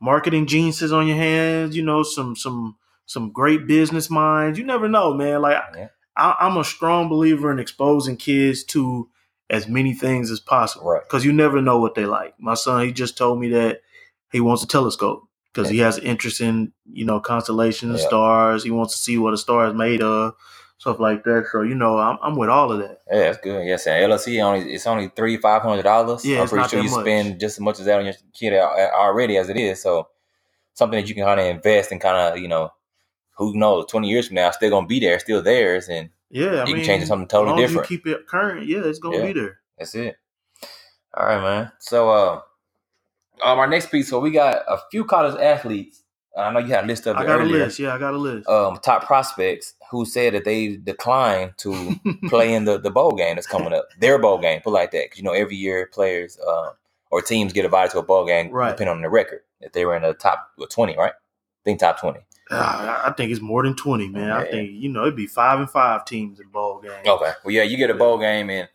marketing 0.00 0.46
geniuses 0.46 0.92
on 0.92 1.06
your 1.08 1.16
hands. 1.16 1.74
You 1.74 1.82
know, 1.82 2.02
some 2.04 2.36
some 2.36 2.76
some 3.06 3.32
great 3.32 3.66
business 3.66 4.08
minds. 4.10 4.58
You 4.58 4.64
never 4.64 4.88
know, 4.88 5.14
man. 5.14 5.42
Like 5.42 5.58
Yeah. 5.74 5.88
I, 6.16 6.36
I'm 6.40 6.56
a 6.56 6.64
strong 6.64 7.08
believer 7.08 7.50
in 7.50 7.58
exposing 7.58 8.16
kids 8.16 8.62
to 8.66 9.08
as 9.50 9.66
many 9.68 9.92
things 9.94 10.30
as 10.30 10.40
possible 10.40 10.86
Right. 10.86 11.02
because 11.02 11.24
you 11.24 11.32
never 11.32 11.60
know 11.60 11.78
what 11.80 11.94
they 11.94 12.06
like. 12.06 12.34
My 12.38 12.54
son, 12.54 12.84
he 12.86 12.92
just 12.92 13.16
told 13.18 13.40
me 13.40 13.48
that 13.50 13.80
he 14.32 14.40
wants 14.40 14.62
a 14.62 14.66
telescope 14.66 15.22
because 15.52 15.68
he 15.68 15.78
has 15.78 15.98
an 15.98 16.04
interest 16.04 16.40
in 16.40 16.72
you 16.92 17.04
know 17.04 17.18
constellations, 17.20 18.00
Yeah. 18.00 18.06
stars. 18.08 18.62
He 18.64 18.70
wants 18.70 18.94
to 18.94 19.00
see 19.02 19.18
what 19.18 19.34
a 19.34 19.38
star 19.38 19.66
is 19.68 19.74
made 19.74 20.02
of, 20.02 20.34
stuff 20.84 21.00
like 21.00 21.24
that. 21.24 21.46
So 21.50 21.62
you 21.62 21.74
know, 21.74 21.96
I'm, 21.98 22.18
I'm 22.22 22.36
with 22.36 22.50
all 22.50 22.70
of 22.70 22.78
that. 22.80 23.00
Yeah, 23.10 23.20
that's 23.24 23.38
good. 23.38 23.66
Yes, 23.66 23.86
and 23.86 24.12
LLC 24.12 24.42
only 24.44 24.74
it's 24.74 24.86
only 24.86 25.08
three 25.16 25.38
five 25.38 25.62
hundred 25.62 25.84
dollars. 25.84 26.24
Yeah, 26.24 26.42
I'm 26.42 26.48
pretty 26.48 26.68
sure 26.68 26.82
you 26.82 26.90
much. 26.90 27.00
spend 27.00 27.40
just 27.40 27.56
as 27.56 27.60
much 27.60 27.78
as 27.80 27.86
that 27.86 27.98
on 27.98 28.04
your 28.04 28.14
kid 28.34 28.52
already 28.54 29.38
as 29.38 29.48
it 29.48 29.56
is. 29.56 29.80
So 29.82 30.08
something 30.74 31.00
that 31.00 31.08
you 31.08 31.14
can 31.14 31.24
kind 31.24 31.40
of 31.40 31.46
invest 31.46 31.90
and 31.90 32.00
kind 32.00 32.16
of 32.18 32.38
you 32.38 32.48
know, 32.48 32.70
who 33.38 33.56
knows, 33.56 33.86
twenty 33.86 34.08
years 34.10 34.26
from 34.26 34.34
now, 34.34 34.50
still 34.50 34.70
gonna 34.70 34.86
be 34.86 35.00
there, 35.00 35.18
still 35.18 35.42
theirs, 35.42 35.88
and 35.88 36.10
Yeah, 36.30 36.62
I 36.62 36.66
You 36.66 36.74
can 36.74 36.84
change 36.84 37.02
it 37.02 37.06
something 37.06 37.28
totally 37.28 37.56
different. 37.56 37.90
You 37.90 37.96
keep 37.96 38.06
it 38.06 38.26
current. 38.26 38.66
Yeah, 38.66 38.82
it's 38.84 38.98
gonna 38.98 39.16
Yeah. 39.18 39.26
be 39.26 39.32
there. 39.32 39.58
that's 39.78 39.94
it. 39.94 40.16
All 41.16 41.26
right, 41.26 41.40
man. 41.40 41.72
So, 41.78 42.10
uh, 42.10 42.40
um, 43.44 43.58
our 43.58 43.66
next 43.68 43.90
piece. 43.90 44.08
So 44.10 44.20
we 44.20 44.30
got 44.32 44.62
a 44.68 44.78
few 44.90 45.04
college 45.04 45.40
athletes. 45.40 46.02
I 46.36 46.52
know 46.52 46.58
you 46.58 46.74
had 46.74 46.84
a 46.84 46.86
list 46.88 47.06
of 47.06 47.16
I 47.16 47.24
got 47.24 47.40
earlier. 47.40 47.62
a 47.62 47.64
list. 47.66 47.78
Yeah, 47.78 47.94
I 47.94 47.98
got 47.98 48.14
a 48.14 48.18
list. 48.18 48.48
Um, 48.48 48.78
top 48.82 49.04
prospects 49.04 49.74
who 49.90 50.04
said 50.04 50.34
that 50.34 50.44
they 50.44 50.76
declined 50.76 51.52
to 51.58 51.96
play 52.28 52.52
in 52.54 52.64
the, 52.64 52.78
the 52.78 52.90
bowl 52.90 53.12
game 53.12 53.36
that's 53.36 53.46
coming 53.46 53.72
up. 53.72 53.88
Their 53.98 54.18
bowl 54.18 54.38
game, 54.38 54.60
put 54.60 54.72
like 54.72 54.90
that. 54.92 55.04
Because, 55.06 55.18
you 55.18 55.24
know, 55.24 55.32
every 55.32 55.56
year 55.56 55.88
players 55.92 56.38
uh, 56.38 56.70
or 57.10 57.22
teams 57.22 57.52
get 57.52 57.64
invited 57.64 57.92
to 57.92 57.98
a 57.98 58.02
bowl 58.02 58.26
game 58.26 58.50
Right. 58.50 58.70
depending 58.70 58.94
on 58.96 59.02
the 59.02 59.08
record. 59.10 59.40
If 59.60 59.72
they 59.72 59.84
were 59.84 59.96
in 59.96 60.02
the 60.02 60.14
top 60.14 60.50
what, 60.56 60.70
20, 60.70 60.96
right? 60.96 61.12
I 61.12 61.62
think 61.64 61.80
top 61.80 62.00
20. 62.00 62.20
Ah, 62.50 63.08
I 63.08 63.12
think 63.12 63.32
it's 63.32 63.40
more 63.40 63.62
than 63.62 63.74
twenty, 63.74 64.06
man. 64.06 64.30
I 64.30 64.44
think 64.44 64.70
you 64.70 64.90
know 64.90 65.00
it'd 65.02 65.16
be 65.16 65.26
five 65.26 65.58
and 65.58 65.70
five 65.70 66.04
teams 66.04 66.38
in 66.38 66.48
bowl 66.48 66.78
games. 66.78 67.06
Okay. 67.06 67.32
Well, 67.42 67.54
yeah, 67.54 67.62
you 67.62 67.78
get 67.78 67.88
a 67.88 67.94
bowl 67.94 68.18
game. 68.18 68.50
And 68.50 68.68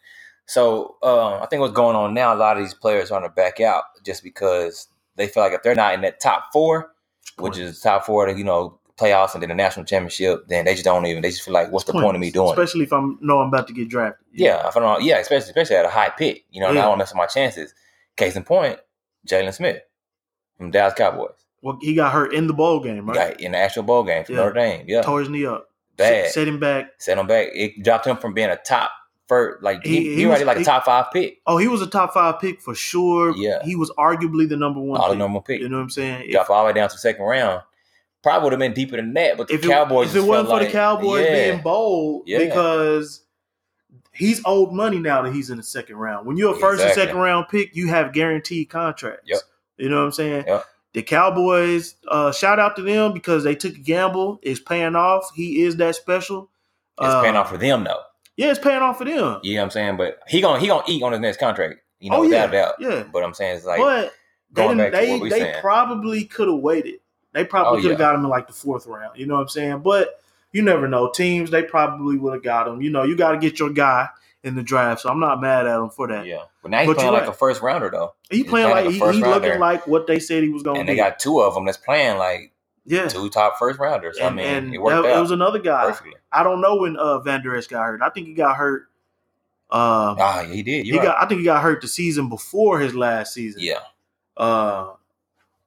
so 0.47 0.97
um, 1.03 1.39
I 1.41 1.45
think 1.45 1.59
what's 1.59 1.73
going 1.73 1.95
on 1.95 2.15
now, 2.15 2.33
a 2.33 2.35
lot 2.35 2.57
of 2.57 2.63
these 2.63 2.73
players 2.73 3.11
are 3.11 3.19
going 3.19 3.29
to 3.29 3.35
back 3.35 3.59
out 3.59 3.83
just 4.03 4.23
because 4.23 4.87
they 5.17 5.27
feel 5.27 5.43
like 5.43 5.53
if 5.53 5.61
they're 5.61 5.75
not 5.75 5.93
in 5.93 6.01
that 6.01 6.19
top 6.19 6.45
four, 6.51 6.91
which 7.37 7.59
is 7.59 7.79
top 7.79 8.05
four 8.07 8.27
you 8.29 8.43
know, 8.43 8.78
playoffs 8.99 9.33
and 9.33 9.41
then 9.41 9.49
the 9.49 9.55
national 9.55 9.85
championship, 9.85 10.47
then 10.47 10.65
they 10.65 10.73
just 10.73 10.83
don't 10.85 11.05
even, 11.05 11.21
they 11.21 11.29
just 11.29 11.43
feel 11.43 11.53
like, 11.53 11.71
what's 11.71 11.85
the 11.85 11.93
point 11.93 12.15
of 12.15 12.19
me 12.19 12.31
doing 12.31 12.49
it? 12.49 12.51
Especially 12.51 12.83
if 12.83 12.91
I'm 12.93 13.17
know 13.21 13.39
I'm 13.39 13.47
about 13.47 13.67
to 13.67 13.73
get 13.73 13.87
drafted. 13.89 14.25
Yeah, 14.33 14.67
if 14.67 14.75
I 14.75 14.79
don't, 14.79 15.03
yeah, 15.03 15.17
especially 15.19 15.49
especially 15.49 15.75
at 15.77 15.85
a 15.85 15.89
high 15.89 16.09
pick. 16.09 16.43
You 16.51 16.61
know, 16.61 16.69
and 16.69 16.77
I 16.77 16.81
Yeah. 16.81 16.87
don't 16.87 16.97
mess 16.97 17.11
with 17.11 17.17
my 17.17 17.25
chances. 17.27 17.73
Case 18.17 18.35
in 18.35 18.43
point, 18.43 18.79
Jaylon 19.27 19.53
Smith 19.53 19.81
from 20.57 20.71
Dallas 20.71 20.93
Cowboys. 20.93 21.31
Well, 21.61 21.77
he 21.81 21.93
got 21.95 22.11
hurt 22.13 22.33
in 22.33 22.47
the 22.47 22.53
bowl 22.53 22.79
game, 22.79 23.05
right? 23.07 23.15
got 23.33 23.41
in 23.41 23.51
the 23.53 23.57
actual 23.57 23.83
bowl 23.83 24.03
game 24.03 24.23
for 24.25 24.31
Yeah. 24.33 24.37
Notre 24.39 24.53
Dame. 24.53 24.85
Yeah, 24.87 25.01
Tore 25.01 25.19
his 25.19 25.29
knee 25.29 25.45
up. 25.45 25.69
bad. 25.97 26.25
Set, 26.25 26.33
set 26.33 26.47
him 26.47 26.59
back. 26.59 26.87
Set 26.99 27.17
him 27.17 27.27
back. 27.27 27.47
It 27.53 27.83
dropped 27.83 28.07
him 28.07 28.17
from 28.17 28.33
being 28.33 28.49
a 28.49 28.55
top 28.57 28.91
first, 29.27 29.61
like 29.61 29.83
he, 29.83 29.89
He- 29.89 30.03
he, 30.09 30.15
he 30.15 30.25
already 30.25 30.43
was- 30.43 30.47
like 30.47 30.55
a 30.57 30.59
he- 30.61 30.65
top 30.65 30.85
five 30.85 31.07
pick, 31.11 31.37
Oh, 31.45 31.57
he 31.57 31.67
was 31.67 31.81
a 31.81 31.87
top 31.87 32.13
five 32.13 32.39
pick 32.39 32.61
for 32.61 32.73
sure. 32.73 33.33
Yeah. 33.35 33.61
He 33.63 33.75
was 33.75 33.91
arguably 33.97 34.47
the 34.49 34.55
number 34.57 34.79
one. 34.79 34.99
all 34.99 35.07
the 35.07 35.13
pick. 35.15 35.19
normal 35.19 35.41
pick. 35.41 35.59
You 35.61 35.67
know 35.69 35.77
what 35.77 35.83
I'm 35.83 35.89
saying? 35.89 36.31
Dropped 36.31 36.49
all 36.49 36.63
the 36.63 36.67
way 36.67 36.73
down 36.73 36.89
to 36.89 36.97
second 36.97 37.23
round. 37.25 37.61
Probably 38.21 38.43
would 38.43 38.53
have 38.53 38.59
been 38.59 38.73
deeper 38.73 38.97
than 38.97 39.13
that, 39.13 39.37
but 39.37 39.47
the 39.47 39.53
if 39.55 39.63
it, 39.63 39.69
Cowboys. 39.69 40.09
if 40.09 40.23
it 40.23 40.27
wasn't 40.27 40.49
for 40.49 40.55
like, 40.57 40.67
the 40.67 40.71
Cowboys 40.73 41.25
yeah, 41.25 41.51
being 41.51 41.61
bold, 41.63 42.23
Yeah. 42.25 42.39
because 42.39 43.23
he's 44.11 44.41
owed 44.45 44.73
money 44.73 44.99
now 44.99 45.21
that 45.21 45.33
he's 45.33 45.49
in 45.49 45.57
the 45.57 45.63
second 45.63 45.95
round. 45.95 46.27
When 46.27 46.35
you're 46.35 46.53
a 46.55 46.59
first 46.59 46.81
Exactly. 46.81 47.01
and 47.03 47.07
second 47.09 47.21
round 47.21 47.47
pick, 47.49 47.75
you 47.75 47.87
have 47.87 48.11
guaranteed 48.11 48.69
contracts. 48.69 49.23
Yep. 49.25 49.39
You 49.77 49.87
know 49.89 49.99
what 49.99 50.05
I'm 50.05 50.11
saying? 50.11 50.43
Yep. 50.47 50.65
The 50.93 51.03
Cowboys, 51.03 51.95
uh, 52.09 52.31
shout 52.33 52.59
out 52.59 52.75
to 52.75 52.81
them 52.81 53.13
because 53.13 53.43
they 53.43 53.55
took 53.55 53.75
a 53.75 53.79
gamble. 53.79 54.39
It's 54.41 54.59
paying 54.59 54.95
off. 54.95 55.31
He 55.35 55.61
is 55.63 55.77
that 55.77 55.95
special. 55.95 56.49
it's 56.99 57.07
Uh, 57.07 57.21
paying 57.21 57.35
off 57.37 57.49
for 57.49 57.57
them 57.57 57.83
though. 57.85 58.01
Yeah, 58.35 58.49
it's 58.49 58.59
paying 58.59 58.81
off 58.81 58.97
for 58.97 59.05
them. 59.05 59.39
You 59.43 59.55
know 59.55 59.63
I'm 59.63 59.69
saying? 59.69 59.97
But 59.97 60.19
he 60.27 60.41
gonna 60.41 60.59
he 60.59 60.67
gonna 60.67 60.83
eat 60.87 61.03
on 61.03 61.11
his 61.11 61.21
next 61.21 61.39
contract. 61.39 61.75
You 61.99 62.09
know, 62.09 62.17
oh 62.17 62.21
yeah, 62.23 62.45
without 62.45 62.49
a 62.49 62.51
doubt. 62.51 62.73
yeah. 62.79 63.03
But 63.13 63.23
I'm 63.23 63.33
saying 63.33 63.57
it's 63.57 63.65
like 63.65 63.79
but 63.79 64.13
they 64.51 64.63
going 64.63 64.77
didn't, 64.77 64.91
back 64.93 65.01
to 65.01 65.07
they 65.07 65.19
they 65.19 65.39
saying. 65.39 65.61
probably 65.61 66.25
could 66.25 66.47
have 66.47 66.57
waited. 66.59 66.95
They 67.33 67.43
probably 67.45 67.79
Oh, 67.79 67.81
could 67.81 67.91
have 67.91 67.99
yeah. 67.99 68.05
got 68.05 68.15
him 68.15 68.23
in 68.23 68.29
like 68.29 68.47
the 68.47 68.53
fourth 68.53 68.87
round. 68.87 69.17
You 69.17 69.25
know 69.27 69.35
what 69.35 69.41
I'm 69.41 69.47
saying? 69.49 69.79
But 69.79 70.21
you 70.51 70.61
never 70.63 70.87
know. 70.87 71.09
Teams 71.11 71.51
they 71.51 71.61
probably 71.63 72.17
would 72.17 72.33
have 72.33 72.43
got 72.43 72.67
him. 72.67 72.81
You 72.81 72.89
know, 72.89 73.03
you 73.03 73.15
got 73.15 73.31
to 73.33 73.37
get 73.37 73.59
your 73.59 73.69
guy 73.69 74.09
in 74.43 74.55
the 74.55 74.63
draft. 74.63 75.01
So 75.01 75.09
I'm 75.09 75.19
not 75.19 75.39
mad 75.41 75.67
at 75.67 75.79
him 75.79 75.89
for 75.89 76.07
that. 76.07 76.25
Yeah, 76.25 76.43
but 76.63 76.71
now 76.71 76.79
he's 76.79 76.87
But 76.87 76.95
playing 76.95 77.05
you're 77.07 77.13
like 77.19 77.27
right. 77.27 77.35
a 77.35 77.37
first 77.37 77.61
rounder 77.61 77.89
though, 77.91 78.13
He 78.31 78.37
He's 78.37 78.47
playing 78.47 78.69
playing 78.71 78.85
like 78.87 78.95
a 78.95 78.97
he, 78.97 79.01
rounder. 79.21 79.27
looking 79.47 79.59
like 79.59 79.85
what 79.87 80.07
they 80.07 80.19
said 80.19 80.41
he 80.43 80.49
was 80.49 80.63
going 80.63 80.75
to 80.75 80.79
and 80.81 80.87
be. 80.87 80.93
they 80.93 80.97
got 80.97 81.19
two 81.19 81.39
of 81.41 81.53
them 81.53 81.65
that's 81.65 81.77
playing 81.77 82.17
like 82.17 82.51
yeah. 82.85 83.07
two 83.07 83.29
top 83.29 83.59
first 83.59 83.77
rounders. 83.79 84.17
I 84.19 84.29
mean, 84.31 84.45
and 84.45 84.73
it 84.73 84.79
worked 84.81 85.03
that- 85.03 85.11
out 85.13 85.17
it 85.17 85.21
was 85.21 85.31
another 85.31 85.59
guy. 85.59 85.85
perfectly. 85.85 86.13
I 86.31 86.41
don't 86.43 86.61
know 86.61 86.77
when 86.77 86.95
uh, 86.97 87.19
Vander 87.19 87.55
Esch 87.55 87.67
got 87.67 87.83
hurt. 87.83 88.01
I 88.01 88.09
think 88.09 88.25
he 88.27 88.33
got 88.33 88.55
hurt. 88.55 88.87
Uh, 89.71 90.15
Ah, 90.17 90.45
he 90.49 90.63
did. 90.63 90.85
he 90.85 90.93
right. 90.97 91.03
got. 91.03 91.21
I 91.23 91.27
think 91.27 91.39
he 91.39 91.45
got 91.45 91.61
hurt 91.61 91.81
the 91.81 91.87
season 91.87 92.27
before 92.29 92.79
his 92.79 92.95
last 92.95 93.33
season. 93.35 93.61
yeah, 93.61 93.79
Uh, 94.35 94.93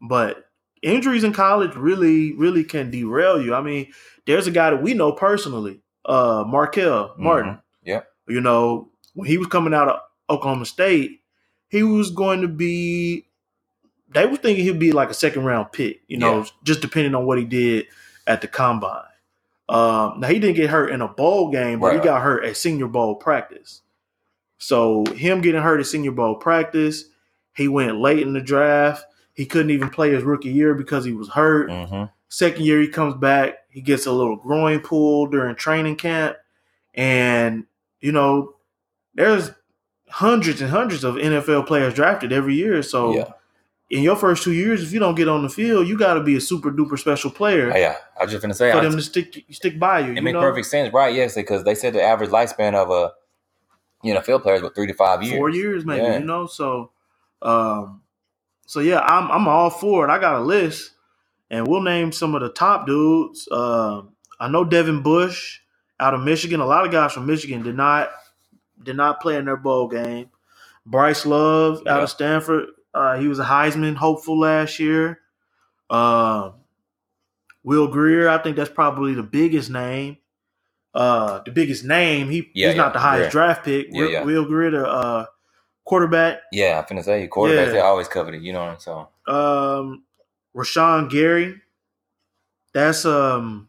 but 0.00 0.48
injuries 0.82 1.24
in 1.24 1.32
college 1.32 1.74
really, 1.76 2.32
really 2.34 2.64
can 2.64 2.90
derail 2.90 3.40
you. 3.40 3.54
I 3.54 3.60
mean, 3.62 3.92
there's 4.26 4.46
a 4.46 4.50
guy 4.50 4.70
that 4.70 4.82
we 4.82 4.94
know 4.94 5.12
personally, 5.12 5.80
uh, 6.04 6.44
Markel 6.46 7.14
Martin. 7.16 7.52
Mhm. 7.54 7.62
Yep. 7.84 8.08
You 8.28 8.40
know, 8.40 8.90
when 9.14 9.28
he 9.28 9.38
was 9.38 9.46
coming 9.48 9.74
out 9.74 9.88
of 9.88 10.00
Oklahoma 10.28 10.66
State, 10.66 11.20
he 11.68 11.82
was 11.82 12.10
going 12.10 12.42
to 12.42 12.48
be. 12.48 13.26
They 14.14 14.26
were 14.26 14.36
thinking 14.36 14.64
he'd 14.64 14.78
be 14.78 14.92
like 14.92 15.10
a 15.10 15.14
second 15.14 15.44
round 15.44 15.72
pick. 15.72 16.02
You 16.06 16.18
know, 16.18 16.38
Yeah. 16.40 16.44
just 16.64 16.82
depending 16.82 17.14
on 17.14 17.24
what 17.24 17.38
he 17.38 17.44
did 17.44 17.86
at 18.26 18.40
the 18.42 18.48
combine. 18.48 19.04
Um, 19.68 20.20
now 20.20 20.28
he 20.28 20.38
didn't 20.38 20.56
get 20.56 20.68
hurt 20.70 20.90
in 20.90 21.00
a 21.00 21.08
bowl 21.08 21.50
game, 21.50 21.78
but 21.80 21.86
Right. 21.88 21.98
he 22.00 22.04
got 22.04 22.20
hurt 22.22 22.44
at 22.44 22.56
Senior 22.56 22.88
Bowl 22.88 23.14
practice. 23.14 23.80
So 24.58 25.04
him 25.16 25.40
getting 25.40 25.62
hurt 25.62 25.80
at 25.80 25.86
Senior 25.86 26.12
Bowl 26.12 26.34
practice, 26.36 27.06
he 27.54 27.68
went 27.68 27.98
late 28.00 28.20
in 28.20 28.32
the 28.34 28.40
draft. 28.40 29.04
He 29.34 29.46
couldn't 29.46 29.70
even 29.70 29.88
play 29.90 30.10
his 30.10 30.22
rookie 30.22 30.50
year 30.50 30.74
because 30.74 31.04
he 31.04 31.12
was 31.12 31.28
hurt. 31.30 31.70
hmm 31.70 32.04
Second 32.28 32.64
year, 32.64 32.80
he 32.80 32.88
comes 32.88 33.14
back. 33.14 33.56
He 33.68 33.82
gets 33.82 34.06
a 34.06 34.12
little 34.12 34.36
groin 34.36 34.80
pull 34.80 35.26
during 35.26 35.54
training 35.54 35.96
camp, 35.96 36.36
and 36.94 37.64
you 38.00 38.10
know, 38.12 38.54
there's 39.14 39.50
hundreds 40.08 40.60
and 40.60 40.70
hundreds 40.70 41.04
of 41.04 41.14
NFL 41.16 41.66
players 41.66 41.94
drafted 41.94 42.32
every 42.32 42.54
year. 42.54 42.82
So 42.82 43.14
Yeah. 43.14 43.32
in 43.90 44.02
your 44.02 44.16
first 44.16 44.42
two 44.42 44.52
years, 44.52 44.82
if 44.82 44.92
you 44.92 44.98
don't 44.98 45.14
get 45.14 45.28
on 45.28 45.42
the 45.42 45.48
field, 45.50 45.86
you 45.86 45.96
got 45.98 46.14
to 46.14 46.22
be 46.22 46.34
a 46.36 46.40
super 46.40 46.70
duper 46.70 46.98
special 46.98 47.30
player 47.30 47.70
Oh, 47.72 47.76
yeah. 47.78 47.96
I 48.18 48.24
was 48.24 48.32
just 48.32 48.42
gonna 48.42 48.54
say 48.54 48.72
for 48.72 48.78
I, 48.78 48.82
them 48.82 48.92
to 48.96 49.02
stick 49.02 49.44
stick 49.50 49.78
by 49.78 50.00
you. 50.00 50.12
it 50.12 50.16
you 50.16 50.22
makes 50.22 50.38
perfect 50.38 50.66
sense, 50.66 50.92
right? 50.92 51.14
Yes, 51.14 51.34
because 51.34 51.64
they 51.64 51.74
said 51.74 51.92
the 51.92 52.02
average 52.02 52.30
lifespan 52.30 52.74
of 52.74 52.90
a 52.90 53.12
you 54.02 54.14
know 54.14 54.20
field 54.20 54.42
player 54.42 54.56
is 54.56 54.62
what 54.62 54.74
three 54.74 54.86
to 54.86 54.94
five 54.94 55.22
years. 55.22 55.36
Four 55.36 55.50
years, 55.50 55.84
maybe. 55.84 56.02
Yeah. 56.02 56.18
You 56.18 56.24
know, 56.24 56.46
so 56.46 56.90
um, 57.42 58.00
so 58.72 58.80
yeah, 58.80 59.00
I'm 59.00 59.30
I'm 59.30 59.46
all 59.48 59.68
for 59.68 60.08
it. 60.08 60.10
I 60.10 60.18
got 60.18 60.36
a 60.36 60.40
list, 60.40 60.92
and 61.50 61.68
we'll 61.68 61.82
name 61.82 62.10
some 62.10 62.34
of 62.34 62.40
the 62.40 62.48
top 62.48 62.86
dudes. 62.86 63.46
Um, 63.52 64.14
I 64.40 64.48
know 64.48 64.64
Devin 64.64 65.02
Bush 65.02 65.58
out 66.00 66.14
of 66.14 66.22
Michigan. 66.22 66.58
A 66.58 66.64
lot 66.64 66.86
of 66.86 66.90
guys 66.90 67.12
from 67.12 67.26
Michigan 67.26 67.62
did 67.62 67.76
not 67.76 68.08
did 68.82 68.96
not 68.96 69.20
play 69.20 69.36
in 69.36 69.44
their 69.44 69.58
bowl 69.58 69.88
game. 69.88 70.30
Bryce 70.86 71.26
Love 71.26 71.86
out 71.86 72.02
of 72.02 72.08
Stanford. 72.08 72.68
Uh, 72.94 73.18
he 73.18 73.28
was 73.28 73.38
a 73.38 73.44
Heisman 73.44 73.94
hopeful 73.94 74.40
last 74.40 74.78
year. 74.78 75.20
Um, 75.90 76.54
Will 77.62 77.88
Grier, 77.88 78.30
I 78.30 78.38
think 78.38 78.56
that's 78.56 78.70
probably 78.70 79.12
the 79.12 79.22
biggest 79.22 79.68
name. 79.68 80.16
Uh, 80.94 81.42
the 81.44 81.52
biggest 81.52 81.84
name. 81.84 82.30
He 82.30 82.50
Yeah, 82.54 82.68
he's 82.68 82.76
yeah, 82.76 82.82
not 82.82 82.94
the 82.94 83.00
highest 83.00 83.32
Grier. 83.32 83.44
draft 83.48 83.66
pick. 83.66 83.88
Yeah, 83.90 84.00
Will, 84.00 84.10
yeah. 84.10 84.22
Will 84.24 84.44
Grier, 84.46 84.70
the 84.70 84.88
uh, 84.88 85.26
quarterback. 85.84 86.38
Yeah, 86.52 86.78
I'm 86.78 86.84
finna 86.96 87.04
say 87.04 87.28
quarterbacks 87.28 87.66
Yeah. 87.66 87.72
they 87.72 87.80
always 87.80 88.08
covered 88.08 88.34
it. 88.34 88.42
You 88.42 88.52
know, 88.52 88.60
what 88.60 88.68
I'm 88.70 88.78
saying? 88.80 89.06
Um, 89.26 90.04
Rashan 90.56 91.10
Gary. 91.10 91.60
That's 92.74 93.04
um, 93.04 93.68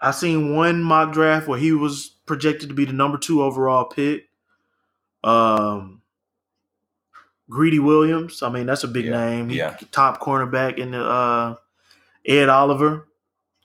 I 0.00 0.10
seen 0.10 0.54
one 0.56 0.82
mock 0.82 1.12
draft 1.12 1.46
where 1.46 1.58
he 1.58 1.72
was 1.72 2.08
projected 2.26 2.68
to 2.68 2.74
be 2.74 2.84
the 2.84 2.92
number 2.92 3.18
two 3.18 3.42
overall 3.42 3.84
pick. 3.84 4.28
Um, 5.22 6.02
Greedy 7.48 7.78
Williams. 7.78 8.42
I 8.42 8.48
mean, 8.48 8.66
that's 8.66 8.84
a 8.84 8.88
big 8.88 9.06
Yeah, 9.06 9.10
name. 9.28 9.50
Yeah. 9.50 9.76
top 9.92 10.20
cornerback 10.20 10.78
in 10.78 10.92
the 10.92 11.02
uh, 11.04 11.54
Ed 12.26 12.48
Oliver. 12.48 13.06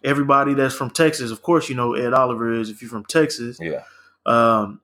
Everybody 0.04 0.54
that's 0.54 0.76
from 0.76 0.92
Texas, 0.92 1.32
of 1.32 1.42
course, 1.42 1.68
you 1.70 1.76
know 1.76 1.88
who 1.94 1.98
Ed 1.98 2.14
Oliver 2.14 2.54
is. 2.54 2.70
If 2.70 2.82
you're 2.82 2.90
from 2.92 3.06
Texas, 3.06 3.58
yeah, 3.60 3.84
um, 4.28 4.80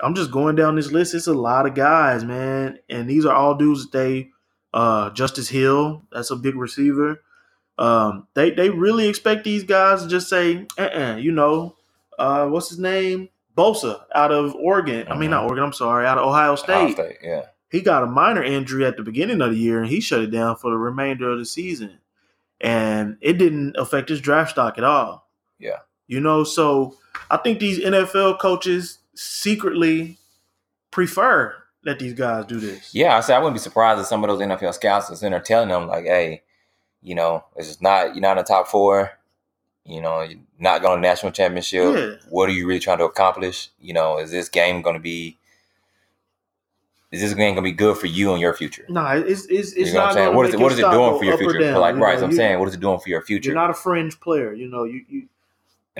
I'm 0.00 0.14
just 0.14 0.30
going 0.30 0.56
down 0.56 0.76
this 0.76 0.92
list. 0.92 1.14
It's 1.14 1.26
a 1.26 1.32
lot 1.34 1.66
of 1.66 1.74
guys, 1.74 2.24
man, 2.24 2.78
and 2.88 3.08
these 3.08 3.24
are 3.26 3.34
all 3.34 3.54
dudes 3.54 3.84
that 3.90 3.92
they. 3.98 4.30
Uh, 4.74 5.08
Justice 5.10 5.48
Hill, 5.48 6.02
that's 6.12 6.30
a 6.30 6.36
big 6.36 6.54
receiver. 6.54 7.22
Um, 7.78 8.26
they 8.34 8.50
they 8.50 8.68
really 8.68 9.08
expect 9.08 9.44
these 9.44 9.64
guys 9.64 10.02
to 10.02 10.08
just 10.08 10.28
say, 10.28 10.66
uh-uh, 10.76 11.16
you 11.16 11.32
know, 11.32 11.74
uh, 12.18 12.46
what's 12.48 12.68
his 12.68 12.78
name, 12.78 13.30
Bosa 13.56 14.02
out 14.14 14.30
of 14.30 14.54
Oregon. 14.56 15.06
I 15.08 15.16
mean, 15.16 15.30
not 15.30 15.44
Oregon. 15.44 15.64
I'm 15.64 15.72
sorry, 15.72 16.06
out 16.06 16.18
of 16.18 16.26
Ohio 16.28 16.54
State. 16.54 16.74
Ohio 16.74 16.92
State. 16.92 17.16
Yeah, 17.22 17.46
He 17.70 17.80
got 17.80 18.02
a 18.02 18.06
minor 18.06 18.42
injury 18.42 18.84
at 18.84 18.96
the 18.98 19.02
beginning 19.02 19.40
of 19.40 19.52
the 19.52 19.56
year, 19.56 19.80
and 19.80 19.88
he 19.88 20.00
shut 20.00 20.20
it 20.20 20.30
down 20.30 20.56
for 20.56 20.70
the 20.70 20.76
remainder 20.76 21.30
of 21.30 21.38
the 21.38 21.46
season, 21.46 21.98
and 22.60 23.16
it 23.22 23.38
didn't 23.38 23.74
affect 23.76 24.10
his 24.10 24.20
draft 24.20 24.50
stock 24.50 24.76
at 24.76 24.84
all. 24.84 25.28
Yeah. 25.58 25.78
you 26.06 26.20
know, 26.20 26.44
so 26.44 26.96
I 27.30 27.38
think 27.38 27.58
these 27.58 27.80
NFL 27.80 28.38
coaches 28.38 28.98
secretly 29.18 30.16
prefer 30.90 31.54
that 31.84 31.98
these 31.98 32.12
guys 32.14 32.44
do 32.46 32.58
this. 32.60 32.94
yeah. 32.94 33.16
I 33.16 33.20
said 33.20 33.36
I 33.36 33.38
wouldn't 33.38 33.54
be 33.54 33.60
surprised 33.60 34.00
if 34.00 34.06
some 34.06 34.22
of 34.22 34.28
those 34.28 34.40
NFL 34.40 34.74
scouts 34.74 35.10
are 35.10 35.16
sitting 35.16 35.32
there 35.32 35.40
telling 35.40 35.68
them 35.68 35.86
like, 35.88 36.04
"Hey, 36.04 36.42
you 37.02 37.14
know, 37.14 37.44
it's 37.56 37.68
just 37.68 37.82
not 37.82 38.14
you're 38.14 38.22
not 38.22 38.32
in 38.32 38.38
the 38.38 38.42
top 38.44 38.68
four. 38.68 39.12
You 39.84 40.00
know, 40.02 40.20
you're 40.22 40.38
not 40.58 40.82
going 40.82 41.00
to 41.00 41.08
national 41.08 41.32
championship. 41.32 41.94
Yeah. 41.96 42.28
What 42.28 42.48
are 42.48 42.52
you 42.52 42.66
really 42.66 42.80
trying 42.80 42.98
to 42.98 43.04
accomplish? 43.04 43.70
You 43.80 43.94
know, 43.94 44.18
is 44.18 44.30
this 44.30 44.48
game 44.48 44.82
going 44.82 44.96
to 44.96 45.00
be? 45.02 45.36
Is 47.10 47.22
this 47.22 47.32
game 47.32 47.54
going 47.54 47.56
to 47.56 47.62
be 47.62 47.72
good 47.72 47.96
for 47.96 48.06
you 48.06 48.32
and 48.32 48.40
your 48.40 48.52
future? 48.52 48.84
No, 48.88 49.06
it's 49.06 49.46
it's 49.46 49.72
it's 49.72 49.88
you 49.88 49.94
know 49.94 50.00
what 50.00 50.00
not 50.00 50.08
I'm 50.08 50.14
saying? 50.14 50.36
What 50.36 50.46
is 50.46 50.54
it? 50.54 50.60
What 50.60 50.72
is 50.72 50.78
it 50.78 50.90
doing 50.90 51.18
for 51.18 51.24
your 51.24 51.38
future? 51.38 51.58
down, 51.58 51.80
like, 51.80 51.94
you 51.94 52.02
right? 52.02 52.14
know, 52.14 52.20
So 52.20 52.26
I'm 52.26 52.32
saying, 52.32 52.58
what 52.58 52.68
is 52.68 52.74
it 52.74 52.80
doing 52.80 53.00
for 53.00 53.08
your 53.08 53.22
future? 53.22 53.48
You're 53.48 53.54
not 53.54 53.70
a 53.70 53.74
fringe 53.74 54.20
player, 54.20 54.52
you 54.52 54.68
know. 54.68 54.84
You 54.84 55.04
you 55.08 55.28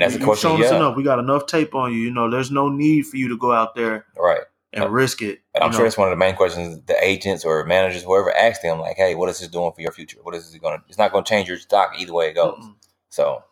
and 0.07 0.15
the 0.15 0.25
question. 0.25 0.51
You've 0.53 0.59
shown 0.61 0.67
us 0.67 0.73
enough. 0.73 0.97
We 0.97 1.03
got 1.03 1.19
enough 1.19 1.47
tape 1.47 1.75
on 1.75 1.93
you. 1.93 1.99
You 2.01 2.11
know, 2.11 2.31
there's 2.31 2.51
no 2.51 2.69
need 2.69 3.03
for 3.07 3.17
you 3.17 3.29
to 3.29 3.37
go 3.39 3.53
out 3.53 3.75
there 3.75 4.07
right. 4.17 4.43
and 4.73 4.85
Uh, 4.85 4.89
risk 4.91 5.23
it. 5.23 5.41
And 5.55 5.63
I'm 5.65 5.69
you 5.71 5.73
sure 5.75 5.81
know. 5.81 5.85
that's 5.87 5.99
one 5.99 6.09
of 6.09 6.13
the 6.13 6.17
main 6.17 6.35
questions 6.37 6.81
the 6.87 6.97
agents 7.05 7.45
or 7.45 7.65
managers, 7.65 8.03
whoever, 8.05 8.35
asked 8.35 8.63
them, 8.63 8.79
like, 8.81 8.97
"Hey, 8.97 9.15
what 9.15 9.29
is 9.29 9.39
this 9.41 9.49
doing 9.49 9.73
for 9.73 9.81
your 9.81 9.93
future? 9.93 10.19
What 10.23 10.35
is 10.35 10.51
this 10.51 10.61
going 10.61 10.79
to? 10.79 10.85
It's 10.89 10.99
not 10.99 11.13
going 11.13 11.25
to 11.25 11.29
change 11.29 11.49
your 11.49 11.59
stock 11.59 11.93
either 11.99 12.13
way 12.13 12.29
it 12.29 12.35
goes." 12.35 12.59
Mm-mm. 12.59 12.75
So 13.11 13.43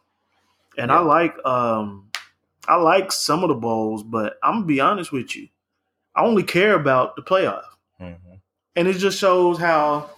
And 0.79 0.91
Yeah. 0.91 0.99
I 0.99 1.01
like 1.01 1.35
um 1.47 2.11
I 2.69 2.77
like 2.77 3.13
some 3.13 3.43
of 3.45 3.49
the 3.49 3.55
bowls, 3.55 4.03
but 4.03 4.39
I'm 4.43 4.55
gonna 4.55 4.67
be 4.67 4.81
honest 4.81 5.13
with 5.13 5.35
you. 5.37 5.49
I 6.15 6.23
only 6.25 6.43
care 6.43 6.75
about 6.75 7.15
the 7.17 7.23
playoff. 7.23 7.63
mhm. 8.01 8.17
And 8.75 8.89
it 8.89 8.95
just 8.95 9.19
shows 9.19 9.59
how 9.59 10.11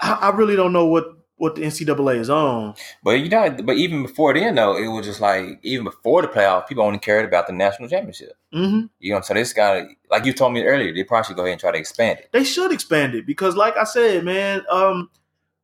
I, 0.00 0.12
I 0.12 0.28
really 0.30 0.56
don't 0.56 0.72
know 0.72 0.86
what 0.86 1.15
what 1.38 1.54
the 1.54 1.62
NCAA 1.62 2.18
is 2.18 2.30
on. 2.30 2.74
But 3.02 3.20
you 3.20 3.28
know, 3.28 3.50
but 3.62 3.76
even 3.76 4.02
before 4.02 4.32
then, 4.34 4.54
though, 4.54 4.76
it 4.76 4.88
was 4.88 5.06
just 5.06 5.20
like 5.20 5.58
even 5.62 5.84
before 5.84 6.22
the 6.22 6.28
playoff, 6.28 6.66
people 6.66 6.84
only 6.84 6.98
cared 6.98 7.26
about 7.26 7.46
the 7.46 7.52
national 7.52 7.88
championship. 7.88 8.32
hmm 8.52 8.86
You 8.98 9.14
know, 9.14 9.20
so 9.20 9.34
this 9.34 9.52
guy, 9.52 9.84
like 10.10 10.24
you 10.24 10.32
told 10.32 10.54
me 10.54 10.64
earlier, 10.64 10.92
they 10.94 11.04
probably 11.04 11.26
should 11.26 11.36
go 11.36 11.42
ahead 11.42 11.52
and 11.52 11.60
try 11.60 11.72
to 11.72 11.78
expand 11.78 12.20
it. 12.20 12.30
They 12.32 12.44
should 12.44 12.72
expand 12.72 13.14
it 13.14 13.26
because, 13.26 13.54
like 13.54 13.76
I 13.76 13.84
said, 13.84 14.24
man, 14.24 14.62
um, 14.70 15.10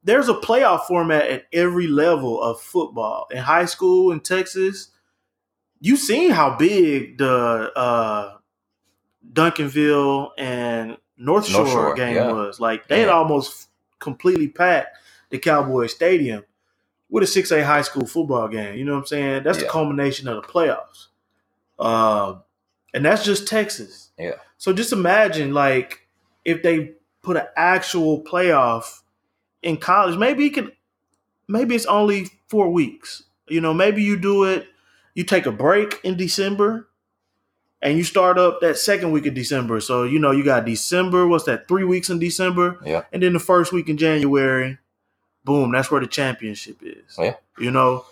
there's 0.04 0.28
a 0.28 0.34
playoff 0.34 0.82
format 0.82 1.26
at 1.26 1.44
every 1.52 1.86
level 1.86 2.42
of 2.42 2.60
football. 2.60 3.26
In 3.30 3.38
high 3.38 3.66
school 3.66 4.12
in 4.12 4.20
Texas, 4.20 4.90
you 5.80 5.96
seen 5.96 6.30
how 6.30 6.56
big 6.56 7.16
the 7.18 7.72
uh, 7.74 8.36
Duncanville 9.32 10.30
and 10.36 10.98
North 11.16 11.46
Shore, 11.46 11.64
North 11.64 11.72
Shore, 11.72 11.94
game 11.94 12.16
yeah. 12.16 12.32
was. 12.32 12.60
Like 12.60 12.88
they 12.88 13.00
had 13.00 13.08
almost 13.08 13.68
completely 14.00 14.48
packed 14.48 14.98
the 15.32 15.38
Cowboy 15.38 15.86
Stadium 15.86 16.44
with 17.10 17.24
a 17.24 17.26
six 17.26 17.50
A 17.50 17.64
high 17.64 17.82
school 17.82 18.06
football 18.06 18.46
game. 18.46 18.76
You 18.76 18.84
know 18.84 18.92
what 18.92 19.00
I'm 19.00 19.06
saying? 19.06 19.42
That's 19.42 19.58
the 19.58 19.64
culmination 19.64 20.28
of 20.28 20.40
the 20.40 20.48
playoffs. 20.48 21.08
Um, 21.78 22.42
and 22.94 23.04
that's 23.04 23.24
just 23.24 23.48
Texas. 23.48 24.10
Yeah. 24.18 24.34
So 24.58 24.72
just 24.72 24.92
imagine 24.92 25.52
like 25.52 26.06
if 26.44 26.62
they 26.62 26.92
put 27.22 27.36
an 27.36 27.46
actual 27.56 28.22
playoff 28.22 29.00
in 29.62 29.78
college, 29.78 30.16
maybe 30.16 30.46
it 30.46 30.54
can, 30.54 30.70
maybe 31.48 31.74
it's 31.74 31.86
only 31.86 32.28
four 32.46 32.70
weeks. 32.70 33.24
You 33.48 33.60
know, 33.60 33.74
maybe 33.74 34.02
you 34.02 34.18
do 34.18 34.44
it, 34.44 34.68
you 35.14 35.24
take 35.24 35.46
a 35.46 35.52
break 35.52 35.98
in 36.04 36.16
December 36.16 36.88
and 37.80 37.96
you 37.96 38.04
start 38.04 38.38
up 38.38 38.60
that 38.60 38.76
second 38.76 39.12
week 39.12 39.26
of 39.26 39.34
December. 39.34 39.80
So, 39.80 40.04
you 40.04 40.18
know, 40.18 40.30
you 40.30 40.44
got 40.44 40.66
December, 40.66 41.26
what's 41.26 41.44
that, 41.44 41.68
three 41.68 41.84
weeks 41.84 42.10
in 42.10 42.18
December? 42.18 42.78
Yeah. 42.84 43.04
And 43.12 43.22
then 43.22 43.32
the 43.32 43.40
first 43.40 43.72
week 43.72 43.88
in 43.88 43.96
January, 43.96 44.78
boom, 45.44 45.72
that's 45.72 45.90
where 45.90 46.00
the 46.00 46.06
championship 46.06 46.78
is. 46.82 47.16
Oh, 47.18 47.24
yeah. 47.24 47.34
You 47.58 47.70
know, 47.70 48.04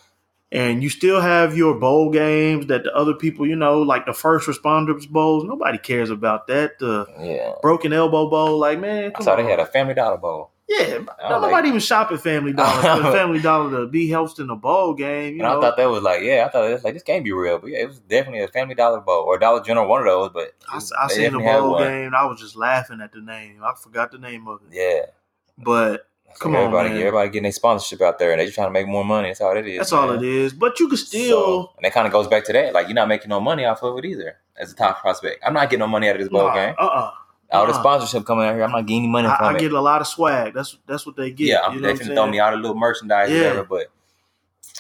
and 0.53 0.83
you 0.83 0.89
still 0.91 1.21
have 1.21 1.57
your 1.57 1.75
bowl 1.79 2.11
games 2.11 2.67
that 2.67 2.83
the 2.85 2.95
other 2.95 3.15
people, 3.15 3.47
you 3.47 3.57
know, 3.57 3.83
like 3.83 4.05
the 4.07 4.13
first 4.13 4.49
responders 4.49 5.09
bowls. 5.09 5.45
Nobody 5.45 5.79
cares 5.79 6.11
about 6.11 6.47
that. 6.49 6.79
The 6.79 7.07
Yeah, 7.21 7.53
broken 7.63 7.93
elbow 7.93 8.29
bowl, 8.29 8.59
like 8.59 8.81
man, 8.81 9.13
I 9.15 9.23
saw 9.23 9.33
on. 9.37 9.45
they 9.45 9.51
had 9.51 9.61
a 9.61 9.67
Family 9.67 9.95
Dollar 9.95 10.17
Bowl, 10.19 10.51
yeah, 10.69 10.85
I 10.85 10.89
no, 10.89 10.97
was 10.99 11.09
like- 11.09 11.41
nobody 11.43 11.69
even 11.69 11.81
shop 11.81 12.11
at 12.13 12.21
Family 12.21 12.53
Dollar. 12.53 12.83
Family 13.13 13.41
Dollar 13.41 13.71
to 13.81 13.87
be 13.87 14.11
hosting 14.11 14.51
a 14.51 14.57
bowl 14.57 14.95
game, 14.95 15.37
you 15.37 15.43
and 15.45 15.53
know. 15.53 15.59
I 15.59 15.61
thought 15.63 15.77
that 15.77 15.89
was 15.89 16.03
like, 16.03 16.23
yeah, 16.23 16.45
I 16.47 16.51
thought 16.51 16.69
it 16.69 16.73
was 16.73 16.85
like 16.85 16.95
this 16.95 17.03
can't 17.05 17.25
be 17.25 17.33
real, 17.33 17.59
but 17.59 17.71
yeah, 17.71 17.79
it 17.79 17.89
was 17.89 18.01
definitely 18.01 18.43
a 18.43 18.49
Family 18.49 18.75
Dollar 18.75 19.01
Bowl 19.01 19.23
or 19.23 19.39
Dollar 19.39 19.63
General, 19.63 19.89
one 19.89 20.01
of 20.01 20.07
those. 20.07 20.31
But 20.35 20.53
I, 20.69 20.81
they 21.09 21.15
seen 21.15 21.33
the 21.33 21.39
bowl 21.39 21.79
game. 21.79 22.07
and 22.09 22.15
I 22.17 22.25
was 22.27 22.41
just 22.41 22.57
laughing 22.57 23.01
at 23.01 23.13
the 23.13 23.21
name. 23.21 23.61
I 23.65 23.73
forgot 23.81 24.11
the 24.13 24.19
name 24.19 24.47
of 24.49 24.61
it, 24.69 24.75
Yeah, 24.77 25.11
but 25.59 26.09
Come 26.39 26.55
on, 26.55 26.63
everybody, 26.63 26.91
man. 26.91 26.99
everybody 27.01 27.29
getting 27.31 27.49
a 27.49 27.53
sponsorship 27.53 28.01
out 28.01 28.19
there, 28.19 28.31
and 28.33 28.41
they 28.41 28.45
just 28.47 28.55
trying 28.55 28.69
to 28.69 28.73
make 28.73 28.87
more 28.87 29.05
money. 29.05 29.29
That's 29.29 29.41
all 29.41 29.57
it 29.57 29.67
is. 29.67 29.79
that's 29.79 29.93
all 29.93 30.11
it 30.13 30.23
is. 30.23 30.53
But 30.53 30.79
you 30.81 30.89
can 30.89 30.97
still. 30.97 31.65
So, 31.65 31.73
and 31.77 31.85
that 31.85 31.93
kind 31.93 32.07
of 32.07 32.13
goes 32.13 32.29
back 32.29 32.45
to 32.45 32.53
that. 32.53 32.73
Like 32.73 32.87
you're 32.89 32.95
not 32.95 33.09
making 33.09 33.29
no 33.29 33.41
money 33.41 33.65
off 33.65 33.83
of 33.83 33.99
it 33.99 34.05
either 34.05 34.37
as 34.57 34.73
a 34.73 34.77
top 34.77 35.01
prospect. 35.01 35.43
I'm 35.45 35.53
not 35.55 35.69
getting 35.69 35.81
no 35.81 35.87
money 35.89 36.09
out 36.09 36.15
of 36.17 36.21
this 36.21 36.29
bowl 36.29 36.47
Nah, 36.49 36.55
game. 36.55 36.75
Uh-uh. 36.79 37.11
All 37.53 37.67
the 37.67 37.73
uh-uh. 37.73 37.81
sponsorship 37.81 38.25
coming 38.27 38.45
out 38.47 38.55
here, 38.55 38.63
I'm 38.63 38.71
not 38.71 38.87
getting 38.87 39.03
any 39.03 39.09
money 39.09 39.29
I, 39.29 39.37
from 39.37 39.55
I 39.55 39.59
it. 39.59 39.61
get 39.61 39.73
a 39.73 39.81
lot 39.81 40.01
of 40.01 40.07
swag. 40.07 40.55
That's 40.55 40.79
that's 40.87 41.05
what 41.05 41.17
they 41.17 41.31
get. 41.33 41.47
yeah, 41.49 41.61
I'm 41.65 41.75
you 41.75 41.81
know 41.81 41.89
they 41.93 41.95
finna 42.05 42.15
throw 42.15 42.27
me 42.29 42.39
all 42.39 42.53
the 42.53 42.57
little 42.59 42.77
merchandise, 42.77 43.31
or 43.31 43.35
Yeah. 43.35 43.41
whatever. 43.49 43.65
But 43.65 43.87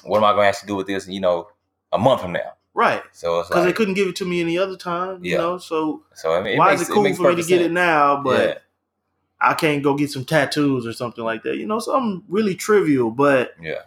what 0.04 0.18
am 0.18 0.24
I 0.24 0.32
going 0.32 0.44
to 0.44 0.48
actually 0.48 0.68
do 0.68 0.76
with 0.76 0.86
this? 0.86 1.08
You 1.08 1.20
know, 1.20 1.48
a 1.92 1.98
month 1.98 2.20
from 2.22 2.32
now. 2.32 2.52
right 2.74 3.02
So 3.12 3.42
because 3.42 3.56
like, 3.56 3.64
they 3.64 3.72
couldn't 3.72 3.94
give 3.94 4.06
it 4.08 4.16
to 4.16 4.24
me 4.24 4.40
any 4.40 4.56
other 4.56 4.76
time. 4.76 5.24
You 5.24 5.32
Yeah. 5.32 5.38
know, 5.38 5.58
so 5.58 6.04
so 6.14 6.32
I 6.32 6.40
mean, 6.42 6.54
it 6.54 6.58
why 6.58 6.70
makes, 6.70 6.82
is 6.82 6.88
it 6.88 6.92
cool 6.92 7.02
makes 7.02 7.16
for 7.18 7.30
me 7.34 7.42
to 7.42 7.48
get 7.48 7.60
it 7.60 7.72
now, 7.72 8.22
but 8.22 8.48
yeah, 8.48 8.54
I 9.40 9.54
can't 9.54 9.82
go 9.82 9.94
get 9.94 10.10
some 10.10 10.24
tattoos 10.24 10.86
or 10.86 10.92
something 10.92 11.24
like 11.24 11.42
that? 11.44 11.56
You 11.56 11.66
know, 11.66 11.78
something 11.80 12.22
really 12.28 12.54
trivial, 12.54 13.10
but 13.10 13.54
yeah, 13.60 13.82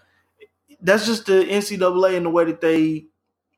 that's 0.82 1.06
just 1.06 1.26
the 1.28 1.46
NCAA 1.46 2.18
and 2.18 2.26
the 2.26 2.30
way 2.32 2.46
that 2.46 2.62
they 2.62 3.06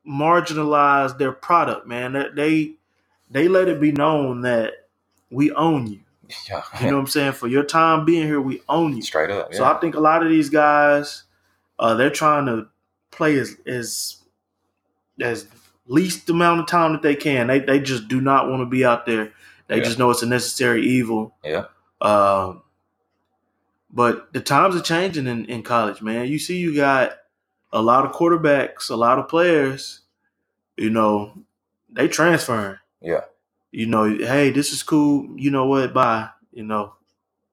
marginalize 0.07 1.17
their 1.17 1.31
product, 1.31 1.87
man. 1.87 2.13
That 2.13 2.35
they 2.35 2.73
they 3.31 3.47
let 3.47 3.67
it 3.69 3.81
be 3.81 3.91
known 3.91 4.41
that 4.41 4.73
we 5.31 5.51
own 5.53 5.87
you. 5.87 5.99
Yeah. 6.49 6.63
You 6.81 6.87
know 6.87 6.93
what 6.95 7.01
I'm 7.01 7.07
saying? 7.07 7.33
For 7.33 7.47
your 7.47 7.63
time 7.63 8.03
being 8.05 8.25
here, 8.25 8.41
we 8.41 8.61
own 8.67 8.95
you. 8.95 9.03
Straight 9.03 9.29
up. 9.29 9.49
Yeah. 9.51 9.59
So 9.59 9.63
I 9.65 9.75
think 9.79 9.95
a 9.95 9.99
lot 9.99 10.23
of 10.23 10.29
these 10.29 10.49
guys, 10.49 11.23
uh, 11.77 11.93
they're 11.95 12.09
trying 12.09 12.47
to 12.47 12.67
play 13.11 13.37
as 13.37 13.55
as 13.67 14.17
as 15.21 15.47
least 15.87 16.29
amount 16.29 16.61
of 16.61 16.67
time 16.67 16.93
that 16.93 17.01
they 17.03 17.15
can. 17.15 17.47
They 17.47 17.59
they 17.59 17.79
just 17.79 18.07
do 18.07 18.21
not 18.21 18.49
want 18.49 18.61
to 18.61 18.65
be 18.65 18.83
out 18.85 19.05
there. 19.05 19.33
They 19.67 19.77
Yeah. 19.77 19.83
just 19.83 19.99
know 19.99 20.09
it's 20.11 20.23
a 20.23 20.27
necessary 20.27 20.85
evil. 20.85 21.35
yeah. 21.43 21.65
Um, 22.01 22.63
but 23.91 24.33
the 24.33 24.41
times 24.41 24.75
are 24.75 24.81
changing 24.81 25.27
in, 25.27 25.45
in 25.45 25.63
college, 25.63 26.01
man. 26.01 26.27
You 26.27 26.37
see, 26.37 26.57
you 26.57 26.75
got 26.75 27.13
a 27.71 27.81
lot 27.81 28.05
of 28.05 28.11
quarterbacks, 28.11 28.89
a 28.89 28.95
lot 28.95 29.19
of 29.19 29.29
players. 29.29 30.01
You 30.77 30.89
know, 30.89 31.33
they 31.89 32.07
transferring. 32.07 32.77
Yeah. 33.01 33.21
You 33.71 33.87
know, 33.87 34.05
hey, 34.05 34.51
this 34.51 34.71
is 34.71 34.83
cool. 34.83 35.29
You 35.37 35.51
know 35.51 35.65
what? 35.65 35.93
Bye. 35.93 36.29
You 36.51 36.63
know, 36.63 36.93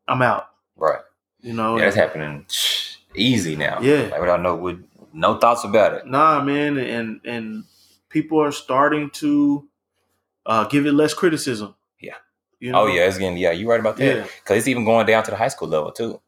I'm 0.08 0.22
out. 0.22 0.48
Right. 0.76 1.00
You 1.40 1.52
know, 1.52 1.78
Yeah, 1.78 1.86
it's 1.86 1.96
happening 1.96 2.46
easy 3.14 3.56
now. 3.56 3.80
Yeah. 3.80 4.08
Like 4.10 4.20
without 4.20 4.40
no 4.42 4.56
with 4.56 4.84
no 5.12 5.38
thoughts 5.38 5.64
about 5.64 5.94
it. 5.94 6.06
Nah, 6.06 6.42
man, 6.42 6.78
and 6.78 7.20
and 7.24 7.64
people 8.08 8.40
are 8.40 8.52
starting 8.52 9.10
to 9.10 9.68
uh, 10.46 10.64
give 10.64 10.86
it 10.86 10.92
less 10.92 11.14
criticism. 11.14 11.74
Yeah. 12.62 12.66
You 12.66 12.72
know? 12.72 12.78
Oh 12.82 12.86
yeah, 12.86 13.06
it's 13.08 13.18
getting 13.18 13.36
yeah, 13.36 13.50
you're 13.50 13.68
right 13.68 13.80
about 13.80 13.96
that. 13.96 14.16
Yeah. 14.16 14.26
Cause 14.44 14.56
it's 14.58 14.68
even 14.68 14.84
going 14.84 15.04
down 15.06 15.24
to 15.24 15.30
the 15.32 15.36
high 15.36 15.48
school 15.48 15.68
level 15.68 15.90
too. 15.90 16.20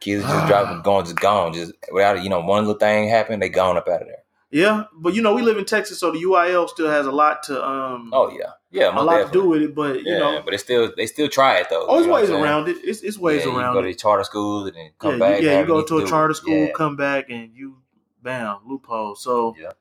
Kids 0.00 0.22
just 0.24 0.34
Ah. 0.34 0.46
driving, 0.46 0.82
going, 0.82 1.04
just 1.04 1.16
gone, 1.20 1.52
just 1.54 1.72
without 1.92 2.22
you 2.22 2.28
know 2.28 2.40
one 2.40 2.64
little 2.66 2.78
thing 2.78 3.08
happen, 3.08 3.38
they 3.40 3.48
gone 3.48 3.76
up 3.76 3.88
out 3.88 4.02
of 4.02 4.08
there. 4.08 4.24
Yeah, 4.50 4.84
but 4.94 5.14
you 5.14 5.22
know, 5.22 5.34
we 5.34 5.42
live 5.42 5.58
in 5.58 5.64
Texas, 5.64 5.98
so 6.00 6.10
the 6.12 6.18
UIL 6.22 6.68
still 6.68 6.88
has 6.88 7.06
a 7.06 7.12
lot 7.12 7.42
to 7.44 7.64
um 7.66 8.10
Oh 8.12 8.30
yeah, 8.30 8.50
yeah, 8.70 8.90
a 8.98 9.02
lot 9.02 9.26
to 9.26 9.30
do 9.32 9.48
with 9.48 9.62
it. 9.62 9.74
But 9.74 10.02
you 10.02 10.12
yeah, 10.12 10.18
know, 10.18 10.42
but 10.44 10.54
it's 10.54 10.62
still 10.64 10.92
they 10.96 11.06
still 11.06 11.28
try 11.28 11.58
it 11.58 11.68
though. 11.70 11.86
oh, 11.88 11.94
there's 11.94 12.00
you 12.02 12.06
know 12.08 12.12
what 12.12 12.22
ways 12.22 12.30
around 12.30 12.68
it. 12.68 12.76
It's, 12.82 13.02
it's 13.02 13.18
ways 13.18 13.44
yeah, 13.44 13.52
You 13.52 13.72
go 13.72 13.80
to 13.82 13.94
charter 13.94 14.24
school 14.24 14.66
and 14.66 14.76
then 14.76 14.90
come 14.98 15.12
yeah, 15.12 15.18
back. 15.18 15.40
you, 15.40 15.48
yeah, 15.48 15.60
you 15.60 15.66
go 15.66 15.82
to 15.82 15.98
a 15.98 16.06
charter 16.06 16.34
school, 16.34 16.66
Yeah. 16.66 16.72
come 16.74 16.96
back, 16.96 17.30
and 17.30 17.52
you 17.54 17.76
bam 18.22 18.58
loophole. 18.66 19.14
So 19.14 19.54
Yeah. 19.58 19.72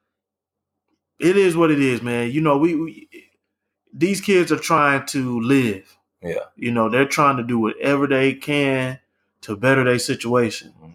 it 1.20 1.38
is 1.38 1.56
what 1.58 1.72
it 1.72 1.80
is, 1.80 2.02
man. 2.02 2.32
You 2.32 2.42
know, 2.42 2.58
we, 2.58 2.76
we 2.76 3.10
these 3.94 4.20
kids 4.22 4.52
are 4.52 4.60
trying 4.60 5.06
to 5.08 5.40
live. 5.42 5.95
Yeah. 6.26 6.46
You 6.56 6.72
know, 6.72 6.90
they're 6.90 7.06
trying 7.08 7.38
to 7.38 7.44
do 7.44 7.60
whatever 7.60 8.08
they 8.08 8.34
can 8.34 9.00
to 9.42 9.56
better 9.56 9.84
their 9.84 10.00
situation. 10.00 10.74
Mhm. 10.82 10.92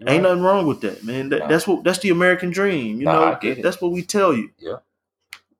Ain't 0.00 0.08
Right. 0.08 0.22
nothing 0.22 0.42
wrong 0.42 0.66
with 0.66 0.80
that, 0.82 1.04
man. 1.04 1.28
That, 1.30 1.40
Nah. 1.40 1.46
That's 1.48 1.66
what 1.66 1.84
that's 1.84 1.98
the 2.00 2.10
American 2.10 2.50
dream. 2.50 2.98
You 2.98 3.04
Nah, 3.04 3.12
know, 3.12 3.24
I 3.24 3.38
get 3.38 3.58
it. 3.58 3.62
that's 3.62 3.80
what 3.80 3.92
we 3.92 4.02
tell 4.02 4.34
you. 4.34 4.50
Yeah. 4.58 4.76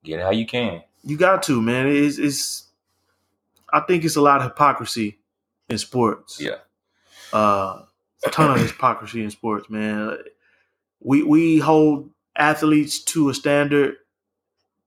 Get 0.03 0.19
it 0.19 0.23
how 0.23 0.31
you 0.31 0.45
can. 0.45 0.83
You 1.03 1.17
got 1.17 1.43
to, 1.43 1.61
man. 1.61 1.87
It's, 1.87 2.17
it's 2.17 2.63
I 3.71 3.81
think 3.81 4.03
it's 4.05 4.15
a 4.15 4.21
lot 4.21 4.37
of 4.41 4.43
hypocrisy 4.45 5.19
in 5.69 5.77
sports. 5.77 6.39
Yeah. 6.39 6.57
Uh, 7.33 7.83
a 8.25 8.29
ton 8.31 8.51
of 8.51 8.57
hypocrisy 8.71 9.23
in 9.23 9.29
sports, 9.31 9.69
man. 9.69 10.17
We 11.01 11.23
we 11.23 11.59
hold 11.59 12.09
athletes 12.35 12.99
to 13.05 13.29
a 13.29 13.33
standard 13.33 13.97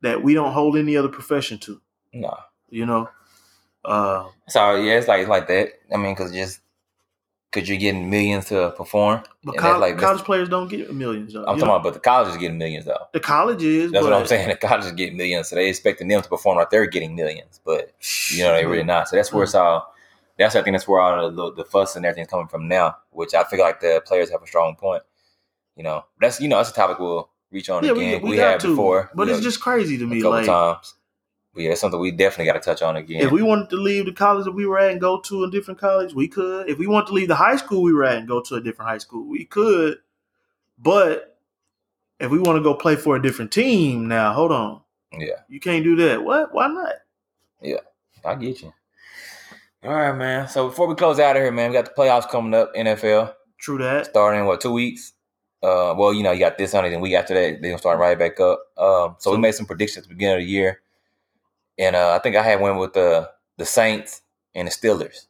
that 0.03 0.23
we 0.23 0.33
don't 0.35 0.53
hold 0.53 0.77
any 0.79 0.97
other 0.97 1.09
profession 1.09 1.59
to. 1.59 1.81
Nah. 2.13 2.37
You 2.71 2.87
know, 2.87 3.09
uh, 3.85 4.29
So 4.49 4.77
yeah, 4.77 4.95
it's 4.99 5.09
like 5.09 5.21
it's 5.21 5.29
like 5.29 5.49
that. 5.49 5.73
I 5.93 5.97
mean, 5.97 6.15
cause 6.15 6.33
just 6.33 6.61
cause 7.53 7.69
you're 7.69 7.79
getting 7.79 8.11
millions 8.11 8.47
to 8.47 8.71
perform. 8.77 9.23
but 9.45 9.57
like- 9.81 9.99
college 9.99 10.23
players 10.23 10.49
don't 10.49 10.69
get 10.69 10.93
millions. 10.95 11.33
Though, 11.33 11.41
I'm 11.41 11.47
talking 11.47 11.61
know? 11.61 11.75
about, 11.75 11.83
but 11.85 11.95
the 11.95 12.01
college 12.01 12.29
is 12.29 12.37
getting 12.37 12.59
millions 12.59 12.85
though. 12.85 13.07
the 13.13 13.21
colleges. 13.21 13.93
That's 13.93 14.05
what 14.05 14.13
I'm 14.13 14.27
saying. 14.27 14.49
The 14.49 14.57
colleges 14.57 14.93
get 14.93 15.15
millions, 15.15 15.49
so 15.49 15.57
they 15.57 15.69
expecting 15.69 16.09
them 16.09 16.23
to 16.23 16.29
perform 16.29 16.59
like 16.59 16.71
they're 16.71 16.87
getting 16.87 17.15
millions, 17.15 17.61
but 17.65 17.93
you 18.31 18.45
know 18.45 18.53
they 18.55 18.67
really 18.67 18.85
not. 18.85 19.09
So 19.09 19.17
that's 19.17 19.33
where 19.33 19.45
it's 19.45 19.55
all. 19.55 19.95
That's 20.39 20.57
I 20.57 20.63
think 20.63 20.75
that's 20.75 20.89
where 20.89 21.01
all 21.01 21.31
the, 21.31 21.53
the 21.53 21.65
fuss 21.65 21.97
and 21.97 22.07
everything's 22.07 22.29
coming 22.29 22.49
from 22.49 22.67
now. 22.67 22.97
Which 23.11 23.35
I 23.35 23.45
feel 23.45 23.61
like 23.61 23.81
the 23.81 24.03
players 24.07 24.31
have 24.31 24.43
a 24.43 24.47
strong 24.47 24.75
point. 24.77 25.03
You 25.77 25.83
know, 25.85 26.05
that's 26.21 26.41
you 26.41 26.49
know 26.49 26.57
that's 26.57 26.71
a 26.71 26.75
topic 26.75 26.99
we'll 26.99 27.29
reach 27.51 27.69
on 27.69 27.85
Yeah, 27.85 27.93
we, 27.93 28.09
again. 28.15 28.23
we, 28.23 28.31
We, 28.31 28.37
had 28.37 28.61
to, 28.61 28.69
before, 28.69 29.11
but 29.15 29.29
it's 29.29 29.39
know, 29.39 29.43
just 29.45 29.61
crazy 29.61 29.99
to 29.99 30.05
a 30.05 30.07
me. 30.07 30.23
Like, 30.23 30.47
times. 30.47 30.95
But 31.55 31.65
yeah, 31.65 31.71
it's 31.71 31.81
something 31.81 31.99
we 31.99 32.13
definitely 32.13 32.47
got 32.47 32.53
to 32.55 32.61
touch 32.61 32.81
on 32.81 32.97
again. 32.97 33.23
If 33.23 33.33
we 33.33 33.43
wanted 33.43 33.71
to 33.71 33.77
leave 33.77 34.07
the 34.07 34.13
college 34.13 34.45
that 34.45 34.53
we 34.53 34.67
were 34.67 34.79
at 34.79 34.93
and 34.93 35.01
go 35.01 35.21
to 35.23 35.45
a 35.45 35.51
different 35.51 35.81
college, 35.81 36.15
we 36.15 36.29
could. 36.29 36.69
If 36.69 36.79
we 36.79 36.87
wanted 36.87 37.09
to 37.09 37.13
leave 37.15 37.29
the 37.29 37.35
high 37.35 37.57
school 37.57 37.83
we 37.83 37.93
were 37.93 38.05
at 38.05 38.19
and 38.19 38.29
go 38.29 38.41
to 38.41 38.55
a 38.55 38.61
different 38.61 38.89
high 38.89 38.99
school, 38.99 39.27
we 39.29 39.45
could. 39.45 39.99
But 40.79 41.39
if 42.21 42.31
we 42.31 42.39
want 42.39 42.57
to 42.59 42.63
go 42.63 42.75
play 42.75 42.97
for 42.97 43.17
a 43.17 43.23
different 43.23 43.51
team 43.51 44.07
now, 44.07 44.33
hold 44.33 44.53
on. 44.53 44.81
yeah, 45.13 45.41
You 45.49 45.59
can't 45.59 45.83
do 45.83 45.97
that. 45.97 46.23
What? 46.23 46.55
Why 46.55 46.69
not? 46.69 46.95
Yeah. 47.61 47.79
I 48.25 48.35
get 48.35 48.63
you. 48.63 48.73
All 49.83 49.95
right, 49.95 50.13
man. 50.13 50.47
So 50.49 50.69
before 50.69 50.87
we 50.87 50.95
close 50.95 51.19
out 51.19 51.37
of 51.37 51.43
here, 51.43 51.51
man, 51.51 51.71
we 51.71 51.75
got 51.75 51.87
the 51.87 52.01
playoffs 52.01 52.29
coming 52.29 52.55
up. 52.55 52.75
NFL. 52.75 53.35
True 53.59 53.79
that. 53.79 54.07
starting 54.07 54.45
what 54.47 54.61
two 54.61 54.73
weeks. 54.73 55.13
Uh, 55.63 55.95
well, 55.97 56.15
you 56.15 56.23
know, 56.23 56.33
you 56.33 56.39
got 56.39 56.57
this 56.57 56.71
Sunday, 56.71 56.91
then 56.91 57.01
week 57.01 57.15
after 57.15 57.35
that, 57.35 57.61
they're 57.61 57.71
gonna 57.71 57.79
start 57.79 57.99
right 57.99 58.19
back 58.19 58.41
up. 58.41 58.61
Um, 58.79 59.17
so 59.19 59.33
we 59.33 59.37
made 59.39 59.53
some 59.53 59.67
predictions 59.67 60.05
at 60.05 60.09
the 60.09 60.15
beginning 60.15 60.37
of 60.37 60.41
the 60.41 60.47
year, 60.51 60.81
and 61.81 61.97
uh, 61.97 62.13
I 62.15 62.19
think 62.21 62.37
I 62.37 62.43
had 62.45 62.61
one 62.61 62.77
with 62.77 62.93
the 62.93 63.29
the 63.59 63.65
Saints 63.67 64.23
and 64.55 64.69
the 64.69 64.73
Steelers 64.73 65.27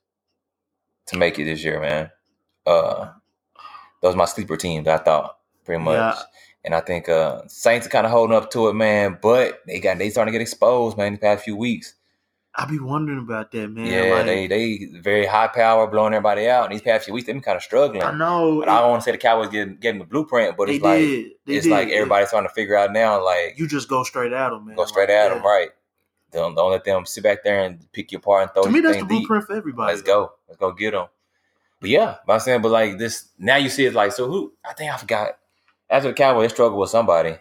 to 1.06 1.16
make 1.16 1.38
it 1.38 1.44
this 1.44 1.64
year, 1.64 1.80
man. 1.80 2.10
Uh, 2.66 3.12
those 4.02 4.14
are 4.14 4.18
my 4.18 4.24
sleeper 4.26 4.56
teams. 4.56 4.86
I 4.88 4.98
thought 4.98 5.38
pretty 5.64 5.82
much, 5.82 5.94
Yeah. 5.96 6.20
and 6.64 6.74
I 6.74 6.80
think 6.80 7.08
uh, 7.08 7.42
Saints 7.48 7.86
are 7.86 7.90
kind 7.90 8.06
of 8.06 8.12
holding 8.12 8.36
up 8.36 8.50
to 8.52 8.68
it, 8.68 8.74
man. 8.74 9.18
But 9.22 9.60
they 9.66 9.80
got 9.80 9.98
they 9.98 10.10
starting 10.10 10.32
to 10.32 10.38
get 10.38 10.42
exposed, 10.42 10.96
man. 10.98 11.12
The 11.12 11.18
past 11.18 11.44
few 11.44 11.56
weeks, 11.56 11.94
I 12.54 12.66
be 12.66 12.78
wondering 12.78 13.18
about 13.20 13.50
that, 13.52 13.68
man. 13.68 13.86
yeah, 13.86 14.14
Like, 14.14 14.26
they 14.26 14.46
they 14.46 14.84
very 15.00 15.26
high 15.26 15.48
power, 15.48 15.86
blowing 15.86 16.14
everybody 16.14 16.48
out. 16.48 16.64
And 16.64 16.72
these 16.74 16.82
past 16.82 17.04
few 17.04 17.14
weeks, 17.14 17.26
they've 17.26 17.34
been 17.34 17.42
kind 17.42 17.56
of 17.56 17.62
struggling. 17.62 18.02
I 18.02 18.12
know. 18.16 18.60
But 18.60 18.68
I 18.68 18.80
don't 18.80 18.90
want 18.90 19.02
to 19.02 19.04
say 19.04 19.12
the 19.12 19.18
Cowboys 19.18 19.48
getting 19.50 19.76
getting 19.76 20.00
the 20.00 20.06
blueprint, 20.06 20.56
but 20.56 20.68
it's 20.68 20.82
like 20.82 21.00
did. 21.00 21.26
It's 21.46 21.64
did. 21.64 21.70
like 21.70 21.88
everybody's 21.90 22.30
trying 22.30 22.44
to 22.44 22.48
figure 22.54 22.76
out 22.76 22.92
now, 22.92 23.24
like 23.24 23.58
You 23.58 23.66
just 23.68 23.88
go 23.88 24.02
straight 24.04 24.32
at 24.32 24.50
them, 24.50 24.66
man. 24.66 24.76
go 24.76 24.84
straight 24.84 25.08
Like, 25.08 25.16
at 25.18 25.28
yeah. 25.28 25.34
them, 25.34 25.44
right? 25.44 25.70
Don't 26.32 26.54
don't 26.54 26.70
let 26.70 26.84
them 26.84 27.04
sit 27.06 27.24
back 27.24 27.42
there 27.44 27.64
and 27.64 27.90
pick 27.92 28.12
your 28.12 28.20
part 28.20 28.42
and 28.42 28.50
throw. 28.52 28.62
To 28.64 28.70
me, 28.70 28.80
that's 28.80 28.94
the 28.96 29.00
things 29.00 29.08
deep. 29.08 29.18
blueprint 29.28 29.46
for 29.46 29.56
everybody. 29.56 29.92
Let's 29.92 30.02
go, 30.02 30.32
let's 30.48 30.58
go 30.58 30.72
get 30.72 30.92
them. 30.92 31.06
But 31.80 31.90
yeah, 31.90 32.16
but 32.26 32.34
I'm 32.34 32.40
saying, 32.40 32.62
but 32.62 32.70
like 32.70 32.98
this 32.98 33.28
now, 33.38 33.56
you 33.56 33.68
see 33.68 33.84
it's 33.86 33.96
like 33.96 34.12
so. 34.12 34.26
Who 34.28 34.52
I 34.64 34.72
think 34.74 34.92
I 34.92 34.96
forgot 34.96 35.38
after 35.88 36.08
the 36.08 36.14
Cowboys 36.14 36.48
they 36.50 36.54
struggled 36.54 36.80
with 36.80 36.90
somebody. 36.90 37.36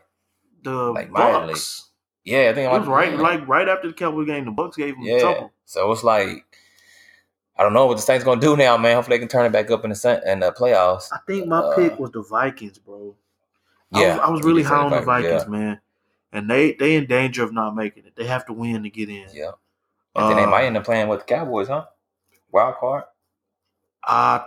The 0.63 0.71
Like, 0.71 1.09
mightily. 1.11 1.53
Bucks. 1.53 1.85
Yeah, 2.25 2.49
I 2.49 2.53
think 2.53 2.71
It 2.71 2.79
was 2.79 2.87
right, 2.87 3.11
yeah. 3.13 3.21
like 3.21 3.47
right 3.47 3.67
after 3.67 3.87
the 3.87 3.93
Cowboy 3.93 4.25
game, 4.25 4.45
the 4.45 4.51
Bucks 4.51 4.77
gave 4.77 4.95
them 4.95 5.03
yeah. 5.03 5.19
trouble. 5.19 5.51
So 5.65 5.91
it's 5.91 6.03
like 6.03 6.45
I 7.57 7.63
don't 7.63 7.73
know 7.73 7.85
what 7.87 7.95
the 7.97 8.01
Saints 8.01 8.23
gonna 8.23 8.39
do 8.41 8.55
now, 8.55 8.77
man. 8.77 8.95
Hopefully 8.95 9.17
they 9.17 9.19
can 9.19 9.27
turn 9.27 9.45
it 9.45 9.51
back 9.51 9.69
up 9.71 9.83
in 9.83 9.89
the 9.89 9.95
Saint- 9.95 10.23
in 10.25 10.39
the 10.39 10.51
playoffs. 10.51 11.09
I 11.11 11.19
think 11.27 11.47
my 11.47 11.59
Uh, 11.59 11.75
pick 11.75 11.99
was 11.99 12.11
the 12.11 12.21
Vikings, 12.23 12.77
bro. 12.77 13.15
I 13.93 14.01
Yeah, 14.01 14.13
was, 14.15 14.21
I 14.25 14.29
was 14.29 14.41
really 14.43 14.61
did 14.63 14.69
high 14.69 14.77
on 14.83 14.91
the 14.91 15.01
Vikings, 15.01 15.43
Vikings, 15.43 15.47
man. 15.51 15.81
And 16.31 16.49
they 16.49 16.73
they 16.73 16.95
in 16.95 17.05
danger 17.07 17.43
of 17.43 17.53
not 17.53 17.75
making 17.75 18.05
it. 18.05 18.15
They 18.15 18.25
have 18.25 18.45
to 18.47 18.53
win 18.53 18.83
to 18.83 18.89
get 18.89 19.09
in. 19.09 19.27
Yeah, 19.33 19.51
and 20.15 20.29
then 20.29 20.37
they 20.37 20.43
Uh, 20.43 20.47
might 20.49 20.65
end 20.65 20.77
up 20.77 20.83
playing 20.85 21.07
with 21.07 21.19
the 21.19 21.25
Cowboys, 21.25 21.67
huh? 21.67 21.85
Wild 22.51 22.75
card. 22.75 23.03
I 24.03 24.45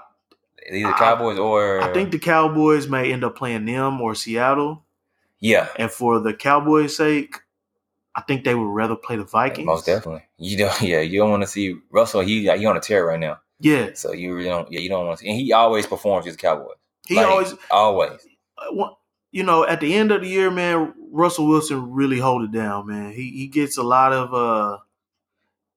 Either 0.70 0.88
I- 0.94 0.98
Cowboys 0.98 1.38
or 1.38 1.80
I 1.82 1.92
think 1.92 2.12
the 2.12 2.18
Cowboys 2.20 2.86
may 2.88 3.12
end 3.12 3.24
up 3.24 3.36
playing 3.36 3.64
them 3.64 4.00
or 4.00 4.14
Seattle. 4.14 4.84
yeah, 5.40 5.68
And 5.76 5.90
for 5.90 6.20
the 6.20 6.32
Cowboys' 6.34 6.96
sake, 6.96 7.36
I 8.14 8.20
think 8.22 8.44
they 8.44 8.54
would 8.54 8.68
rather 8.72 8.94
play 8.94 9.16
the 9.16 9.24
Vikings. 9.24 9.66
most 9.66 9.86
definitely. 9.86 10.22
You 10.38 10.56
don't, 10.58 10.80
yeah, 10.82 11.00
you 11.00 11.18
don't 11.18 11.30
want 11.30 11.42
to 11.42 11.48
see 11.48 11.76
Russell. 11.90 12.20
He 12.20 12.42
he 12.42 12.66
on 12.66 12.76
a 12.76 12.80
tear 12.80 13.04
right 13.06 13.18
now, 13.18 13.40
Yeah, 13.58 13.90
so 13.94 14.12
you 14.12 14.34
really 14.36 14.48
don't. 14.48 14.70
Yeah, 14.70 14.78
you 14.80 14.88
don't 14.88 15.04
want 15.04 15.18
to 15.18 15.24
see. 15.24 15.30
And 15.30 15.40
he 15.40 15.52
always 15.52 15.86
performs 15.86 16.28
as 16.28 16.36
Cowboys. 16.36 16.76
he 17.08 17.16
Like, 17.16 17.26
always, 17.26 17.54
always. 17.70 18.20
You 19.32 19.42
know, 19.42 19.66
at 19.66 19.80
the 19.80 19.94
end 19.94 20.12
of 20.12 20.20
the 20.20 20.28
year, 20.28 20.50
man, 20.50 20.94
Russell 21.10 21.48
Wilson 21.48 21.90
really 21.90 22.18
hold 22.20 22.42
it 22.44 22.52
down, 22.52 22.86
man. 22.86 23.12
He 23.12 23.30
he 23.30 23.46
gets 23.48 23.76
a 23.78 23.82
lot 23.82 24.12
of 24.12 24.32
uh 24.32 24.78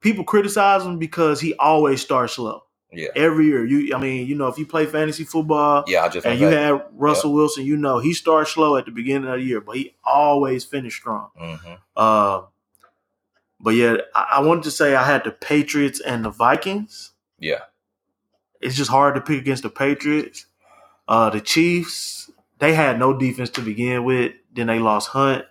people 0.01 0.23
criticize 0.23 0.85
him 0.85 0.99
because 0.99 1.41
he 1.41 1.55
always 1.55 2.01
starts 2.01 2.33
slow 2.33 2.63
Yeah, 2.91 3.07
every 3.15 3.45
year. 3.47 3.65
You, 3.65 3.95
I 3.95 3.99
mean, 3.99 4.27
you 4.27 4.35
know, 4.35 4.47
if 4.47 4.57
you 4.59 4.65
play 4.65 4.85
fantasy 4.85 5.23
football, 5.23 5.83
yeah. 5.87 6.03
I 6.03 6.09
just 6.09 6.25
and 6.27 6.39
you 6.39 6.47
had 6.47 6.81
Russell 6.93 7.33
Wilson, 7.33 7.65
you 7.65 7.77
know 7.77 7.99
he 7.99 8.13
starts 8.13 8.51
slow 8.51 8.77
at 8.77 8.85
the 8.85 8.91
beginning 8.91 9.29
of 9.29 9.39
the 9.39 9.45
year, 9.45 9.61
but 9.61 9.77
he 9.77 9.95
always 10.03 10.63
finished 10.63 10.97
strong. 10.97 11.29
hmm 11.37 11.55
Uh, 11.95 12.41
but 13.59 13.71
yeah, 13.71 13.97
I, 14.13 14.27
I 14.33 14.39
wanted 14.41 14.63
to 14.65 14.71
say 14.71 14.95
I 14.95 15.03
had 15.05 15.23
the 15.23 15.31
Patriots 15.31 15.99
and 15.99 16.23
the 16.25 16.29
Vikings. 16.29 17.13
Yeah, 17.39 17.61
It's 18.61 18.75
just 18.75 18.91
hard 18.91 19.15
to 19.15 19.21
pick 19.21 19.39
against 19.39 19.63
the 19.63 19.69
Patriots. 19.69 20.45
Uh, 21.07 21.29
the 21.29 21.41
Chiefs, 21.41 22.31
they 22.59 22.73
had 22.73 22.99
no 22.99 23.17
defense 23.17 23.49
to 23.51 23.61
begin 23.61 24.03
with. 24.03 24.33
Then 24.53 24.67
they 24.67 24.79
lost 24.79 25.09
Hunt. 25.09 25.45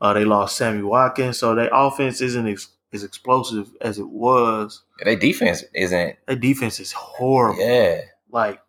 Uh, 0.00 0.12
they 0.14 0.24
lost 0.24 0.56
Sammy 0.56 0.82
Watkins, 0.82 1.38
so 1.38 1.54
their 1.54 1.68
offense 1.72 2.20
isn't 2.20 2.48
ex- 2.48 2.68
as 2.92 3.04
explosive 3.04 3.70
as 3.80 3.98
it 3.98 4.08
was. 4.08 4.82
their 5.04 5.16
defense 5.16 5.62
isn't. 5.74 6.16
Their 6.26 6.36
defense 6.36 6.80
is 6.80 6.92
horrible. 6.92 7.60
Yeah, 7.60 8.00
Like 8.30 8.60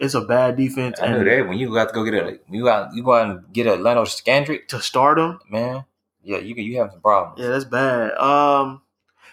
It's 0.00 0.14
a 0.14 0.22
bad 0.22 0.56
defense. 0.56 0.98
I 1.00 1.12
knew 1.12 1.24
that 1.24 1.48
when 1.48 1.58
you 1.58 1.72
got 1.72 1.88
to 1.88 1.94
go 1.94 2.04
get 2.04 2.14
a 2.14 2.38
you 2.50 2.64
got 2.64 2.94
you 2.94 3.04
go 3.04 3.14
out 3.14 3.30
and 3.30 3.52
get 3.52 3.66
a 3.66 3.74
Leno 3.76 4.02
Scandrick, 4.04 4.66
to 4.68 4.80
start 4.80 5.18
them, 5.18 5.38
man. 5.48 5.84
Yeah, 6.22 6.38
you 6.38 6.54
you 6.56 6.78
have 6.80 6.90
some 6.90 7.00
problems. 7.00 7.40
yeah, 7.40 7.48
that's 7.48 7.64
bad. 7.64 8.12
Um, 8.14 8.82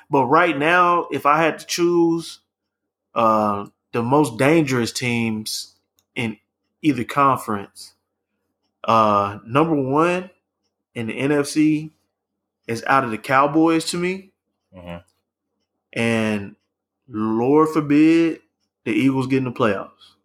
but 0.10 0.26
right 0.28 0.58
now, 0.58 1.08
if 1.12 1.26
I 1.26 1.42
had 1.42 1.60
to 1.60 1.66
choose, 1.66 2.40
uh, 3.16 3.66
the 3.94 4.04
most 4.04 4.38
dangerous 4.38 4.92
teams 4.92 5.76
in 6.16 6.38
either 6.82 7.04
conference, 7.04 7.96
uh, 8.84 9.40
number 9.46 9.76
one 9.76 10.30
in 10.94 11.08
the 11.08 11.20
NFC 11.20 11.92
is 12.68 12.84
out 12.86 13.04
of 13.04 13.12
the 13.12 13.18
Cowboys 13.18 13.86
to 13.92 13.98
me, 13.98 14.32
Mhm. 14.76 15.04
and 15.94 16.56
Lord 17.08 17.70
forbid 17.70 18.42
the 18.84 18.92
Eagles 18.92 19.28
get 19.28 19.38
in 19.38 19.46
the 19.46 19.52
playoffs. 19.52 20.16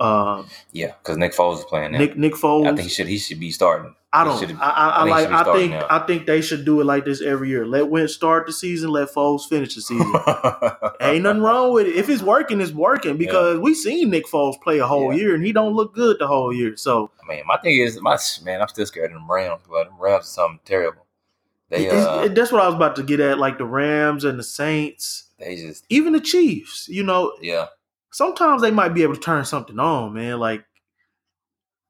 Um, 0.00 0.46
Yeah, 0.72 0.94
because 1.02 1.18
Nick 1.18 1.32
Foles 1.34 1.58
is 1.58 1.64
playing 1.64 1.92
now. 1.92 1.98
Nick 1.98 2.16
Nick 2.16 2.32
Foles. 2.34 2.66
I 2.66 2.70
think 2.70 2.80
he 2.80 2.88
should 2.88 3.06
he 3.06 3.18
should 3.18 3.38
be 3.40 3.50
starting. 3.50 3.94
I 4.12 4.24
don't. 4.24 4.60
I, 4.60 4.70
I, 4.70 4.88
I, 4.88 5.04
like. 5.04 5.28
I 5.28 5.52
think. 5.52 5.70
now. 5.70 5.86
I 5.88 6.00
think 6.04 6.26
they 6.26 6.40
should 6.40 6.64
do 6.64 6.80
it 6.80 6.84
like 6.84 7.04
this 7.04 7.22
every 7.22 7.48
year. 7.48 7.64
Let 7.64 7.90
Wentz 7.90 8.12
start 8.12 8.46
the 8.46 8.52
season. 8.52 8.90
Let 8.90 9.08
Foles 9.08 9.48
finish 9.48 9.76
the 9.76 9.82
season. 9.82 10.12
Ain't 11.00 11.22
nothing 11.22 11.42
wrong 11.42 11.72
with 11.72 11.86
it. 11.86 11.94
If 11.94 12.08
it's 12.08 12.22
working, 12.22 12.60
it's 12.60 12.72
working 12.72 13.18
because 13.18 13.60
we 13.60 13.72
seen 13.72 14.10
Nick 14.10 14.26
Foles 14.26 14.60
play 14.60 14.78
a 14.78 14.86
whole 14.86 15.12
Yeah. 15.12 15.20
year 15.20 15.34
and 15.36 15.44
he 15.44 15.52
don't 15.52 15.74
look 15.74 15.94
good 15.94 16.18
the 16.18 16.26
whole 16.26 16.52
year. 16.52 16.76
So 16.76 17.12
I 17.22 17.28
mean, 17.28 17.44
my 17.46 17.56
thing 17.58 17.76
is, 17.78 18.00
my 18.00 18.18
man, 18.42 18.60
I'm 18.60 18.68
still 18.68 18.86
scared 18.86 19.12
of 19.12 19.18
them 19.18 19.30
Rams, 19.30 19.62
but 19.70 19.84
them 19.84 19.94
Rams 20.00 20.24
are 20.24 20.26
something 20.26 20.60
terrible. 20.64 21.06
They 21.68 21.88
uh, 21.88 22.26
that's 22.28 22.50
what 22.50 22.62
I 22.62 22.66
was 22.66 22.74
about 22.74 22.96
to 22.96 23.04
get 23.04 23.20
at. 23.20 23.38
Like 23.38 23.58
the 23.58 23.64
Rams 23.64 24.24
and 24.24 24.36
the 24.36 24.42
Saints, 24.42 25.26
they 25.38 25.54
just 25.54 25.84
even 25.88 26.14
the 26.14 26.20
Chiefs. 26.20 26.88
You 26.88 27.04
know, 27.04 27.32
yeah, 27.40 27.66
sometimes 28.10 28.62
they 28.62 28.70
might 28.70 28.94
be 28.94 29.02
able 29.02 29.14
to 29.14 29.20
turn 29.20 29.44
something 29.44 29.78
on, 29.78 30.14
man. 30.14 30.38
Like 30.38 30.64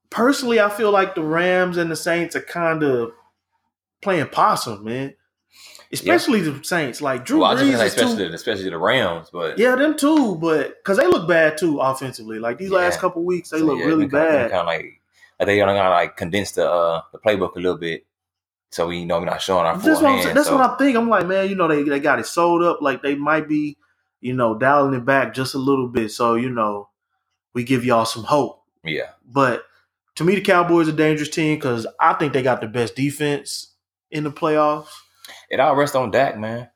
personally, 0.09 0.59
I 0.59 0.69
feel 0.69 0.91
like 0.91 1.15
the 1.15 1.23
Rams 1.23 1.77
and 1.77 1.91
the 1.91 1.95
Saints 1.95 2.35
are 2.35 2.41
kind 2.41 2.83
of 2.83 3.11
playing 4.01 4.27
possum, 4.27 4.83
man. 4.83 5.15
Especially 5.91 6.41
the 6.41 6.63
Saints. 6.63 7.01
Like 7.01 7.25
Drew 7.25 7.41
well, 7.41 7.53
Brees 7.55 7.71
gonna 7.71 7.83
is 7.83 7.95
too 7.95 8.05
especially 8.05 8.33
especially 8.33 8.69
the 8.69 8.77
Rams, 8.77 9.29
but 9.31 9.57
Yeah, 9.57 9.75
them 9.75 9.97
too, 9.97 10.35
but 10.35 10.77
because 10.77 10.97
they 10.97 11.05
look 11.05 11.27
bad 11.27 11.57
too 11.57 11.79
offensively. 11.79 12.39
Like 12.39 12.57
these 12.57 12.71
last 12.71 12.99
couple 12.99 13.23
weeks, 13.23 13.49
they 13.49 13.59
so, 13.59 13.65
look 13.65 13.79
yeah, 13.79 13.85
really 13.85 14.05
bad. 14.07 14.51
Kind 14.51 14.61
of 14.61 14.67
like 14.67 15.01
like 15.39 15.47
they 15.47 15.57
kind 15.57 15.71
of 15.71 15.75
like 15.75 16.15
condensed 16.15 16.55
the 16.55 16.69
uh 16.69 17.01
the 17.11 17.19
playbook 17.19 17.55
a 17.55 17.59
little 17.59 17.77
bit, 17.77 18.05
so 18.69 18.87
we 18.87 18.99
you 18.99 19.05
know 19.05 19.19
we're 19.19 19.25
not 19.25 19.41
showing 19.41 19.65
our 19.65 19.77
full 19.77 19.89
That's 19.89 20.01
what 20.01 20.11
I'm. 20.11 20.35
That's 20.35 20.47
so, 20.47 20.57
what 20.57 20.69
I 20.69 20.77
think. 20.77 20.95
I'm 20.95 21.09
like, 21.09 21.27
man, 21.27 21.49
you 21.49 21.55
know, 21.55 21.67
they 21.67 21.83
they 21.83 21.99
got 21.99 22.19
it 22.19 22.25
sold 22.25 22.63
up. 22.63 22.81
Like 22.81 23.01
they 23.01 23.15
might 23.15 23.49
be, 23.49 23.75
you 24.21 24.33
know, 24.33 24.57
dialing 24.57 24.93
it 24.93 25.05
back 25.05 25.33
just 25.33 25.55
a 25.55 25.57
little 25.59 25.87
bit. 25.87 26.11
So 26.11 26.35
you 26.35 26.49
know, 26.49 26.89
we 27.53 27.63
give 27.63 27.83
y'all 27.83 28.05
some 28.05 28.23
hope. 28.23 28.63
yeah, 28.83 29.09
But 29.25 29.63
to 30.15 30.23
me, 30.23 30.35
the 30.35 30.41
Cowboys 30.41 30.87
are 30.87 30.91
a 30.91 30.95
dangerous 30.95 31.29
team 31.29 31.55
because 31.57 31.85
I 31.99 32.13
think 32.13 32.33
they 32.33 32.41
got 32.43 32.61
the 32.61 32.67
best 32.67 32.95
defense 32.95 33.73
in 34.09 34.23
the 34.23 34.31
playoffs. 34.31 34.89
it 35.49 35.59
all 35.59 35.75
rests 35.75 35.95
on 35.95 36.11
Dak, 36.11 36.37
man. 36.37 36.69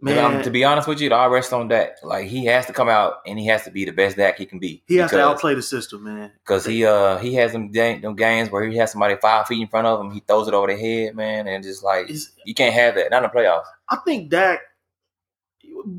Man, 0.00 0.42
to 0.44 0.50
be 0.50 0.64
honest 0.64 0.86
with 0.86 1.00
you, 1.00 1.06
it 1.06 1.12
all 1.12 1.30
rests 1.30 1.52
on 1.54 1.68
Dak. 1.68 1.92
Like 2.02 2.26
he 2.26 2.44
has 2.44 2.66
to 2.66 2.74
come 2.74 2.90
out 2.90 3.14
and 3.26 3.38
he 3.38 3.46
has 3.46 3.64
to 3.64 3.70
be 3.70 3.86
the 3.86 3.90
best 3.92 4.18
Dak 4.18 4.36
he 4.36 4.44
can 4.44 4.58
be. 4.58 4.82
he 4.86 4.96
has 4.96 5.10
to 5.12 5.20
outplay 5.20 5.54
the 5.54 5.62
system, 5.62 6.04
man. 6.04 6.30
Because 6.44 6.66
he 6.66 6.84
uh 6.84 7.16
he 7.18 7.32
has 7.36 7.52
them, 7.52 7.70
ga- 7.70 8.00
them 8.00 8.14
games 8.14 8.50
where 8.50 8.68
he 8.68 8.76
has 8.76 8.92
somebody 8.92 9.16
five 9.16 9.46
feet 9.46 9.62
in 9.62 9.68
front 9.68 9.86
of 9.86 9.98
him, 10.00 10.10
he 10.10 10.20
throws 10.20 10.46
it 10.46 10.52
over 10.52 10.66
their 10.66 10.76
head, 10.76 11.14
man, 11.16 11.46
and 11.46 11.64
just 11.64 11.82
like 11.82 12.04
It's- 12.04 12.30
you 12.44 12.52
can't 12.52 12.74
have 12.74 12.96
that. 12.96 13.10
Not 13.10 13.24
in 13.24 13.30
the 13.32 13.38
playoffs. 13.38 13.64
I 13.88 13.96
think 14.04 14.28
Dak. 14.30 14.60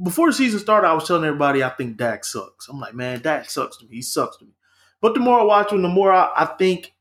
Before 0.03 0.27
the 0.27 0.33
season 0.33 0.59
started, 0.59 0.88
I 0.88 0.93
was 0.93 1.07
telling 1.07 1.25
everybody 1.25 1.63
I 1.63 1.69
think 1.69 1.97
Dak 1.97 2.25
sucks. 2.25 2.67
I'm 2.67 2.79
like, 2.79 2.93
man, 2.93 3.21
Dak 3.21 3.49
sucks 3.49 3.77
to 3.77 3.86
me. 3.86 3.97
He 3.97 4.01
sucks 4.01 4.38
to 4.38 4.45
me. 4.45 4.51
But 5.01 5.13
the 5.13 5.19
more 5.19 5.39
I 5.39 5.43
watch 5.43 5.71
him, 5.71 5.81
the 5.81 5.88
more 5.88 6.11
I, 6.11 6.31
I 6.36 6.45
think 6.45 6.93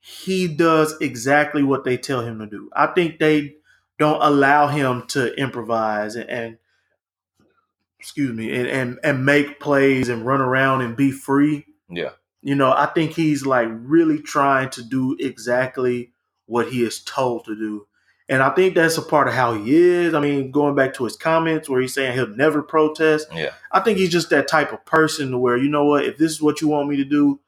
he 0.00 0.48
does 0.48 0.94
exactly 1.00 1.62
what 1.62 1.84
they 1.84 1.96
tell 1.96 2.22
him 2.22 2.38
to 2.38 2.46
do. 2.46 2.70
I 2.74 2.88
think 2.88 3.18
they 3.18 3.56
don't 3.98 4.22
allow 4.22 4.66
him 4.66 5.06
to 5.08 5.34
improvise 5.34 6.16
and, 6.16 6.28
and 6.28 6.58
excuse 7.98 8.34
me 8.34 8.50
and, 8.58 8.66
and 8.66 8.98
and 9.04 9.26
make 9.26 9.60
plays 9.60 10.08
and 10.08 10.24
run 10.24 10.40
around 10.40 10.80
and 10.80 10.96
be 10.96 11.12
free. 11.12 11.66
Yeah. 11.88 12.10
You 12.42 12.54
know, 12.54 12.72
I 12.72 12.86
think 12.86 13.12
he's 13.12 13.44
like 13.44 13.68
really 13.70 14.20
trying 14.22 14.70
to 14.70 14.82
do 14.82 15.16
exactly 15.20 16.12
what 16.46 16.72
he 16.72 16.82
is 16.82 17.02
told 17.04 17.44
to 17.44 17.54
do. 17.54 17.86
And 18.30 18.44
I 18.44 18.50
think 18.50 18.76
that's 18.76 18.96
a 18.96 19.02
part 19.02 19.26
of 19.26 19.34
how 19.34 19.54
he 19.54 19.74
is. 19.74 20.14
I 20.14 20.20
mean, 20.20 20.52
going 20.52 20.76
back 20.76 20.94
to 20.94 21.04
his 21.04 21.16
comments 21.16 21.68
where 21.68 21.80
he's 21.80 21.92
saying 21.92 22.14
he'll 22.14 22.28
never 22.28 22.62
protest. 22.62 23.26
Yeah, 23.34 23.50
I 23.72 23.80
think 23.80 23.98
he's 23.98 24.12
just 24.12 24.30
that 24.30 24.46
type 24.46 24.72
of 24.72 24.84
person 24.84 25.32
to 25.32 25.38
where, 25.38 25.56
you 25.56 25.68
know 25.68 25.84
what, 25.84 26.04
if 26.04 26.16
this 26.16 26.30
is 26.30 26.40
what 26.40 26.60
you 26.60 26.68
want 26.68 26.88
me 26.88 26.96
to 26.98 27.04
do, 27.04 27.40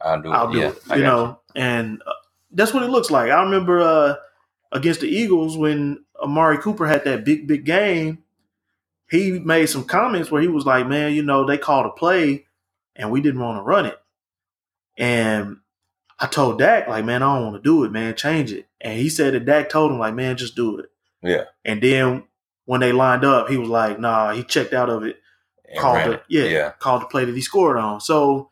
I'll 0.00 0.22
do 0.22 0.30
it. 0.30 0.32
I'll 0.32 0.52
do 0.52 0.58
yeah, 0.60 0.68
it. 0.68 0.96
You 0.96 1.02
know, 1.02 1.40
and 1.56 2.00
uh, 2.06 2.12
that's 2.52 2.72
what 2.72 2.84
it 2.84 2.90
looks 2.90 3.10
like. 3.10 3.32
I 3.32 3.42
remember 3.42 3.80
uh, 3.80 4.14
against 4.70 5.00
the 5.00 5.08
Eagles 5.08 5.58
when 5.58 6.04
Amari 6.22 6.58
Cooper 6.58 6.86
had 6.86 7.02
that 7.02 7.24
big, 7.24 7.48
big 7.48 7.64
game. 7.64 8.22
He 9.10 9.40
made 9.40 9.66
some 9.66 9.84
comments 9.84 10.30
where 10.30 10.40
he 10.40 10.46
was 10.46 10.64
like, 10.64 10.86
"Man, 10.86 11.14
you 11.14 11.24
know, 11.24 11.44
they 11.44 11.58
called 11.58 11.86
a 11.86 11.90
play, 11.90 12.46
and 12.94 13.10
we 13.10 13.20
didn't 13.20 13.40
want 13.40 13.58
to 13.58 13.62
run 13.62 13.86
it." 13.86 13.98
And 14.96 15.56
I 16.20 16.26
told 16.26 16.60
Dak, 16.60 16.86
like, 16.86 17.04
"Man, 17.04 17.24
I 17.24 17.34
don't 17.34 17.44
want 17.44 17.56
to 17.56 17.68
do 17.68 17.82
it, 17.82 17.90
man. 17.90 18.14
Change 18.14 18.52
it." 18.52 18.65
And 18.80 18.98
he 18.98 19.08
said 19.08 19.34
that 19.34 19.44
Dak 19.46 19.68
told 19.68 19.90
him, 19.92 19.98
like, 19.98 20.14
"Man, 20.14 20.36
just 20.36 20.54
do 20.56 20.78
it." 20.78 20.86
Yeah. 21.22 21.44
And 21.64 21.82
then 21.82 22.24
when 22.66 22.80
they 22.80 22.92
lined 22.92 23.24
up, 23.24 23.48
he 23.48 23.56
was 23.56 23.68
like, 23.68 23.98
"Nah." 23.98 24.32
He 24.32 24.42
checked 24.42 24.72
out 24.74 24.90
of 24.90 25.02
it 25.04 25.16
And 25.68 25.78
called 25.78 25.98
the 25.98 26.12
it. 26.12 26.22
yeah, 26.28 26.44
yeah. 26.44 26.70
called 26.78 27.02
the 27.02 27.06
play 27.06 27.24
that 27.24 27.34
he 27.34 27.40
scored 27.40 27.78
on. 27.78 28.00
So 28.00 28.50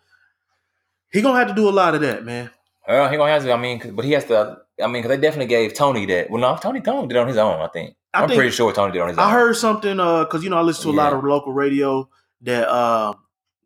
he 1.12 1.20
gonna 1.22 1.38
have 1.38 1.48
to 1.48 1.54
do 1.54 1.68
a 1.68 1.70
lot 1.70 1.94
of 1.94 2.00
that, 2.00 2.24
man. 2.24 2.50
Well, 2.88 3.08
he 3.10 3.16
gonna 3.16 3.32
have 3.32 3.44
to. 3.44 3.52
I 3.52 3.56
mean, 3.56 3.94
but 3.94 4.04
he 4.04 4.12
has 4.12 4.24
to. 4.26 4.58
I 4.82 4.86
mean, 4.86 5.02
because 5.02 5.10
they 5.10 5.20
definitely 5.20 5.46
gave 5.46 5.74
Tony 5.74 6.06
that. 6.06 6.30
Well, 6.30 6.40
no, 6.40 6.56
Tony 6.56 6.80
Tony 6.80 7.06
did 7.06 7.16
it 7.16 7.20
on 7.20 7.28
his 7.28 7.36
own. 7.36 7.60
I 7.60 7.68
think. 7.68 7.94
I 8.12 8.22
I'm 8.22 8.28
think 8.28 8.38
pretty 8.38 8.50
sure 8.52 8.72
Tony 8.72 8.92
did 8.92 9.00
on 9.02 9.08
his 9.08 9.18
own. 9.18 9.24
I 9.24 9.30
heard 9.30 9.56
something 9.56 9.96
because 9.96 10.42
you 10.42 10.50
know 10.50 10.56
I 10.56 10.62
listen 10.62 10.84
to 10.84 10.90
a 10.90 10.96
lot 11.00 11.12
of 11.12 11.22
local 11.24 11.52
radio 11.52 12.08
that 12.42 12.68
uh, 12.68 13.12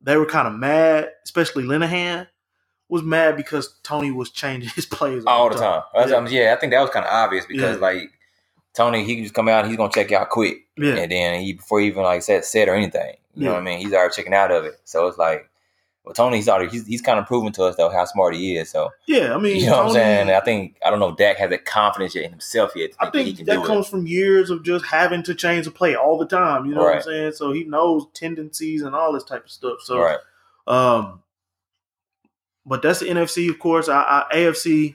they 0.02 0.16
were 0.16 0.26
kind 0.26 0.48
of 0.48 0.54
mad, 0.54 1.10
especially 1.24 1.64
Linehan 1.64 2.26
was 2.88 3.02
mad 3.02 3.36
because 3.36 3.74
Tony 3.82 4.10
was 4.10 4.30
changing 4.30 4.70
his 4.74 4.86
plays 4.86 5.24
all 5.26 5.48
the 5.50 5.56
time. 5.56 5.82
That's- 5.94 6.10
Yeah. 6.10 6.16
I 6.16 6.20
mean, 6.20 6.32
yeah, 6.32 6.54
I 6.56 6.60
think 6.60 6.72
that 6.72 6.80
was 6.80 6.90
kind 6.90 7.04
of 7.06 7.12
obvious 7.12 7.44
because 7.46 7.76
Yeah. 7.76 7.82
like 7.82 8.10
Tony, 8.74 9.04
he 9.04 9.14
can 9.16 9.24
just 9.24 9.34
come 9.34 9.48
out, 9.48 9.66
he's 9.66 9.76
gonna 9.76 9.92
check 9.92 10.12
out 10.12 10.30
quick, 10.30 10.58
Yeah, 10.76 10.94
and 10.94 11.10
then 11.10 11.40
he 11.40 11.54
before 11.54 11.80
he 11.80 11.86
even 11.88 12.02
like 12.04 12.22
said 12.22 12.44
said 12.44 12.68
or 12.68 12.74
anything, 12.74 13.14
you 13.34 13.44
know 13.44 13.52
what 13.52 13.60
I 13.60 13.64
mean? 13.64 13.78
He's 13.80 13.92
already 13.92 14.14
checking 14.14 14.34
out 14.34 14.50
of 14.52 14.64
it. 14.64 14.74
So 14.84 15.06
it's 15.08 15.18
like, 15.18 15.48
well, 16.04 16.14
Tony's 16.14 16.48
already 16.48 16.70
he's, 16.70 16.86
he's 16.86 17.02
kind 17.02 17.18
of 17.18 17.26
proven 17.26 17.52
to 17.54 17.64
us 17.64 17.76
though 17.76 17.90
how 17.90 18.04
smart 18.04 18.34
he 18.34 18.56
is. 18.56 18.70
So 18.70 18.90
yeah. 19.06 19.34
I 19.34 19.38
mean, 19.38 19.56
you 19.56 19.66
know 19.66 19.78
what 19.78 19.86
I'm 19.86 19.92
saying? 19.92 20.30
I 20.30 20.40
think 20.40 20.76
I 20.84 20.90
don't 20.90 21.00
know. 21.00 21.08
if 21.10 21.16
Dak 21.16 21.36
has 21.38 21.50
that 21.50 21.64
confidence 21.64 22.14
yet 22.14 22.24
in 22.24 22.30
himself 22.30 22.72
yet. 22.76 22.92
To 22.92 22.96
I 23.06 23.10
think, 23.10 23.36
that 23.38 23.46
that 23.46 23.64
comes 23.66 23.88
from 23.88 24.06
years 24.06 24.48
of 24.50 24.62
just 24.62 24.84
having 24.86 25.22
to 25.24 25.34
change 25.34 25.64
the 25.64 25.70
play 25.72 25.94
all 25.96 26.16
the 26.16 26.26
time. 26.26 26.64
You 26.66 26.74
know 26.74 26.82
what 26.84 26.96
I'm 26.96 27.02
saying? 27.02 27.32
So 27.32 27.52
he 27.52 27.64
knows 27.64 28.06
tendencies 28.14 28.82
and 28.82 28.94
all 28.94 29.12
this 29.12 29.24
type 29.24 29.44
of 29.44 29.50
stuff. 29.50 29.78
So, 29.82 29.98
right? 29.98 30.18
um, 30.68 31.22
but 32.68 32.82
that's 32.82 33.00
the 33.00 33.06
NFC, 33.06 33.48
of 33.48 33.58
course. 33.58 33.88
I, 33.88 34.24
I, 34.30 34.36
AFC, 34.36 34.94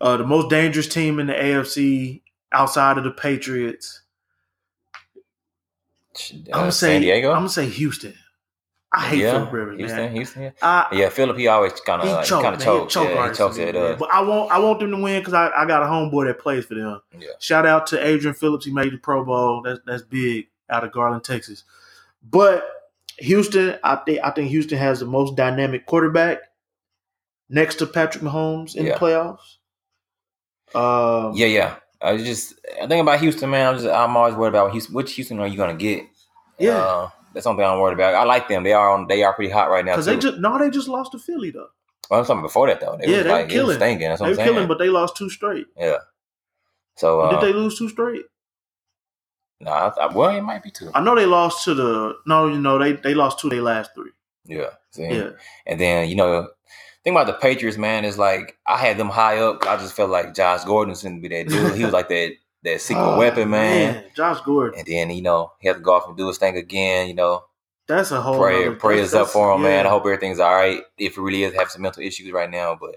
uh, 0.00 0.16
the 0.16 0.26
most 0.26 0.48
dangerous 0.48 0.88
team 0.88 1.18
in 1.18 1.26
the 1.26 1.34
AFC 1.34 2.22
outside 2.52 2.98
of 2.98 3.04
the 3.04 3.10
Patriots. 3.10 4.02
Uh, 6.16 6.34
I'm 6.46 6.50
gonna 6.52 6.72
say 6.72 6.94
San 6.94 7.00
Diego. 7.00 7.30
I'm 7.30 7.38
gonna 7.38 7.48
say 7.48 7.68
Houston. 7.68 8.14
I 8.92 9.08
hate 9.08 9.22
yeah, 9.22 9.32
Philip 9.32 9.52
Rivers, 9.52 9.78
Houston, 9.78 9.98
man. 9.98 10.12
Houston. 10.14 10.42
Yeah, 10.42 10.50
I, 10.62 10.86
yeah 10.92 11.08
Philip, 11.08 11.36
he 11.36 11.48
always 11.48 11.72
kind 11.80 12.00
of 12.00 12.28
kind 12.28 12.54
of 12.54 12.62
choke 12.62 12.94
Yeah, 12.94 13.08
he 13.08 13.14
artist 13.14 13.38
chokes. 13.38 13.58
Yeah, 13.58 13.64
me, 13.64 13.70
it 13.70 13.72
does. 13.72 13.98
But 13.98 14.12
I 14.12 14.20
want 14.22 14.52
I 14.52 14.58
want 14.60 14.78
them 14.78 14.92
to 14.92 15.02
win 15.02 15.20
because 15.20 15.34
I, 15.34 15.50
I 15.50 15.66
got 15.66 15.82
a 15.82 15.86
homeboy 15.86 16.26
that 16.26 16.38
plays 16.38 16.64
for 16.64 16.74
them. 16.74 17.00
Yeah. 17.18 17.28
Shout 17.40 17.66
out 17.66 17.88
to 17.88 18.06
Adrian 18.06 18.36
Phillips. 18.36 18.64
He 18.64 18.72
made 18.72 18.92
the 18.92 18.98
Pro 18.98 19.24
Bowl. 19.24 19.62
That's 19.62 19.80
that's 19.84 20.02
big 20.02 20.46
out 20.70 20.84
of 20.84 20.92
Garland, 20.92 21.24
Texas. 21.24 21.64
But 22.22 22.64
Houston, 23.18 23.78
I 23.82 23.96
think 23.96 24.20
I 24.22 24.30
think 24.30 24.50
Houston 24.50 24.78
has 24.78 25.00
the 25.00 25.06
most 25.06 25.34
dynamic 25.34 25.86
quarterback 25.86 26.38
next 27.48 27.76
to 27.76 27.86
Patrick 27.86 28.22
Mahomes 28.24 28.74
in 28.76 28.86
Yeah. 28.86 28.94
the 28.94 28.98
playoffs. 29.00 29.56
Um, 30.74 31.32
Yeah, 31.34 31.46
yeah. 31.46 31.76
I 32.02 32.16
just 32.18 32.54
I 32.82 32.86
think 32.86 33.00
about 33.02 33.20
Houston, 33.20 33.50
man. 33.50 33.68
I'm 33.68 33.74
just 33.78 33.88
I'm 33.88 34.16
always 34.16 34.34
worried 34.34 34.50
about 34.50 34.72
Houston. 34.72 34.94
Which 34.94 35.12
Houston 35.14 35.38
are 35.40 35.46
you 35.46 35.56
gonna 35.56 35.74
get? 35.74 36.04
Yeah. 36.58 36.72
uh, 36.78 37.10
that's 37.32 37.44
something 37.44 37.64
I'm 37.64 37.78
worried 37.80 37.94
about. 37.94 38.14
I 38.14 38.24
like 38.24 38.48
them. 38.48 38.62
They 38.62 38.72
are 38.72 38.90
on. 38.90 39.06
They 39.08 39.22
are 39.24 39.32
pretty 39.32 39.50
hot 39.52 39.70
right 39.70 39.84
now. 39.84 39.92
because 39.92 40.06
they 40.06 40.16
just 40.18 40.38
no, 40.38 40.58
they 40.58 40.70
just 40.70 40.88
lost 40.88 41.12
to 41.12 41.18
Philly 41.18 41.50
though. 41.50 41.68
well, 42.10 42.20
I'm 42.20 42.26
talking 42.26 42.42
before 42.42 42.66
that 42.68 42.80
though. 42.80 42.96
They 43.00 43.06
Yeah, 43.10 43.22
they 43.22 43.30
were 43.30 43.36
like, 43.36 43.48
killing. 43.48 43.76
stinking. 43.76 44.08
That's 44.08 44.20
what 44.20 44.26
They 44.26 44.32
I'm 44.32 44.38
were 44.48 44.52
killing, 44.52 44.68
but 44.68 44.78
they 44.78 44.88
lost 44.88 45.16
two 45.16 45.30
straight. 45.30 45.66
yeah. 45.76 45.98
So 46.96 47.20
uh, 47.20 47.30
Did 47.40 47.48
they 47.48 47.52
lose 47.58 47.78
two 47.78 47.88
straight? 47.88 48.24
Nah, 49.60 49.90
I, 49.96 50.04
I, 50.06 50.14
well, 50.14 50.36
it 50.36 50.42
might 50.42 50.62
be 50.62 50.70
two. 50.70 50.90
I 50.94 51.00
know 51.00 51.14
they 51.14 51.26
lost 51.26 51.64
to 51.64 51.74
the 51.74 52.16
no, 52.26 52.48
you 52.48 52.58
know 52.58 52.78
they 52.78 52.92
they 52.92 53.14
lost 53.14 53.38
two. 53.40 53.48
They 53.48 53.60
last 53.60 53.92
three. 53.94 54.10
Yeah. 54.44 54.70
See? 54.90 55.04
Yeah, 55.08 55.30
And 55.66 55.80
then 55.80 56.08
you 56.08 56.16
know, 56.16 56.48
thing 57.04 57.12
about 57.14 57.26
the 57.26 57.34
Patriots, 57.34 57.78
man, 57.78 58.04
is 58.04 58.18
like 58.18 58.56
I 58.66 58.76
had 58.78 58.96
them 58.98 59.08
high 59.10 59.38
up. 59.38 59.64
I 59.66 59.76
just 59.76 59.94
felt 59.94 60.10
like 60.10 60.34
Josh 60.34 60.64
Gordon 60.64 60.94
shouldn't 60.94 61.22
be 61.22 61.28
that 61.28 61.48
dude. 61.48 61.74
he 61.76 61.84
was 61.84 61.92
like 61.92 62.08
that 62.08 62.32
that 62.64 62.80
secret 62.82 63.02
Oh, 63.02 63.18
weapon, 63.18 63.50
man. 63.50 64.04
Josh 64.16 64.40
Gordon. 64.42 64.78
And 64.78 64.88
then 64.88 65.10
you 65.10 65.22
know 65.22 65.52
he 65.60 65.68
had 65.68 65.76
to 65.76 65.82
go 65.82 65.94
off 65.94 66.08
and 66.08 66.16
do 66.16 66.26
his 66.28 66.38
thing 66.38 66.56
again. 66.56 67.08
You 67.08 67.14
know, 67.14 67.44
That's 67.86 68.10
a 68.10 68.20
whole 68.20 68.38
Pray, 68.38 68.64
nother- 68.64 68.76
prayers 68.76 69.12
up 69.14 69.28
for 69.28 69.52
him, 69.54 69.62
that's- 69.62 69.76
man. 69.82 69.86
I 69.86 69.90
hope 69.90 70.02
everything's 70.04 70.40
all 70.40 70.54
right. 70.54 70.80
If 70.98 71.16
it 71.18 71.20
really 71.20 71.42
is 71.44 71.54
have 71.54 71.70
some 71.70 71.82
mental 71.82 72.02
issues 72.02 72.32
right 72.32 72.50
now, 72.50 72.76
but 72.80 72.96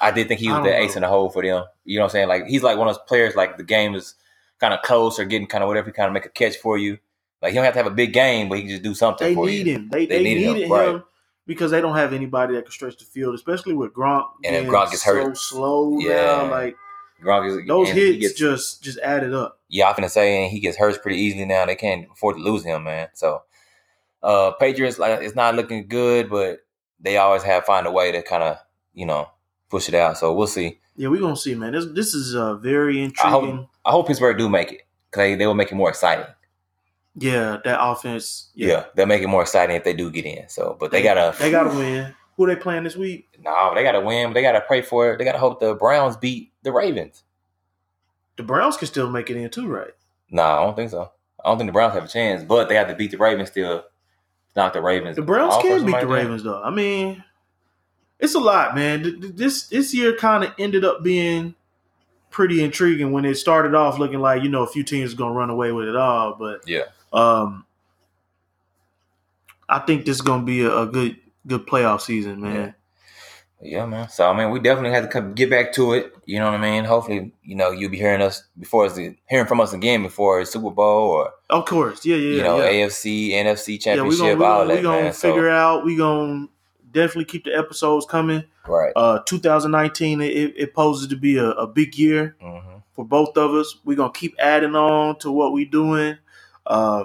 I 0.00 0.10
did 0.10 0.28
think 0.28 0.40
he 0.40 0.48
was 0.48 0.58
the 0.62 0.70
don't 0.70 0.82
ace 0.82 0.96
in 0.96 1.02
the 1.02 1.08
hole 1.08 1.30
for 1.30 1.42
them. 1.42 1.64
You 1.84 1.98
know 1.98 2.04
what 2.04 2.10
I'm 2.10 2.10
saying? 2.12 2.28
Like 2.28 2.46
he's 2.46 2.62
like 2.62 2.78
one 2.78 2.88
of 2.88 2.94
those 2.94 3.04
players. 3.06 3.34
Like 3.34 3.56
the 3.56 3.64
game 3.64 3.94
is 3.94 4.14
kind 4.60 4.72
of 4.74 4.82
close 4.82 5.18
or 5.18 5.24
getting 5.24 5.46
kind 5.46 5.62
of 5.64 5.68
whatever. 5.68 5.86
He 5.86 5.92
kind 5.92 6.06
of 6.08 6.12
make 6.14 6.26
a 6.26 6.30
catch 6.30 6.56
for 6.56 6.78
you. 6.78 6.98
Like 7.42 7.50
he 7.50 7.56
don't 7.56 7.64
have 7.64 7.74
to 7.74 7.78
have 7.82 7.90
a 7.92 7.94
big 7.94 8.12
game, 8.12 8.48
but 8.48 8.56
he 8.58 8.62
can 8.62 8.70
just 8.70 8.82
do 8.82 8.94
something 8.94 9.26
They 9.28 9.34
for 9.34 9.46
need 9.46 9.66
you. 9.66 9.74
him. 9.74 9.88
They, 9.90 10.06
They 10.06 10.18
they, 10.18 10.24
needed 10.24 10.40
needed, 10.40 10.56
him, 10.56 10.62
him, 10.64 10.72
right. 10.72 11.02
Because 11.46 11.70
they 11.70 11.80
don't 11.80 11.96
have 11.96 12.12
anybody 12.12 12.54
that 12.54 12.62
can 12.64 12.72
stretch 12.72 12.96
the 12.98 13.04
field, 13.04 13.34
especially 13.34 13.74
with 13.74 13.92
Gronk. 13.92 14.24
And 14.44 14.56
if 14.56 14.66
Gronk 14.66 14.90
gets 14.90 15.02
so 15.04 15.14
hurt- 15.14 15.36
slow 15.38 15.98
Yeah. 15.98 16.42
now, 16.44 16.50
like 16.50 16.76
Gronk 17.22 17.48
is, 17.60 17.66
those 17.66 17.88
hits 17.90 18.18
gets- 18.18 18.34
just 18.34 18.82
just 18.82 18.98
added 19.00 19.32
up. 19.34 19.60
yeah, 19.68 19.88
I'm 19.88 19.94
finna 19.94 20.10
say, 20.10 20.42
and 20.42 20.50
he 20.50 20.60
gets 20.60 20.76
hurt 20.76 21.00
pretty 21.02 21.18
easily 21.18 21.44
now. 21.44 21.64
They 21.66 21.76
can't 21.76 22.06
afford 22.12 22.36
to 22.36 22.42
lose 22.42 22.64
him, 22.64 22.84
man. 22.84 23.08
So, 23.14 23.42
uh, 24.22 24.52
Patriots 24.52 24.98
like 24.98 25.20
it's 25.22 25.34
not 25.36 25.54
looking 25.54 25.86
good, 25.88 26.30
but 26.30 26.60
they 27.00 27.16
always 27.18 27.42
have 27.42 27.64
find 27.64 27.86
a 27.86 27.90
way 27.90 28.12
to 28.12 28.22
kind 28.22 28.42
of 28.42 28.58
you 28.92 29.06
know 29.06 29.28
push 29.70 29.88
it 29.88 29.94
out. 29.94 30.18
So 30.18 30.32
we'll 30.32 30.46
see. 30.46 30.80
Yeah, 30.96 31.08
we're 31.08 31.20
gonna 31.20 31.36
see, 31.36 31.54
man. 31.54 31.72
This 31.72 31.86
this 31.92 32.14
is 32.14 32.34
uh, 32.34 32.54
very 32.56 33.00
I 33.00 33.04
intriguing. 33.04 33.56
hope 33.58 33.68
I 33.84 33.90
hope 33.90 34.06
Pittsburgh 34.06 34.38
do 34.38 34.48
make 34.48 34.72
it 34.72 34.82
because 35.10 35.18
they, 35.20 35.34
they 35.34 35.46
will 35.46 35.54
make 35.54 35.70
it 35.72 35.74
more 35.74 35.88
exciting. 35.90 36.26
Yeah, 37.16 37.58
that 37.64 37.78
offense. 37.80 38.50
Yeah. 38.54 38.86
they'll 38.94 39.06
make 39.06 39.22
it 39.22 39.28
more 39.28 39.42
exciting 39.42 39.76
if 39.76 39.84
they 39.84 39.92
do 39.94 40.10
get 40.10 40.24
in. 40.26 40.48
So, 40.48 40.76
but 40.78 40.90
they 40.90 41.02
gotta 41.02 41.34
they 41.38 41.50
gotta 41.50 41.70
win. 41.70 42.14
Who 42.36 42.46
they 42.46 42.56
playing 42.56 42.82
this 42.84 42.96
week? 42.96 43.28
no, 43.40 43.72
they 43.74 43.82
gotta 43.84 44.00
win. 44.00 44.32
They 44.32 44.42
gotta 44.42 44.60
pray 44.60 44.82
for 44.82 45.12
it. 45.12 45.18
They 45.18 45.24
gotta 45.24 45.38
hope 45.38 45.60
the 45.60 45.74
Browns 45.74 46.16
beat 46.16 46.52
the 46.64 46.72
Ravens. 46.72 47.22
The 48.36 48.42
Browns 48.42 48.76
can 48.76 48.88
still 48.88 49.08
make 49.10 49.30
it 49.30 49.36
in 49.36 49.48
too, 49.50 49.68
right? 49.68 49.92
No, 50.30 50.42
I 50.42 50.62
don't 50.64 50.74
think 50.74 50.90
so. 50.90 51.12
I 51.44 51.48
don't 51.48 51.58
think 51.58 51.68
the 51.68 51.72
Browns 51.72 51.94
have 51.94 52.04
a 52.04 52.08
chance, 52.08 52.42
but 52.42 52.68
they 52.68 52.74
have 52.74 52.88
to 52.88 52.96
beat 52.96 53.12
the 53.12 53.18
Ravens 53.18 53.50
still. 53.50 53.84
Not 54.56 54.72
the 54.72 54.82
Ravens. 54.82 55.14
The 55.16 55.22
Browns 55.22 55.54
can 55.62 55.84
beat 55.86 56.00
the. 56.00 56.06
Ravens 56.08 56.42
though. 56.42 56.60
I 56.62 56.70
mean, 56.70 57.22
it's 58.18 58.34
a 58.34 58.40
lot, 58.40 58.74
man. 58.74 59.02
Th- 59.04 59.20
th- 59.20 59.34
This 59.36 59.68
this 59.68 59.94
year 59.94 60.16
kind 60.16 60.42
of 60.42 60.52
ended 60.58 60.84
up 60.84 61.04
being 61.04 61.54
pretty 62.30 62.64
intriguing 62.64 63.12
when 63.12 63.24
it 63.24 63.36
started 63.36 63.76
off 63.76 63.98
looking 64.00 64.18
like 64.18 64.42
you 64.42 64.48
know 64.48 64.62
a 64.64 64.66
few 64.66 64.82
teams 64.82 65.12
are 65.12 65.16
gonna 65.16 65.34
run 65.34 65.50
away 65.50 65.70
with 65.70 65.86
it 65.86 65.94
all, 65.94 66.34
but 66.34 66.66
Yeah. 66.66 66.84
Um, 67.14 67.64
I 69.68 69.78
think 69.80 70.04
this 70.04 70.16
is 70.16 70.22
gonna 70.22 70.44
be 70.44 70.62
a, 70.62 70.78
a 70.80 70.86
good 70.86 71.16
good 71.46 71.66
playoff 71.66 72.00
season, 72.00 72.40
man. 72.42 72.74
Yeah, 73.62 73.86
man. 73.86 74.10
So 74.10 74.28
I 74.28 74.36
mean, 74.36 74.50
we 74.50 74.60
definitely 74.60 74.90
have 74.90 75.04
to 75.04 75.08
come, 75.08 75.32
get 75.32 75.48
back 75.48 75.72
to 75.74 75.94
it. 75.94 76.12
You 76.26 76.38
know 76.38 76.50
what 76.50 76.60
I 76.60 76.70
mean? 76.70 76.84
Hopefully, 76.84 77.32
you 77.42 77.54
know, 77.54 77.70
you'll 77.70 77.90
be 77.90 77.96
hearing 77.96 78.20
us 78.20 78.42
before 78.58 78.86
it's 78.86 78.96
the, 78.96 79.16
hearing 79.26 79.46
from 79.46 79.60
us 79.60 79.72
again 79.72 80.02
before 80.02 80.40
it's 80.40 80.50
Super 80.50 80.70
Bowl 80.70 81.10
or 81.10 81.30
Of 81.48 81.64
course, 81.64 82.04
yeah, 82.04 82.16
yeah, 82.16 82.36
you 82.36 82.42
know 82.42 82.58
yeah. 82.58 82.86
AFC, 82.86 83.30
NFC 83.30 83.68
yeah, 83.68 83.78
championship, 83.78 84.18
gonna, 84.18 84.36
we 84.36 84.44
all 84.44 84.58
gonna, 84.58 84.68
we 84.68 84.76
that, 84.76 84.82
gonna 84.82 85.02
man. 85.04 85.12
figure 85.12 85.48
so, 85.48 85.50
out. 85.50 85.84
We 85.84 85.96
gonna 85.96 86.48
definitely 86.92 87.26
keep 87.26 87.44
the 87.44 87.56
episodes 87.56 88.04
coming. 88.06 88.44
right. 88.66 88.92
Uh, 88.96 89.20
2019, 89.20 90.20
it, 90.20 90.26
it 90.26 90.74
poses 90.74 91.08
to 91.08 91.16
be 91.16 91.38
a, 91.38 91.50
a 91.50 91.66
big 91.66 91.96
year. 91.96 92.36
hmm 92.40 92.74
for 92.94 93.04
both 93.04 93.36
of 93.36 93.52
us. 93.54 93.76
We're 93.84 93.96
gonna 93.96 94.12
keep 94.12 94.34
adding 94.38 94.74
on 94.74 95.18
to 95.18 95.30
what 95.30 95.52
we're 95.52 95.66
doing. 95.66 96.18
Uh, 96.66 97.04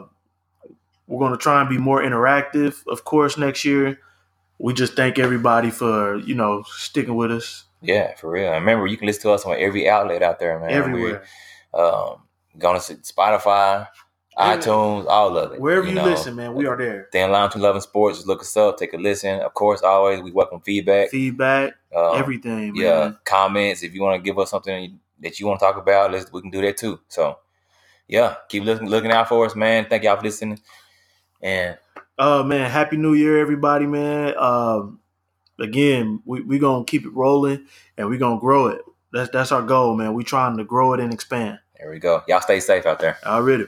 we're 1.08 1.20
gonna 1.20 1.38
try 1.38 1.60
and 1.60 1.70
be 1.70 1.78
more 1.78 2.02
interactive, 2.02 2.86
of 2.88 3.04
course, 3.06 3.38
next 3.38 3.66
year. 3.66 4.00
We 4.60 4.74
just 4.74 4.96
thank 4.96 5.18
everybody 5.20 5.72
for 5.72 6.18
you 6.18 6.36
know 6.36 6.64
sticking 6.68 7.16
with 7.16 7.32
us 7.32 7.66
Yeah, 7.82 8.16
for 8.16 8.30
real. 8.32 8.48
And 8.54 8.56
remember, 8.66 8.88
you 8.88 8.98
can 8.98 9.08
listen 9.08 9.24
to 9.24 9.32
us 9.32 9.46
on 9.46 9.56
every 9.58 9.90
outlet 9.90 10.22
out 10.22 10.40
there, 10.40 10.60
man. 10.60 10.70
everywhere, 10.72 11.24
We're 11.74 11.86
um, 11.86 12.24
going 12.58 12.80
to 12.80 12.96
Spotify, 12.96 13.88
iTunes, 14.38 15.06
all 15.08 15.38
of 15.38 15.54
it. 15.54 15.62
wherever 15.62 15.88
you, 15.88 15.94
know. 15.96 16.04
listen, 16.04 16.36
man. 16.36 16.54
We 16.56 16.66
are 16.68 16.78
there. 16.78 17.08
Then 17.12 17.32
Lounge 17.32 17.54
to 17.54 17.60
Loving 17.60 17.82
Sports, 17.82 18.18
just 18.20 18.28
look 18.28 18.42
us 18.42 18.56
up, 18.58 18.78
take 18.78 18.94
a 18.94 18.98
listen. 18.98 19.40
Of 19.40 19.54
course, 19.54 19.82
always 19.82 20.22
we 20.22 20.32
welcome 20.32 20.60
feedback. 20.62 21.10
Feedback, 21.10 21.74
Um, 21.96 22.16
everything, 22.18 22.76
yeah, 22.76 23.00
man. 23.00 23.18
comments. 23.26 23.82
If 23.82 23.94
you 23.96 24.02
want 24.04 24.22
to 24.22 24.26
give 24.30 24.38
us 24.38 24.52
something 24.52 25.00
that 25.22 25.40
you 25.40 25.48
want 25.48 25.60
to 25.60 25.66
talk 25.66 25.78
about, 25.78 26.12
let's 26.12 26.32
we 26.32 26.42
can 26.42 26.52
do 26.52 26.62
that 26.62 26.78
too. 26.78 27.00
So, 27.08 27.38
yeah, 28.10 28.36
keep 28.50 28.64
looking 28.64 28.90
looking 28.90 29.12
out 29.12 29.30
for 29.30 29.46
us, 29.46 29.56
man. 29.56 29.86
Thank 29.88 30.04
y'all 30.04 30.18
for 30.18 30.24
listening. 30.24 30.60
And 31.42 31.78
Uh, 32.18 32.44
man, 32.44 32.70
happy 32.70 32.98
New 32.98 33.14
Year, 33.14 33.40
everybody, 33.40 33.86
man. 33.86 34.34
Um, 34.38 35.00
again, 35.60 36.22
we 36.26 36.42
we 36.42 36.60
gonna 36.60 36.84
keep 36.84 37.06
it 37.06 37.14
rolling 37.14 37.68
and 37.98 38.10
we 38.10 38.18
gonna 38.18 38.40
grow 38.40 38.68
it. 38.68 38.82
That's 39.14 39.30
that's 39.30 39.52
our 39.52 39.62
goal, 39.62 39.96
man. 39.96 40.14
We 40.16 40.24
trying 40.24 40.58
to 40.58 40.64
grow 40.66 40.94
it 40.94 41.00
and 41.00 41.14
expand. 41.14 41.60
there 41.80 41.90
we 41.90 42.00
go. 42.00 42.24
Y'all 42.28 42.42
stay 42.42 42.60
safe 42.60 42.86
out 42.86 43.00
there. 43.00 43.18
Already. 43.26 43.68